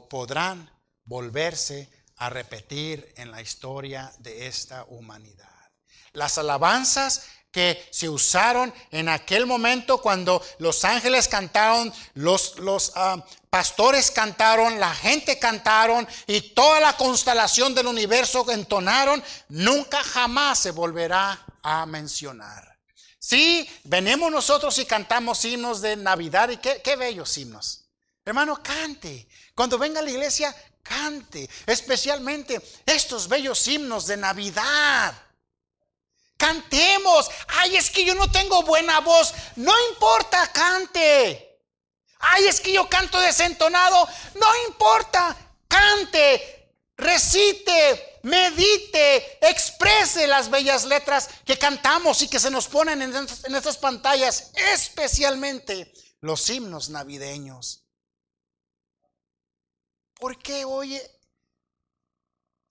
podrán 0.10 0.72
volverse 1.04 1.90
a 2.16 2.30
repetir 2.30 3.14
en 3.18 3.30
la 3.32 3.42
historia 3.42 4.10
de 4.20 4.48
esta 4.48 4.86
humanidad. 4.86 5.50
Las 6.14 6.38
alabanzas 6.38 7.24
que 7.52 7.88
se 7.92 8.08
usaron 8.08 8.74
en 8.92 9.10
aquel 9.10 9.46
momento 9.46 10.02
cuando 10.02 10.42
los 10.60 10.86
ángeles 10.86 11.28
cantaron, 11.28 11.94
los, 12.14 12.58
los 12.60 12.94
ah, 12.96 13.24
pastores 13.50 14.10
cantaron, 14.10 14.80
la 14.80 14.96
gente 14.96 15.38
cantaron 15.38 16.08
y 16.28 16.42
toda 16.54 16.80
la 16.80 16.96
constelación 16.96 17.76
del 17.76 17.88
universo 17.88 18.50
entonaron, 18.50 19.22
nunca 19.50 20.02
jamás 20.04 20.60
se 20.60 20.72
volverá 20.72 21.46
a 21.62 21.86
mencionar. 21.86 22.80
Sí, 23.20 23.70
venimos 23.84 24.32
nosotros 24.32 24.78
y 24.80 24.86
cantamos 24.86 25.44
himnos 25.46 25.82
de 25.82 25.96
Navidad 25.96 26.50
y 26.50 26.58
qué, 26.58 26.82
qué 26.82 26.96
bellos 26.96 27.38
himnos. 27.38 27.86
Hermano, 28.26 28.62
cante. 28.64 29.28
Cuando 29.54 29.78
venga 29.78 30.00
a 30.00 30.04
la 30.04 30.10
iglesia, 30.10 30.56
cante. 30.82 31.50
Especialmente 31.66 32.62
estos 32.86 33.28
bellos 33.28 33.68
himnos 33.68 34.08
de 34.08 34.18
Navidad. 34.18 35.14
Cantemos. 36.42 37.30
Ay, 37.50 37.76
es 37.78 37.92
que 37.92 38.04
yo 38.04 38.16
no 38.16 38.32
tengo 38.32 38.64
buena 38.64 39.00
voz. 39.02 39.32
No 39.58 39.72
importa, 39.90 40.52
cante. 40.52 41.62
Ay, 42.18 42.46
es 42.46 42.60
que 42.60 42.74
yo 42.74 42.90
canto 42.90 43.20
desentonado. 43.20 44.08
No 44.34 44.48
importa, 44.68 45.38
cante, 45.68 46.74
recite, 46.98 48.20
medite, 48.24 49.38
exprese 49.48 50.26
las 50.26 50.50
bellas 50.50 50.86
letras 50.86 51.30
que 51.46 51.60
cantamos 51.60 52.24
y 52.24 52.28
que 52.28 52.40
se 52.40 52.50
nos 52.50 52.68
ponen 52.68 53.04
en, 53.04 53.56
estas 53.56 53.78
pantallas, 53.78 54.50
especialmente 54.74 55.94
los 56.22 56.50
himnos 56.50 56.90
navideños. 56.90 57.86
¿Por 60.16 60.40
qué, 60.40 60.66
oye? 60.66 61.04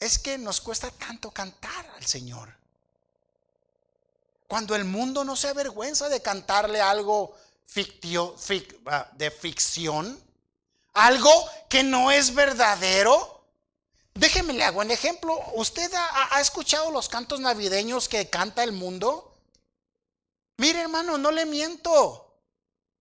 Es 0.00 0.18
que 0.18 0.38
nos 0.38 0.60
cuesta 0.60 0.90
tanto 0.90 1.30
cantar 1.30 1.88
al 1.90 2.04
Señor. 2.04 2.59
Cuando 4.51 4.74
el 4.74 4.84
mundo 4.84 5.22
no 5.22 5.36
se 5.36 5.46
avergüenza 5.46 6.09
de 6.09 6.20
cantarle 6.22 6.80
algo 6.80 7.36
de 9.12 9.30
ficción, 9.30 10.20
algo 10.92 11.30
que 11.68 11.84
no 11.84 12.11
es 12.11 12.34
verdadero. 12.34 13.44
Déjeme 14.12 14.53
le 14.53 14.64
hago 14.64 14.80
un 14.80 14.90
ejemplo. 14.90 15.38
¿Usted 15.55 15.88
ha, 15.94 16.40
escuchado 16.40 16.90
los 16.90 17.09
cantos 17.09 17.38
navideños 17.38 18.09
que 18.09 18.28
canta 18.28 18.64
el 18.64 18.72
mundo? 18.72 19.38
Mire, 20.57 20.80
hermano, 20.80 21.16
no 21.16 21.30
le 21.30 21.46
miento. 21.46 22.42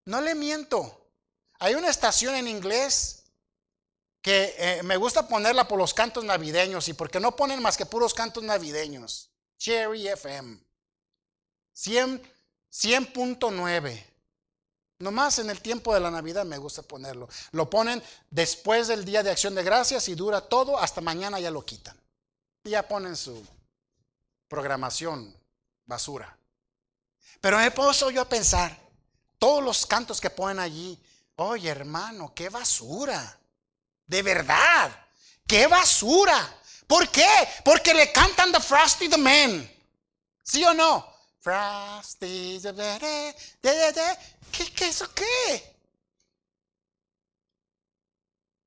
No 0.04 0.20
le 0.20 0.36
miento. 0.36 1.10
Hay 1.58 1.74
una 1.74 1.88
estación 1.90 2.36
en 2.36 2.46
inglés 2.46 3.24
que 4.22 4.54
eh, 4.56 4.84
me 4.84 4.96
gusta 4.96 5.26
ponerla 5.26 5.66
por 5.66 5.80
los 5.80 5.94
cantos 5.94 6.22
navideños 6.22 6.86
y 6.86 6.92
porque 6.92 7.18
no 7.18 7.34
ponen 7.34 7.60
más 7.60 7.76
que 7.76 7.86
puros 7.86 8.14
cantos 8.14 8.44
navideños. 8.44 9.32
Cherry 9.58 10.06
FM. 10.06 10.69
100.9. 11.80 14.04
Nomás 14.98 15.38
en 15.38 15.48
el 15.48 15.62
tiempo 15.62 15.94
de 15.94 16.00
la 16.00 16.10
Navidad 16.10 16.44
me 16.44 16.58
gusta 16.58 16.82
ponerlo. 16.82 17.26
Lo 17.52 17.70
ponen 17.70 18.02
después 18.30 18.86
del 18.86 19.06
día 19.06 19.22
de 19.22 19.30
acción 19.30 19.54
de 19.54 19.62
gracias 19.62 20.08
y 20.08 20.14
dura 20.14 20.42
todo, 20.42 20.78
hasta 20.78 21.00
mañana 21.00 21.40
ya 21.40 21.50
lo 21.50 21.64
quitan. 21.64 21.98
Y 22.64 22.70
ya 22.70 22.86
ponen 22.86 23.16
su 23.16 23.42
programación 24.46 25.34
basura. 25.86 26.36
Pero 27.40 27.56
me 27.56 27.70
puedo 27.70 28.10
yo 28.10 28.20
a 28.20 28.28
pensar, 28.28 28.78
todos 29.38 29.64
los 29.64 29.86
cantos 29.86 30.20
que 30.20 30.28
ponen 30.28 30.58
allí, 30.58 31.02
oye 31.36 31.70
hermano, 31.70 32.34
qué 32.34 32.50
basura. 32.50 33.38
De 34.06 34.22
verdad, 34.22 34.92
qué 35.46 35.66
basura. 35.66 36.58
¿Por 36.86 37.08
qué? 37.08 37.26
Porque 37.64 37.94
le 37.94 38.12
cantan 38.12 38.52
The 38.52 38.60
Frosty 38.60 39.08
the 39.08 39.16
Man. 39.16 39.66
¿Sí 40.42 40.62
o 40.64 40.74
no? 40.74 41.09
Frosty, 41.40 42.60
¿qué, 44.52 44.72
qué 44.74 44.88
eso 44.88 45.08
qué? 45.14 45.76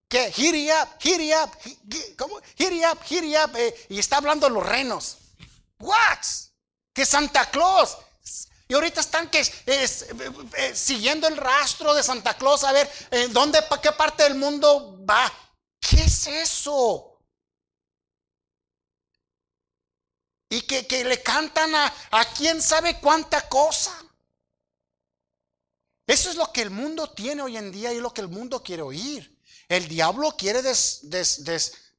¿Qué? 0.09 0.31
Hit 0.31 0.71
up, 0.71 0.89
hit 0.99 1.33
up, 1.35 1.51
¿cómo? 2.17 2.39
Hit 2.55 2.83
up, 2.91 2.99
hit 3.03 3.23
up, 3.43 3.55
eh, 3.55 3.85
y 3.89 3.99
está 3.99 4.17
hablando 4.17 4.49
los 4.49 4.65
renos. 4.65 5.17
What? 5.79 6.19
Que 6.93 7.05
Santa 7.05 7.49
Claus. 7.49 7.97
Y 8.67 8.73
ahorita 8.73 9.01
están 9.01 9.29
que 9.29 9.41
eh, 9.65 10.75
siguiendo 10.75 11.27
el 11.27 11.37
rastro 11.37 11.93
de 11.93 12.01
Santa 12.01 12.35
Claus 12.35 12.63
a 12.63 12.71
ver 12.71 12.89
en 13.11 13.33
dónde, 13.33 13.61
para 13.63 13.81
qué 13.81 13.91
parte 13.91 14.23
del 14.23 14.35
mundo 14.35 14.97
va. 15.05 15.31
¿Qué 15.79 16.01
es 16.01 16.27
eso? 16.27 17.12
Y 20.53 20.61
que, 20.61 21.03
le 21.03 21.23
cantan 21.23 21.73
a, 21.73 21.91
a 22.11 22.25
quién 22.25 22.61
sabe 22.61 22.99
cuánta 22.99 23.49
cosa. 23.49 23.91
Eso 26.05 26.29
es 26.29 26.35
lo 26.35 26.51
que 26.51 26.61
el 26.61 26.69
mundo 26.69 27.09
tiene 27.09 27.41
hoy 27.41 27.57
en 27.57 27.71
día 27.71 27.91
y 27.91 27.99
lo 27.99 28.13
que 28.13 28.21
el 28.21 28.27
mundo 28.27 28.61
quiere 28.61 28.83
oír. 28.83 29.35
El 29.67 29.87
diablo 29.87 30.35
quiere 30.37 30.61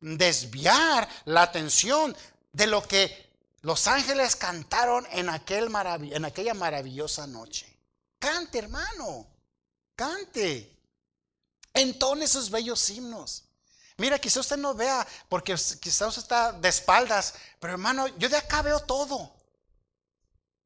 desviar 0.01 1.09
la 1.25 1.43
atención 1.43 2.17
de 2.53 2.67
lo 2.69 2.87
que 2.87 3.33
los 3.63 3.89
ángeles 3.89 4.37
cantaron 4.37 5.05
en, 5.11 5.31
aquel 5.31 5.69
en 6.13 6.25
aquella 6.25 6.55
maravillosa 6.55 7.27
noche. 7.27 7.77
Cante, 8.21 8.59
hermano, 8.59 9.27
cante. 9.97 10.79
Entone 11.73 12.27
esos 12.27 12.51
bellos 12.51 12.89
himnos. 12.89 13.45
Mira, 13.97 14.19
quizá 14.19 14.41
usted 14.41 14.57
no 14.57 14.75
vea, 14.75 15.07
porque 15.29 15.55
quizá 15.81 16.09
usted 16.09 16.23
está 16.23 16.53
de 16.53 16.69
espaldas, 16.69 17.35
pero 17.61 17.75
hermano, 17.75 18.09
yo 18.19 18.29
de 18.29 18.37
acá 18.37 18.63
veo 18.63 18.81
todo. 18.81 19.33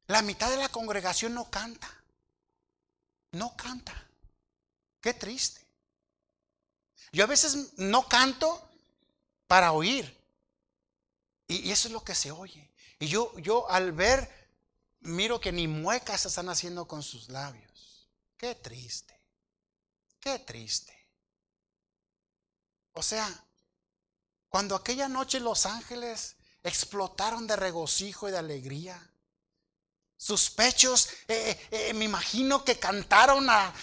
La 0.07 0.23
mitad 0.23 0.49
de 0.49 0.57
la 0.57 0.69
congregación 0.69 1.35
no 1.35 1.49
canta. 1.49 1.87
No 3.31 3.55
canta. 3.55 3.93
Qué 4.99 5.13
triste. 5.13 5.63
Yo 7.11 7.23
a 7.23 7.27
veces 7.27 7.73
no 7.77 8.07
canto 8.07 8.67
para 9.47 9.71
oír. 9.71 10.17
Y, 11.47 11.71
eso 11.71 11.87
es 11.87 11.93
lo 11.93 12.03
que 12.03 12.15
se 12.15 12.31
oye. 12.31 12.71
Y 12.99 13.07
yo, 13.07 13.37
yo 13.37 13.69
al 13.69 13.91
ver, 13.91 14.49
miro 15.01 15.39
que 15.39 15.51
ni 15.51 15.67
muecas 15.67 16.25
están 16.25 16.49
haciendo 16.49 16.87
con 16.87 17.03
sus 17.03 17.29
labios. 17.29 18.07
Qué 18.37 18.55
triste. 18.55 19.19
Qué 20.19 20.39
triste. 20.39 20.98
O 22.93 23.03
sea, 23.03 23.27
cuando 24.49 24.75
aquella 24.75 25.07
noche 25.07 25.39
los 25.39 25.65
ángeles 25.65 26.35
explotaron 26.63 27.47
de 27.47 27.55
regocijo 27.55 28.27
y 28.27 28.31
de 28.31 28.39
alegría, 28.39 29.09
sus 30.17 30.49
pechos, 30.49 31.07
eh, 31.29 31.57
eh, 31.71 31.89
eh, 31.89 31.93
me 31.93 32.03
imagino 32.03 32.65
que 32.65 32.77
cantaron 32.77 33.49
a, 33.49 33.73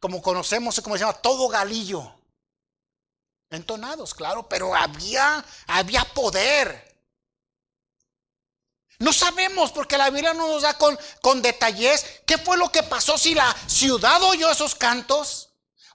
como 0.00 0.22
conocemos, 0.22 0.80
como 0.80 0.96
se 0.96 1.00
llama, 1.00 1.14
todo 1.14 1.48
galillo. 1.48 2.14
Entonados, 3.50 4.14
claro, 4.14 4.48
pero 4.48 4.74
había, 4.74 5.44
había 5.66 6.04
poder. 6.04 6.86
No 8.98 9.12
sabemos 9.12 9.72
porque 9.72 9.98
la 9.98 10.10
Biblia 10.10 10.34
no 10.34 10.48
nos 10.48 10.62
da 10.62 10.78
con, 10.78 10.98
con 11.20 11.42
detalles 11.42 12.22
qué 12.24 12.38
fue 12.38 12.56
lo 12.56 12.70
que 12.70 12.82
pasó 12.82 13.18
si 13.18 13.34
la 13.34 13.54
ciudad 13.66 14.22
oyó 14.22 14.50
esos 14.50 14.74
cantos. 14.74 15.45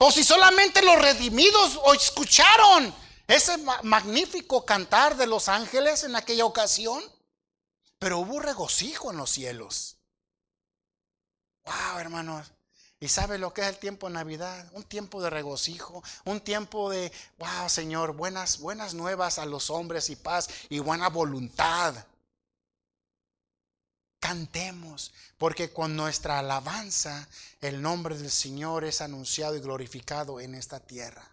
O 0.03 0.09
si 0.11 0.23
solamente 0.23 0.81
los 0.81 0.99
redimidos 0.99 1.79
o 1.83 1.93
escucharon 1.93 2.91
ese 3.27 3.55
magnífico 3.83 4.65
cantar 4.65 5.15
de 5.15 5.27
los 5.27 5.47
ángeles 5.47 6.03
en 6.03 6.15
aquella 6.15 6.43
ocasión. 6.43 7.03
Pero 7.99 8.17
hubo 8.17 8.39
regocijo 8.39 9.11
en 9.11 9.17
los 9.17 9.29
cielos. 9.29 9.97
Wow, 11.65 11.99
hermanos. 11.99 12.51
¿Y 12.99 13.09
sabe 13.09 13.37
lo 13.37 13.53
que 13.53 13.61
es 13.61 13.67
el 13.67 13.77
tiempo 13.77 14.07
de 14.07 14.13
Navidad? 14.13 14.67
Un 14.73 14.85
tiempo 14.85 15.21
de 15.21 15.29
regocijo, 15.29 16.03
un 16.25 16.41
tiempo 16.41 16.89
de, 16.89 17.11
wow, 17.37 17.69
Señor, 17.69 18.13
buenas, 18.13 18.57
buenas 18.57 18.95
nuevas 18.95 19.37
a 19.37 19.45
los 19.45 19.69
hombres 19.69 20.09
y 20.09 20.15
paz 20.15 20.49
y 20.69 20.79
buena 20.79 21.09
voluntad. 21.09 21.93
Cantemos, 24.21 25.11
porque 25.37 25.73
con 25.73 25.97
nuestra 25.97 26.39
alabanza 26.39 27.27
el 27.59 27.81
nombre 27.81 28.17
del 28.17 28.31
Señor 28.31 28.85
es 28.85 29.01
anunciado 29.01 29.57
y 29.57 29.59
glorificado 29.59 30.39
en 30.39 30.55
esta 30.55 30.79
tierra. 30.79 31.27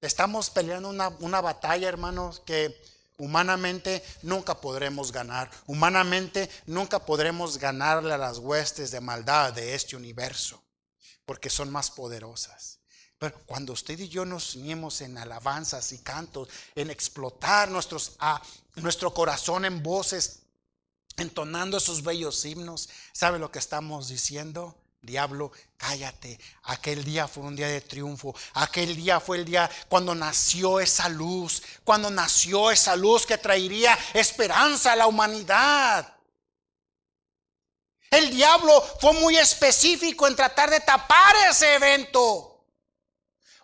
Estamos 0.00 0.48
peleando 0.48 0.88
una, 0.88 1.08
una 1.08 1.42
batalla, 1.42 1.88
hermanos, 1.88 2.40
que 2.46 2.80
humanamente 3.18 4.02
nunca 4.22 4.60
podremos 4.60 5.12
ganar. 5.12 5.50
Humanamente 5.66 6.48
nunca 6.66 7.04
podremos 7.04 7.58
ganarle 7.58 8.14
a 8.14 8.18
las 8.18 8.38
huestes 8.38 8.92
de 8.92 9.00
maldad 9.00 9.52
de 9.52 9.74
este 9.74 9.96
universo. 9.96 10.62
porque 11.26 11.50
son 11.50 11.70
más 11.70 11.92
poderosas. 11.92 12.80
Pero 13.16 13.38
cuando 13.46 13.74
usted 13.74 13.98
y 13.98 14.08
yo 14.08 14.24
nos 14.24 14.56
unimos 14.56 15.00
en 15.00 15.18
alabanzas 15.18 15.92
y 15.92 15.98
cantos, 15.98 16.48
en 16.74 16.90
explotar 16.90 17.70
nuestros, 17.70 18.16
a, 18.18 18.40
nuestro 18.76 19.12
corazón 19.12 19.64
en 19.64 19.82
voces, 19.82 20.40
entonando 21.16 21.78
esos 21.78 22.02
bellos 22.02 22.44
himnos, 22.44 22.88
¿sabe 23.12 23.38
lo 23.38 23.50
que 23.50 23.58
estamos 23.58 24.08
diciendo? 24.08 24.76
Diablo, 25.02 25.50
cállate. 25.78 26.38
Aquel 26.64 27.04
día 27.04 27.26
fue 27.26 27.44
un 27.44 27.56
día 27.56 27.68
de 27.68 27.80
triunfo. 27.80 28.34
Aquel 28.52 28.94
día 28.94 29.18
fue 29.18 29.38
el 29.38 29.44
día 29.46 29.70
cuando 29.88 30.14
nació 30.14 30.78
esa 30.78 31.08
luz. 31.08 31.62
Cuando 31.84 32.10
nació 32.10 32.70
esa 32.70 32.96
luz 32.96 33.24
que 33.24 33.38
traería 33.38 33.98
esperanza 34.12 34.92
a 34.92 34.96
la 34.96 35.06
humanidad. 35.06 36.16
El 38.10 38.30
diablo 38.30 38.82
fue 39.00 39.12
muy 39.14 39.36
específico 39.38 40.26
en 40.26 40.36
tratar 40.36 40.68
de 40.68 40.80
tapar 40.80 41.34
ese 41.48 41.74
evento. 41.76 42.66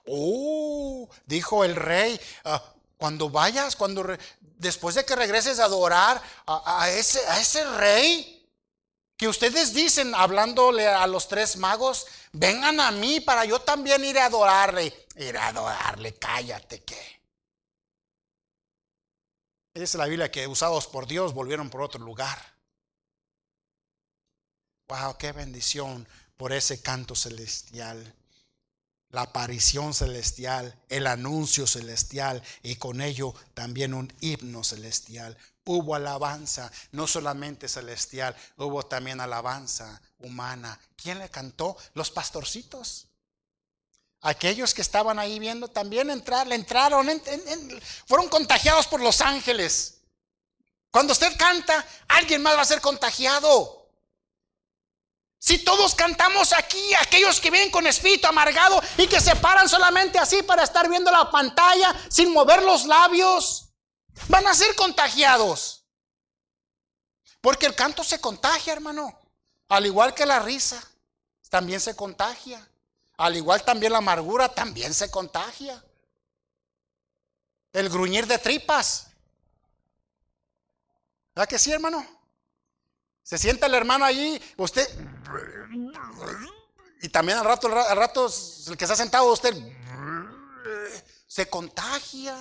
Oh, 0.07 1.09
dijo 1.27 1.65
el 1.65 1.75
rey, 1.75 2.19
ah, 2.45 2.63
cuando 2.97 3.29
vayas, 3.29 3.75
cuando 3.75 4.07
después 4.57 4.95
de 4.95 5.05
que 5.05 5.17
regreses 5.17 5.59
a 5.59 5.65
adorar 5.65 6.23
a, 6.47 6.91
ese, 6.91 7.65
rey, 7.77 8.33
que 9.17 9.29
ustedes 9.29 9.73
dicen, 9.73 10.15
hablándole 10.15 10.87
a 10.87 11.07
los 11.07 11.29
tres 11.29 11.57
magos, 11.57 12.07
vengan 12.33 12.81
a 12.81 12.91
mí 12.91 13.21
para 13.21 13.45
yo 13.45 13.61
también 13.61 14.05
ir 14.05 14.19
a 14.19 14.27
adorarle. 14.27 15.07
Ir 15.17 15.37
a 15.37 15.49
adorarle, 15.49 16.15
cállate 16.15 16.83
que. 16.83 17.17
Dice 19.75 19.99
la 19.99 20.07
Biblia 20.07 20.31
que 20.31 20.47
usados 20.47 20.87
por 20.87 21.07
Dios 21.07 21.35
volvieron 21.35 21.71
por 21.71 21.83
otro 21.83 22.03
lugar. 22.03 22.39
Wow, 24.89 25.17
qué 25.19 25.33
bendición 25.33 26.07
por 26.37 26.53
ese 26.53 26.81
canto 26.81 27.15
celestial. 27.15 28.15
La 29.17 29.23
aparición 29.23 29.95
celestial, 29.95 30.79
el 30.91 31.07
anuncio 31.07 31.67
celestial 31.67 32.43
y 32.63 32.77
con 32.77 33.01
ello 33.01 33.33
también 33.55 33.95
un 33.95 34.13
himno 34.21 34.63
celestial. 34.63 35.39
Hubo 35.65 35.95
alabanza, 35.95 36.71
no 36.93 37.07
solamente 37.07 37.67
celestial, 37.67 38.37
hubo 38.59 38.85
también 38.85 39.23
alabanza 39.23 40.03
humana. 40.19 40.79
¿Quién 41.03 41.19
le 41.19 41.31
cantó? 41.31 41.79
Los 41.95 42.11
pastorcitos. 42.11 43.07
Aquellos 44.21 44.75
que 44.75 44.83
estaban 44.83 45.19
ahí 45.19 45.39
viendo 45.39 45.69
también 45.69 46.11
entrar, 46.11 46.47
le 46.47 46.57
entraron, 46.57 47.09
fueron 48.05 48.29
contagiados 48.29 48.87
por 48.87 49.01
los 49.01 49.23
ángeles. 49.23 50.03
Cuando 50.91 51.15
usted 51.15 51.35
canta, 51.39 51.87
alguien 52.09 52.43
más 52.43 52.55
va 52.55 52.61
a 52.61 52.67
ser 52.67 52.83
contagiado. 52.83 53.86
Si 55.39 55.59
todos 55.59 55.95
cantamos 55.95 56.53
aquí, 56.53 56.95
aquellos 56.95 57.41
que 57.41 57.51
vienen 57.51 57.71
con 57.71 57.87
espíritu 57.87 58.27
amargado 58.27 58.81
y 58.97 59.07
que 59.07 59.21
se 59.21 59.37
paran 59.37 59.69
solamente 59.69 60.19
así 60.19 60.43
para 60.43 60.65
estar 60.65 60.89
viendo 60.89 61.11
la 61.11 61.31
pantalla 61.31 61.95
sin 62.09 62.33
mover 62.33 62.63
los 62.63 62.87
labios, 62.87 63.69
van 64.29 64.47
a 64.47 64.55
ser 64.55 64.75
contagiados. 64.75 65.85
Porque 67.41 67.67
el 67.67 67.75
canto 67.75 68.03
se 68.03 68.21
contagia, 68.21 68.73
hermano. 68.73 69.21
Al 69.69 69.87
igual 69.87 70.15
que 70.15 70.27
la 70.27 70.41
risa, 70.41 70.83
también 71.49 71.81
se 71.81 71.95
contagia. 71.95 72.67
Al 73.19 73.37
igual 73.37 73.63
también 73.63 73.93
la 73.93 73.99
amargura, 73.99 74.49
también 74.49 74.93
se 74.93 75.11
contagia. 75.11 75.83
El 77.73 77.89
gruñir 77.89 78.27
de 78.27 78.39
tripas. 78.39 79.09
¿Verdad 81.35 81.49
que 81.49 81.59
sí, 81.59 81.71
hermano? 81.71 82.16
Se 83.27 83.39
sienta 83.39 83.67
el 83.67 83.75
hermano 83.75 84.05
allí, 84.05 84.41
usted. 84.57 84.89
Y 87.03 87.09
también 87.09 87.39
al 87.39 87.45
rato, 87.45 87.67
al 87.67 87.97
rato, 87.97 88.33
el 88.69 88.77
que 88.77 88.85
está 88.85 88.95
sentado, 88.95 89.33
usted 89.33 89.53
se 91.27 91.51
contagia. 91.51 92.37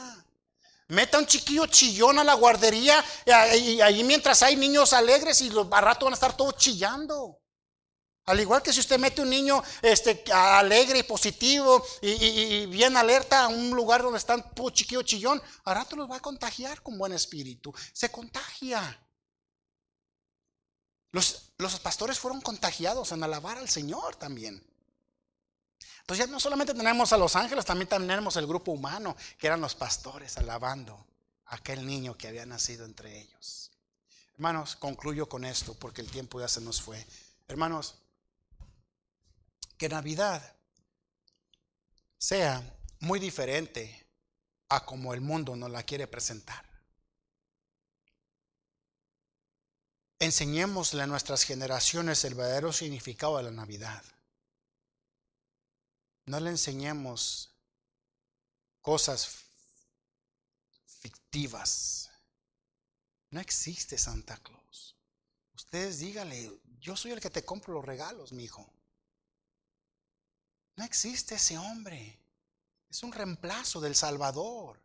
Meta 0.89 1.17
un 1.17 1.25
chiquillo 1.25 1.65
chillón 1.65 2.19
a 2.19 2.23
la 2.23 2.35
guardería 2.35 3.03
y 3.25 3.81
ahí 3.81 4.03
mientras 4.03 4.43
hay 4.43 4.55
niños 4.57 4.93
alegres 4.93 5.41
y 5.41 5.49
al 5.49 5.83
rato 5.83 6.05
van 6.05 6.13
a 6.13 6.17
estar 6.17 6.37
todos 6.37 6.55
chillando. 6.57 7.39
Al 8.25 8.39
igual 8.39 8.61
que 8.61 8.71
si 8.71 8.79
usted 8.79 8.99
mete 8.99 9.23
un 9.23 9.29
niño 9.31 9.63
este, 9.81 10.23
alegre 10.31 10.99
y 10.99 11.03
positivo 11.03 11.83
y, 11.99 12.67
bien 12.67 12.95
alerta 12.95 13.45
a 13.45 13.47
un 13.47 13.71
lugar 13.71 14.03
donde 14.03 14.19
están 14.19 14.53
todo 14.53 14.69
chiquillo 14.69 15.01
chillón, 15.01 15.41
al 15.63 15.77
rato 15.77 15.95
los 15.95 16.09
va 16.09 16.17
a 16.17 16.19
contagiar 16.19 16.83
con 16.83 16.95
buen 16.95 17.13
espíritu. 17.13 17.73
Se 17.91 18.11
contagia. 18.11 19.01
Los, 21.15 21.79
pastores 21.81 22.19
fueron 22.19 22.41
contagiados 22.41 23.13
en 23.13 23.23
alabar 23.23 23.57
al 23.57 23.69
Señor 23.69 24.17
también. 24.17 24.61
Entonces 26.01 26.25
ya 26.25 26.31
no 26.31 26.41
solamente 26.41 26.73
tenemos 26.73 27.13
a 27.13 27.17
los 27.17 27.37
ángeles, 27.37 27.63
también 27.63 27.87
tenemos 27.87 28.35
el 28.35 28.45
grupo 28.45 28.73
humano, 28.73 29.15
que 29.37 29.47
eran 29.47 29.61
los 29.61 29.75
pastores 29.75 30.37
alabando 30.37 31.05
a 31.45 31.55
aquel 31.55 31.87
niño 31.87 32.17
que 32.17 32.27
había 32.27 32.45
nacido 32.45 32.83
entre 32.83 33.17
ellos. 33.17 33.71
Hermanos, 34.33 34.75
concluyo 34.75 35.29
con 35.29 35.45
esto 35.45 35.73
porque 35.75 36.01
el 36.01 36.11
tiempo 36.11 36.41
ya 36.41 36.49
se 36.49 36.59
nos 36.59 36.81
fue. 36.81 37.07
Hermanos, 37.47 37.95
que 39.77 39.87
Navidad 39.87 40.53
sea 42.17 42.61
muy 42.99 43.19
diferente 43.19 44.05
a 44.67 44.85
como 44.85 45.13
el 45.13 45.21
mundo 45.21 45.55
nos 45.55 45.71
la 45.71 45.83
quiere 45.83 46.07
presentar. 46.07 46.64
Enseñémosle 50.19 51.01
a 51.01 51.07
nuestras 51.07 51.43
generaciones 51.43 52.23
el 52.23 52.35
verdadero 52.35 52.71
significado 52.71 53.37
de 53.37 53.43
la 53.43 53.51
Navidad. 53.51 54.03
No 56.25 56.39
le 56.39 56.49
enseñemos 56.49 57.51
cosas 58.81 59.45
fictivas. 60.85 62.09
No 63.29 63.39
existe 63.39 63.97
Santa 63.97 64.37
Claus. 64.37 64.95
Ustedes 65.53 65.99
díganle, 65.99 66.51
yo 66.79 66.95
soy 66.95 67.11
el 67.11 67.19
que 67.19 67.29
te 67.29 67.43
compro 67.43 67.73
los 67.73 67.85
regalos, 67.85 68.31
mi 68.31 68.43
hijo. 68.43 68.71
No 70.75 70.83
existe 70.83 71.35
ese 71.35 71.57
hombre. 71.57 72.19
Es 72.89 73.03
un 73.03 73.11
reemplazo 73.11 73.81
del 73.81 73.95
Salvador. 73.95 74.84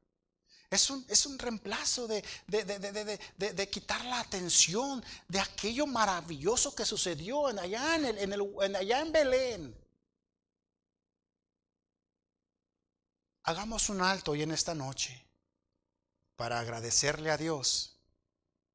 Es 0.71 0.89
un, 0.89 1.05
es 1.09 1.27
un 1.27 1.37
reemplazo 1.37 2.07
de, 2.07 2.25
de, 2.47 3.71
quitar 3.71 4.05
la 4.05 4.21
atención 4.21 5.05
de 5.27 5.41
aquello 5.41 5.85
maravilloso 5.85 6.77
que 6.77 6.87
sucedió 6.87 7.51
en 7.51 7.59
allá, 7.59 7.97
en, 7.97 8.33
en, 8.33 8.77
allá 8.77 9.01
en 9.01 9.11
Belén. 9.11 9.77
Hagamos 13.43 13.89
un 13.89 14.01
alto 14.01 14.31
hoy 14.31 14.43
en 14.43 14.53
esta 14.53 14.73
noche 14.73 15.27
para 16.37 16.61
agradecerle 16.61 17.33
a 17.33 17.37
Dios 17.37 17.99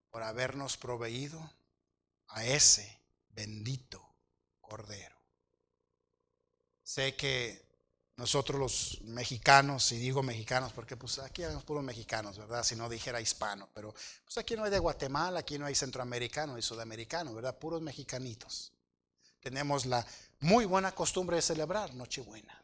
por 0.10 0.22
habernos 0.22 0.76
proveído 0.76 1.50
a 2.28 2.44
ese 2.44 3.02
bendito 3.30 4.06
Cordero. 4.60 5.16
Sé 6.84 7.16
que 7.16 7.65
nosotros 8.18 8.60
los 8.60 9.02
mexicanos, 9.04 9.92
y 9.92 9.98
digo 9.98 10.24
mexicanos 10.24 10.72
porque 10.72 10.96
pues 10.96 11.20
aquí 11.20 11.44
hay 11.44 11.56
puros 11.58 11.84
mexicanos, 11.84 12.38
¿verdad? 12.38 12.64
Si 12.64 12.76
no 12.76 12.88
dijera 12.88 13.20
hispano, 13.20 13.68
pero 13.74 13.94
pues 14.24 14.38
aquí 14.38 14.56
no 14.56 14.64
hay 14.64 14.72
de 14.72 14.80
Guatemala, 14.80 15.40
aquí 15.40 15.60
no 15.60 15.66
hay 15.66 15.76
centroamericano 15.76 16.58
y 16.58 16.62
sudamericano, 16.62 17.34
¿verdad? 17.34 17.58
Puros 17.58 17.82
mexicanitos. 17.82 18.72
Tenemos 19.42 19.86
la 19.86 20.06
muy 20.40 20.66
buena 20.66 20.94
costumbre 20.94 21.36
de 21.36 21.42
celebrar 21.42 21.94
Nochebuena. 21.94 22.62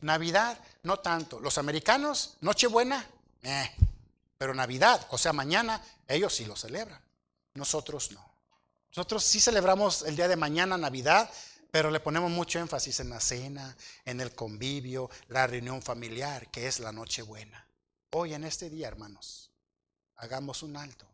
Navidad, 0.00 0.58
no 0.84 1.00
tanto. 1.00 1.40
Los 1.40 1.58
americanos, 1.58 2.36
Nochebuena, 2.40 3.04
eh. 3.42 3.70
pero 4.36 4.54
Navidad, 4.54 5.06
o 5.10 5.18
sea, 5.18 5.32
mañana, 5.32 5.82
ellos 6.06 6.34
sí 6.34 6.44
lo 6.44 6.54
celebran. 6.54 7.00
Nosotros 7.54 8.12
no. 8.12 8.24
Nosotros 8.90 9.24
sí 9.24 9.40
celebramos 9.40 10.02
el 10.02 10.16
día 10.16 10.28
de 10.28 10.36
mañana, 10.36 10.78
Navidad, 10.78 11.30
pero 11.70 11.90
le 11.90 12.00
ponemos 12.00 12.30
mucho 12.30 12.58
énfasis 12.58 13.00
en 13.00 13.10
la 13.10 13.20
cena, 13.20 13.76
en 14.04 14.20
el 14.20 14.34
convivio, 14.34 15.10
la 15.28 15.46
reunión 15.46 15.82
familiar, 15.82 16.50
que 16.50 16.66
es 16.66 16.80
la 16.80 16.92
noche 16.92 17.22
buena. 17.22 17.66
Hoy 18.10 18.34
en 18.34 18.44
este 18.44 18.70
día, 18.70 18.88
hermanos, 18.88 19.50
hagamos 20.16 20.62
un 20.62 20.76
alto 20.76 21.06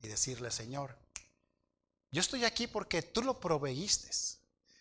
y 0.00 0.08
decirle, 0.08 0.50
Señor, 0.50 0.96
yo 2.10 2.20
estoy 2.20 2.44
aquí 2.44 2.66
porque 2.66 3.02
tú 3.02 3.22
lo 3.22 3.38
proveíste, 3.38 4.10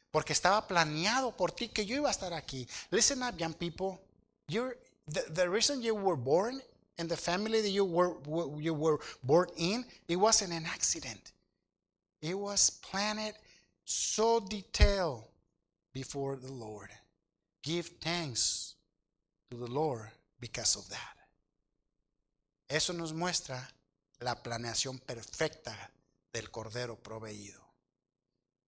porque 0.10 0.34
estaba 0.34 0.68
planeado 0.68 1.38
por 1.38 1.52
ti 1.52 1.70
que 1.70 1.86
yo 1.86 1.96
iba 1.96 2.10
a 2.10 2.12
estar 2.12 2.34
aquí. 2.34 2.68
Listen 2.90 3.22
up, 3.24 3.38
young 3.38 3.54
people. 3.54 4.00
You're, 4.48 4.76
the, 5.08 5.22
the 5.34 5.48
reason 5.48 5.82
you 5.82 5.96
were 5.96 6.18
born 6.18 6.62
and 6.98 7.08
the 7.08 7.16
family 7.16 7.62
that 7.62 7.72
you 7.72 7.86
were, 7.86 8.16
you 8.60 8.74
were 8.74 9.00
born 9.22 9.50
in, 9.56 9.86
it 10.08 10.18
wasn't 10.18 10.52
an 10.52 10.66
accident. 10.66 11.32
It 12.22 12.38
was 12.38 12.72
planned 12.92 13.36
so 13.84 14.40
detailed 14.40 15.24
before 15.94 16.38
the 16.38 16.52
Lord. 16.52 16.90
Give 17.64 17.88
thanks 18.00 18.76
to 19.50 19.58
the 19.58 19.68
Lord 19.68 20.10
because 20.40 20.78
of 20.78 20.88
that. 20.90 21.18
Eso 22.68 22.94
nos 22.94 23.14
muestra 23.14 23.70
la 24.20 24.42
planeación 24.42 25.00
perfecta 25.00 25.92
del 26.32 26.50
Cordero 26.50 26.96
proveído. 26.96 27.62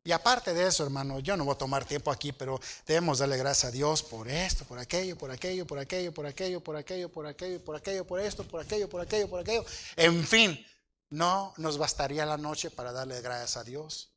Y 0.05 0.11
aparte 0.11 0.53
de 0.53 0.67
eso, 0.67 0.83
hermano, 0.83 1.21
yo 1.21 1.37
no 1.37 1.45
voy 1.45 1.55
a 1.55 1.59
tomar 1.59 1.85
tiempo 1.85 2.11
aquí, 2.11 2.33
pero 2.33 2.61
debemos 2.87 3.21
darle 3.21 3.37
gracias 3.37 3.67
a 3.67 3.71
Dios 3.71 4.03
por 4.03 4.29
esto, 4.29 4.65
por 4.65 4.81
aquello, 4.81 5.17
por 5.17 5.31
aquello, 5.31 5.65
por 5.65 5.79
aquello, 5.79 6.13
por 6.13 6.27
aquello, 6.27 6.61
por 6.61 6.77
aquello, 6.77 7.09
por 7.09 7.27
aquello, 7.27 7.65
por 7.65 7.77
aquello, 7.77 8.05
por 8.05 8.19
esto, 8.19 8.43
por 8.43 8.61
aquello, 8.61 8.89
por 8.89 9.01
aquello, 9.01 9.31
por 9.31 9.41
aquello. 9.41 9.65
En 9.95 10.27
fin, 10.27 10.67
no 11.11 11.55
nos 11.57 11.79
bastaría 11.79 12.27
la 12.27 12.37
noche 12.37 12.71
para 12.71 12.91
darle 12.91 13.21
gracias 13.21 13.57
a 13.57 13.63
Dios. 13.63 14.12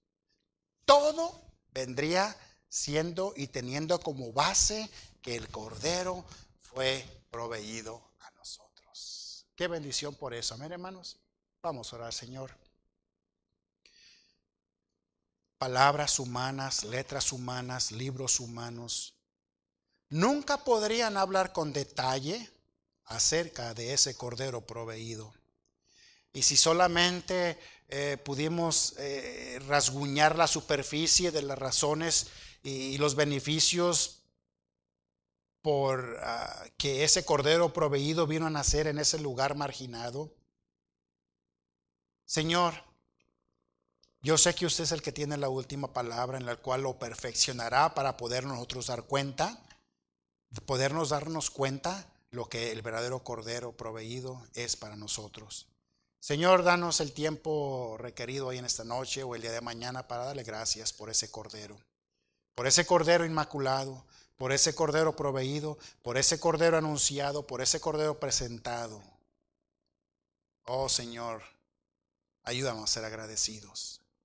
Todo 0.86 1.42
vendría 1.74 2.36
siendo 2.70 3.34
y 3.36 3.48
teniendo 3.48 4.00
como 4.00 4.32
base 4.32 4.90
que 5.22 5.36
el 5.36 5.50
Cordero 5.50 6.24
fue 6.62 7.06
proveído 7.32 8.02
a 8.22 8.32
nosotros. 8.32 9.46
Qué 9.56 9.68
bendición 9.68 10.16
por 10.16 10.34
eso. 10.34 10.54
Amén, 10.54 10.72
hermanos. 10.72 11.18
Vamos 11.62 11.92
a 11.92 11.98
orar, 11.98 12.14
Señor 12.14 12.66
palabras 15.58 16.20
humanas, 16.20 16.84
letras 16.84 17.32
humanas, 17.32 17.92
libros 17.92 18.40
humanos, 18.40 19.16
nunca 20.10 20.64
podrían 20.64 21.18
hablar 21.18 21.54
con 21.54 21.74
detalle 21.74 22.52
acerca 23.06 23.74
de 23.74 23.94
ese 23.94 24.16
cordero 24.16 24.62
proveído. 24.62 25.34
Y 26.34 26.44
si 26.44 26.58
solamente 26.58 27.58
eh, 27.88 28.18
pudimos 28.18 28.96
eh, 28.98 29.60
rasguñar 29.68 30.38
la 30.38 30.48
superficie 30.48 31.32
de 31.32 31.44
las 31.44 31.58
razones 31.58 32.28
y, 32.64 32.98
los 32.98 33.16
beneficios 33.16 34.24
por 35.62 36.18
ah, 36.24 36.66
que 36.78 37.04
ese 37.04 37.26
cordero 37.26 37.74
proveído 37.74 38.26
vino 38.26 38.48
a 38.48 38.50
nacer 38.50 38.88
en 38.88 38.98
ese 38.98 39.20
lugar 39.20 39.56
marginado, 39.56 40.34
Señor, 42.26 42.74
yo 44.22 44.40
sé 44.40 44.56
que 44.56 44.66
usted 44.66 44.86
es 44.86 44.92
el 44.92 45.04
que 45.04 45.12
tiene 45.12 45.38
la 45.38 45.50
última 45.50 45.94
palabra 45.94 46.40
en 46.40 46.48
la 46.48 46.56
cual 46.56 46.82
lo 46.82 46.98
perfeccionará 46.98 47.94
para 47.94 48.18
poder 48.18 48.46
nosotros 48.46 48.88
dar 48.88 49.04
cuenta, 49.04 49.62
podernos 50.66 51.10
darnos 51.10 51.52
cuenta 51.52 52.12
lo 52.32 52.50
que 52.50 52.72
el 52.72 52.82
verdadero 52.82 53.24
Cordero 53.24 53.78
proveído 53.78 54.44
es 54.56 54.76
para 54.76 54.96
nosotros. 54.96 55.68
Señor, 56.26 56.64
danos 56.64 57.02
el 57.02 57.12
tiempo 57.12 57.98
requerido 58.00 58.48
hoy 58.48 58.58
en 58.58 58.66
esta 58.66 58.84
noche 58.84 59.22
o 59.22 59.36
el 59.36 59.44
día 59.44 59.52
de 59.52 59.62
mañana 59.62 60.08
para 60.08 60.26
darle 60.26 60.42
gracias 60.42 60.92
por 60.92 61.12
ese 61.12 61.30
Cordero, 61.30 61.78
por 62.56 62.66
ese 62.66 62.84
Cordero 62.84 63.26
inmaculado, 63.26 64.04
por 64.36 64.52
ese 64.52 64.74
Cordero 64.74 65.16
proveído, 65.16 65.78
por 66.02 66.18
ese 66.18 66.40
Cordero 66.40 66.78
anunciado, 66.78 67.46
por 67.46 67.62
ese 67.62 67.80
Cordero 67.80 68.20
presentado. 68.20 69.04
Oh 70.64 70.90
Señor, 70.90 71.44
ayúdanos 72.42 72.86
a 72.86 72.94
ser 72.94 73.06
agradecidos. 73.06 74.02